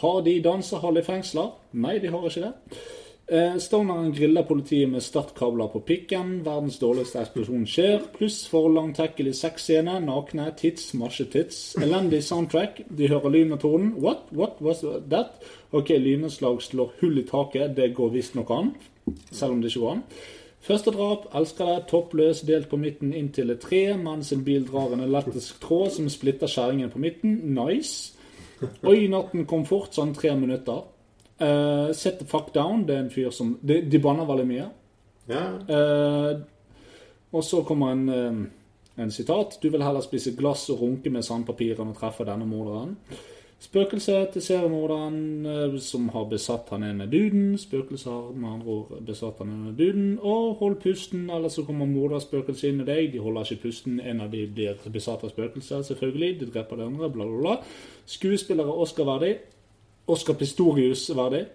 [0.00, 1.52] Har de dansehall i fengsler?
[1.78, 2.78] Nei, de har ikke det.
[3.26, 6.42] Eh, Stoneren griller politiet med startkabler på pikken.
[6.44, 8.02] Verdens dårligste eksplosjon skjer.
[8.18, 9.96] Pluss for langtekkelig sexscene.
[10.04, 11.74] Nakne tits, marsjetits.
[11.80, 12.82] Elendig soundtrack.
[12.90, 13.94] De hører lyn og torden.
[14.02, 14.28] What?
[14.32, 15.40] What was that?
[15.72, 17.76] Ok, lynnedslag slår hull i taket.
[17.76, 18.74] Det går visstnok an.
[19.30, 20.04] Selv om det ikke går an.
[20.64, 24.94] Første drap, elsker det, toppløs, delt på midten inntil et tre, mens en bil drar
[24.94, 27.34] en elektrisk tråd som splitter skjæringen på midten.
[27.52, 28.14] Nice.
[28.82, 30.86] Oi, natten kom fort, sånn tre minutter.
[31.36, 34.66] Uh, set the fuck down, det er en fyr som De, de banner veldig mye.
[35.28, 35.46] ja.
[35.68, 36.42] Uh,
[37.34, 39.58] og så kommer en, uh, en sitat.
[39.62, 42.94] Du vil heller spise glass og runke med sandpapir enn å treffe denne morderen.
[43.64, 47.54] Spøkelset til seriemorderen eh, som har besatt han ene duden.
[47.58, 50.10] Spøkelset har med andre ord besatt han ene duden.
[50.20, 53.12] Og hold pusten, ellers så kommer morderspøkelset inn i deg.
[53.14, 54.00] De holder ikke pusten.
[54.04, 56.30] En av de blir besatt av spøkelset, selvfølgelig.
[56.42, 57.56] De dreper de andre, bla, bla, bla.
[58.16, 59.38] Skuespillere Oscar-verdig.
[60.12, 61.46] Oscar Pistorius-verdig.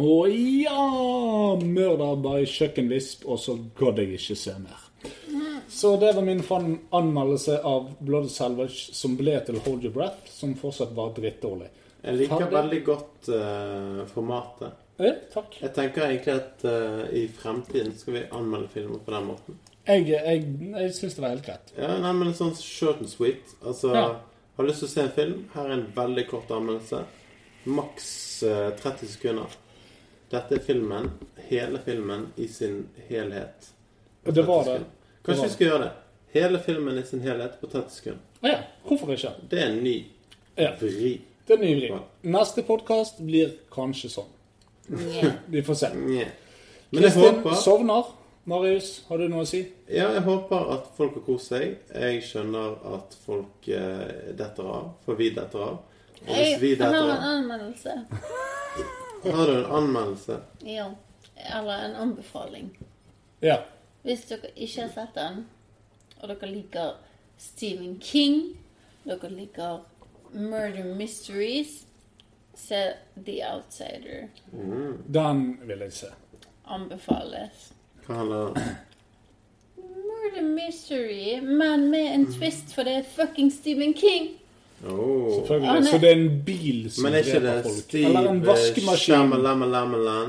[0.00, 4.89] Og ja Murder by kjøkkenvisp, og så gadd jeg ikke se mer.
[5.70, 6.40] Så det var min
[6.90, 11.68] anmeldelse av Blood Salvage som ble til Hold Your Breath, som fortsatt var drittdårlig.
[12.02, 12.56] Jeg liker Ferdig.
[12.56, 14.72] veldig godt uh, formatet.
[15.00, 15.54] Ja, takk.
[15.62, 19.58] Jeg tenker egentlig at uh, i fremtiden skal vi anmelde filmer på den måten.
[19.86, 20.42] Jeg, jeg,
[20.74, 21.72] jeg syns det var helt greit.
[21.78, 23.54] Ja, nei, men sånn short and sweet.
[23.62, 24.04] Altså, Ja.
[24.58, 25.38] har lyst til å se en film?
[25.54, 27.04] Her er en veldig kort anmeldelse.
[27.70, 28.10] Maks
[28.48, 29.58] uh, 30 sekunder.
[30.32, 31.10] Dette er filmen.
[31.50, 33.70] Hele filmen i sin helhet.
[34.26, 34.80] Og Det var det.
[34.80, 34.96] sekunder.
[35.26, 35.90] Kanskje vi skal gjøre det.
[36.32, 38.20] Hele filmen i sin helhet på 30 sekunder.
[38.46, 39.32] Ja, hvorfor ikke?
[39.50, 39.96] Det er en ny
[40.56, 40.70] Ja.
[40.80, 41.20] vri.
[41.46, 44.30] Det er ny vri Neste podkast blir kanskje sånn.
[44.90, 45.32] Yeah.
[45.52, 45.90] Vi får se.
[45.94, 46.26] Nja.
[46.90, 48.04] Men jeg Kristin håper sovner.
[48.44, 49.60] Marius, har du noe å si?
[49.86, 51.76] Ja, jeg håper at folk har kost seg.
[51.92, 54.88] Jeg skjønner at folk eh, detter av.
[55.04, 55.76] For vi detter av.
[56.24, 57.98] Og hvis vi Jeg har en anmeldelse.
[59.26, 60.38] Har du en anmeldelse?
[60.66, 60.88] Ja.
[61.36, 62.70] Eller en anbefaling.
[63.44, 63.60] Ja.
[64.02, 65.44] Hvis dere ikke har sett den,
[66.20, 66.98] og dere liker
[67.40, 68.56] Stephen King,
[69.04, 69.82] dere liker
[70.32, 71.86] Murder Mysteries,
[72.56, 72.80] se
[73.16, 74.28] The Outsider.
[75.06, 76.12] Den vil jeg se.
[76.70, 77.72] Anbefales.
[78.06, 78.60] Hva handler?
[79.76, 84.39] Murder Mystery, men med en twist, for det er fucking Stephen King.
[84.88, 85.34] Oh.
[85.34, 85.68] Selvfølgelig.
[85.68, 87.74] Er- Så det er en bil som Men er ikke dreper det folk.
[87.74, 89.14] Steve Eller en vaskemaskin.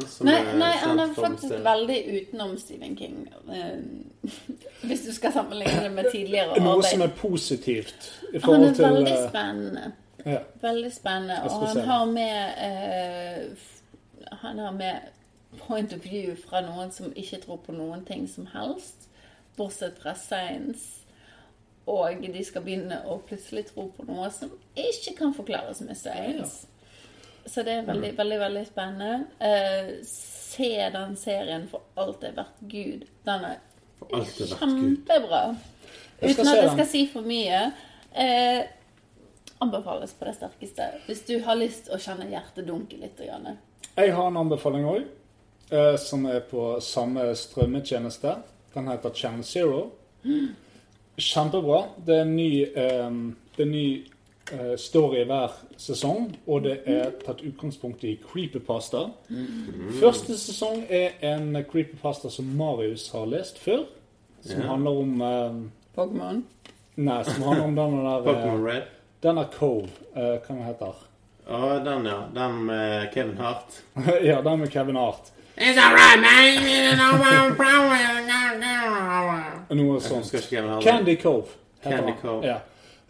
[0.08, 3.34] Som Nei, er nei, han er faktisk veldig utenom Stephen King.
[3.50, 4.28] Eh,
[4.88, 8.86] Hvis du skal sammenligne det med tidligere Noe som er positivt i Han er til
[8.86, 9.92] veldig eh, spennende.
[10.26, 10.38] ja.
[10.62, 11.44] Veldig spennende.
[11.44, 13.58] Og han har med uh,
[14.42, 14.94] Han har med
[15.68, 19.10] point of view fra noen som ikke tror på noen ting som helst,
[19.58, 21.01] bortsett fra science.
[21.90, 26.68] Og de skal begynne å plutselig tro på noe som ikke kan forklares med science.
[27.46, 29.26] Så det er veldig, veldig, veldig spennende.
[29.40, 33.08] Eh, se den serien for alt det er verdt Gud.
[33.26, 33.58] Den er
[34.12, 35.42] kjempebra.
[36.22, 37.64] Uten at jeg skal si for mye.
[38.14, 38.62] Eh,
[39.62, 43.20] anbefales på det sterkeste hvis du har lyst å kjenne hjertet dunke litt.
[43.26, 43.58] Janne.
[43.96, 45.06] Jeg har en anbefaling òg,
[45.72, 48.36] eh, som er på samme strømmetjeneste.
[48.74, 49.88] Den heter Channel Zero.
[51.18, 51.84] Kjempebra.
[52.06, 53.12] Det er en ny, eh,
[53.56, 53.88] det er en ny
[54.52, 59.08] eh, story hver sesong, og det er tatt utgangspunkt i creepypasta.
[60.00, 63.86] Første sesong er en creepypasta som Marius har lest før,
[64.46, 65.62] som handler om eh,
[65.96, 66.42] Pokémon.
[67.02, 68.98] Nei, som handler om denne der Pokémon eh, Red.
[69.22, 71.08] Denne Cove, eh, hva den heter
[71.52, 72.18] Å, den, ja.
[72.34, 73.78] Den med Kevin Hart.
[74.30, 75.32] ja, den med Kevin Hart.
[79.72, 80.24] Noe Jeg sånt.
[80.26, 80.84] husker ikke Noe sånt.
[80.84, 81.48] Candy Cove.
[81.84, 82.14] Candy.
[82.22, 82.46] Cove.
[82.46, 82.58] Ja.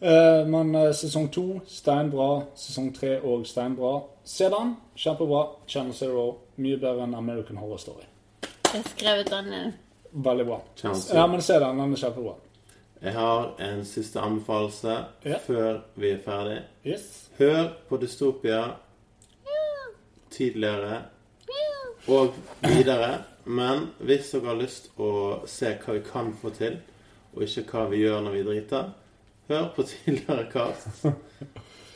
[0.01, 2.29] Uh, men uh, sesong to, steinbra.
[2.57, 3.93] Sesong tre og steinbra.
[4.25, 4.75] Se den.
[4.97, 5.43] Kjempebra.
[5.67, 6.25] Channel Zero.
[6.61, 8.05] Mye bedre enn American Horror Story.
[8.43, 9.71] Jeg har skrevet den ned.
[10.11, 10.59] Veldig bra.
[10.83, 11.79] Ja, men se den.
[11.81, 12.35] Den er kjempebra.
[13.01, 15.37] Jeg har en siste anbefalelse Ja.
[15.47, 16.59] før vi er ferdig.
[16.85, 17.29] Yes.
[17.39, 18.63] Hør på Dystopia
[20.31, 21.01] tidligere
[22.07, 22.33] og
[22.65, 23.23] videre.
[23.45, 25.11] Men hvis dere har lyst å
[25.49, 26.77] se hva vi kan få til,
[27.33, 28.91] og ikke hva vi gjør når vi driter,
[29.49, 31.05] hør på tidligere kast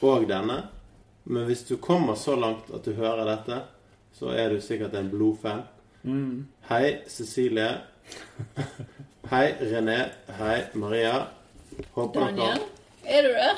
[0.06, 0.60] og denne.
[1.26, 3.62] Men hvis du kommer så langt at du hører dette,
[4.16, 5.64] så er du sikkert en blodfan.
[6.70, 7.72] Hei, Cecilie.
[9.32, 9.98] Hei, René.
[10.38, 11.24] Hei, Maria.
[11.96, 12.62] Håper Daniel,
[13.04, 13.58] dere er du der?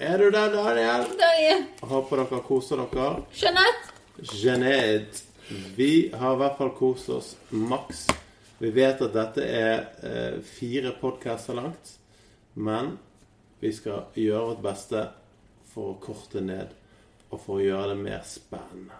[0.00, 1.06] Er du der, Daniel?
[1.20, 1.62] Daniel.
[1.80, 3.22] Håper dere koser dere.
[3.32, 3.94] Jeanette.
[4.34, 5.29] Jeanette.
[5.76, 8.06] Vi har i hvert fall kost oss maks.
[8.60, 11.94] Vi vet at dette er eh, fire podcaster langt,
[12.54, 12.92] men
[13.60, 15.04] vi skal gjøre vårt beste
[15.72, 16.76] for å korte ned
[17.30, 18.98] og for å gjøre det mer spennende.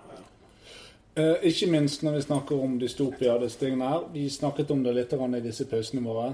[1.14, 4.06] Eh, ikke minst når vi snakker om dystopia disse tingene her.
[4.14, 6.32] Vi snakket om det litt i disse pausene våre.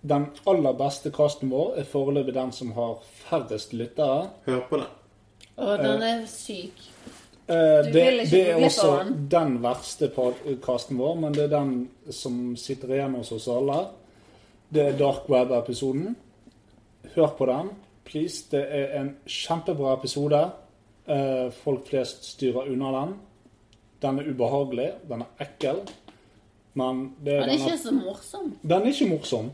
[0.00, 4.30] Den aller beste casten vår er foreløpig den som har færrest lyttere.
[4.46, 4.88] Hør på det.
[5.60, 6.80] Å, den er syk.
[7.50, 8.90] Eh, det, det er også
[9.30, 9.56] den.
[9.62, 11.72] verste podcasten vår, men det er den
[12.14, 13.80] som sitter igjen hos oss alle.
[14.70, 16.14] Det er Dark Web-episoden.
[17.16, 17.72] Hør på den,
[18.06, 18.44] please.
[18.52, 20.44] Det er en kjempebra episode.
[21.10, 23.16] Eh, folk flest styrer unna den.
[24.02, 25.82] Den er ubehagelig, den er ekkel.
[26.78, 28.54] Men det er Den er ikke så morsom.
[28.62, 29.50] den er ikke morsom.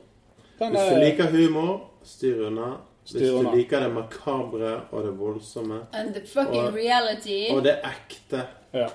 [0.59, 2.75] Den Hvis du er, liker humor, styr unna.
[3.07, 7.47] Hvis du liker det makabre og det voldsomme And the fucking Og- reality.
[7.55, 8.89] og det ekte, ja,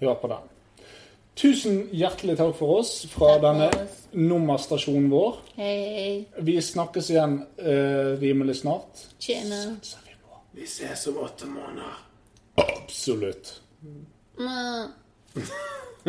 [0.00, 0.28] hør på.
[0.28, 0.36] den.
[1.36, 4.08] Tusen hjertelig takk for oss fra Takk denne oss.
[4.12, 5.38] nummerstasjonen vår.
[5.56, 6.26] Hei.
[6.42, 9.06] Vi snakkes igjen uh, rimelig snart.
[9.20, 9.76] Tjena.
[9.82, 10.10] Så vi
[10.60, 11.96] Vi ses om åtte måneder.
[12.56, 13.60] absolutt.
[14.38, 14.92] Mm.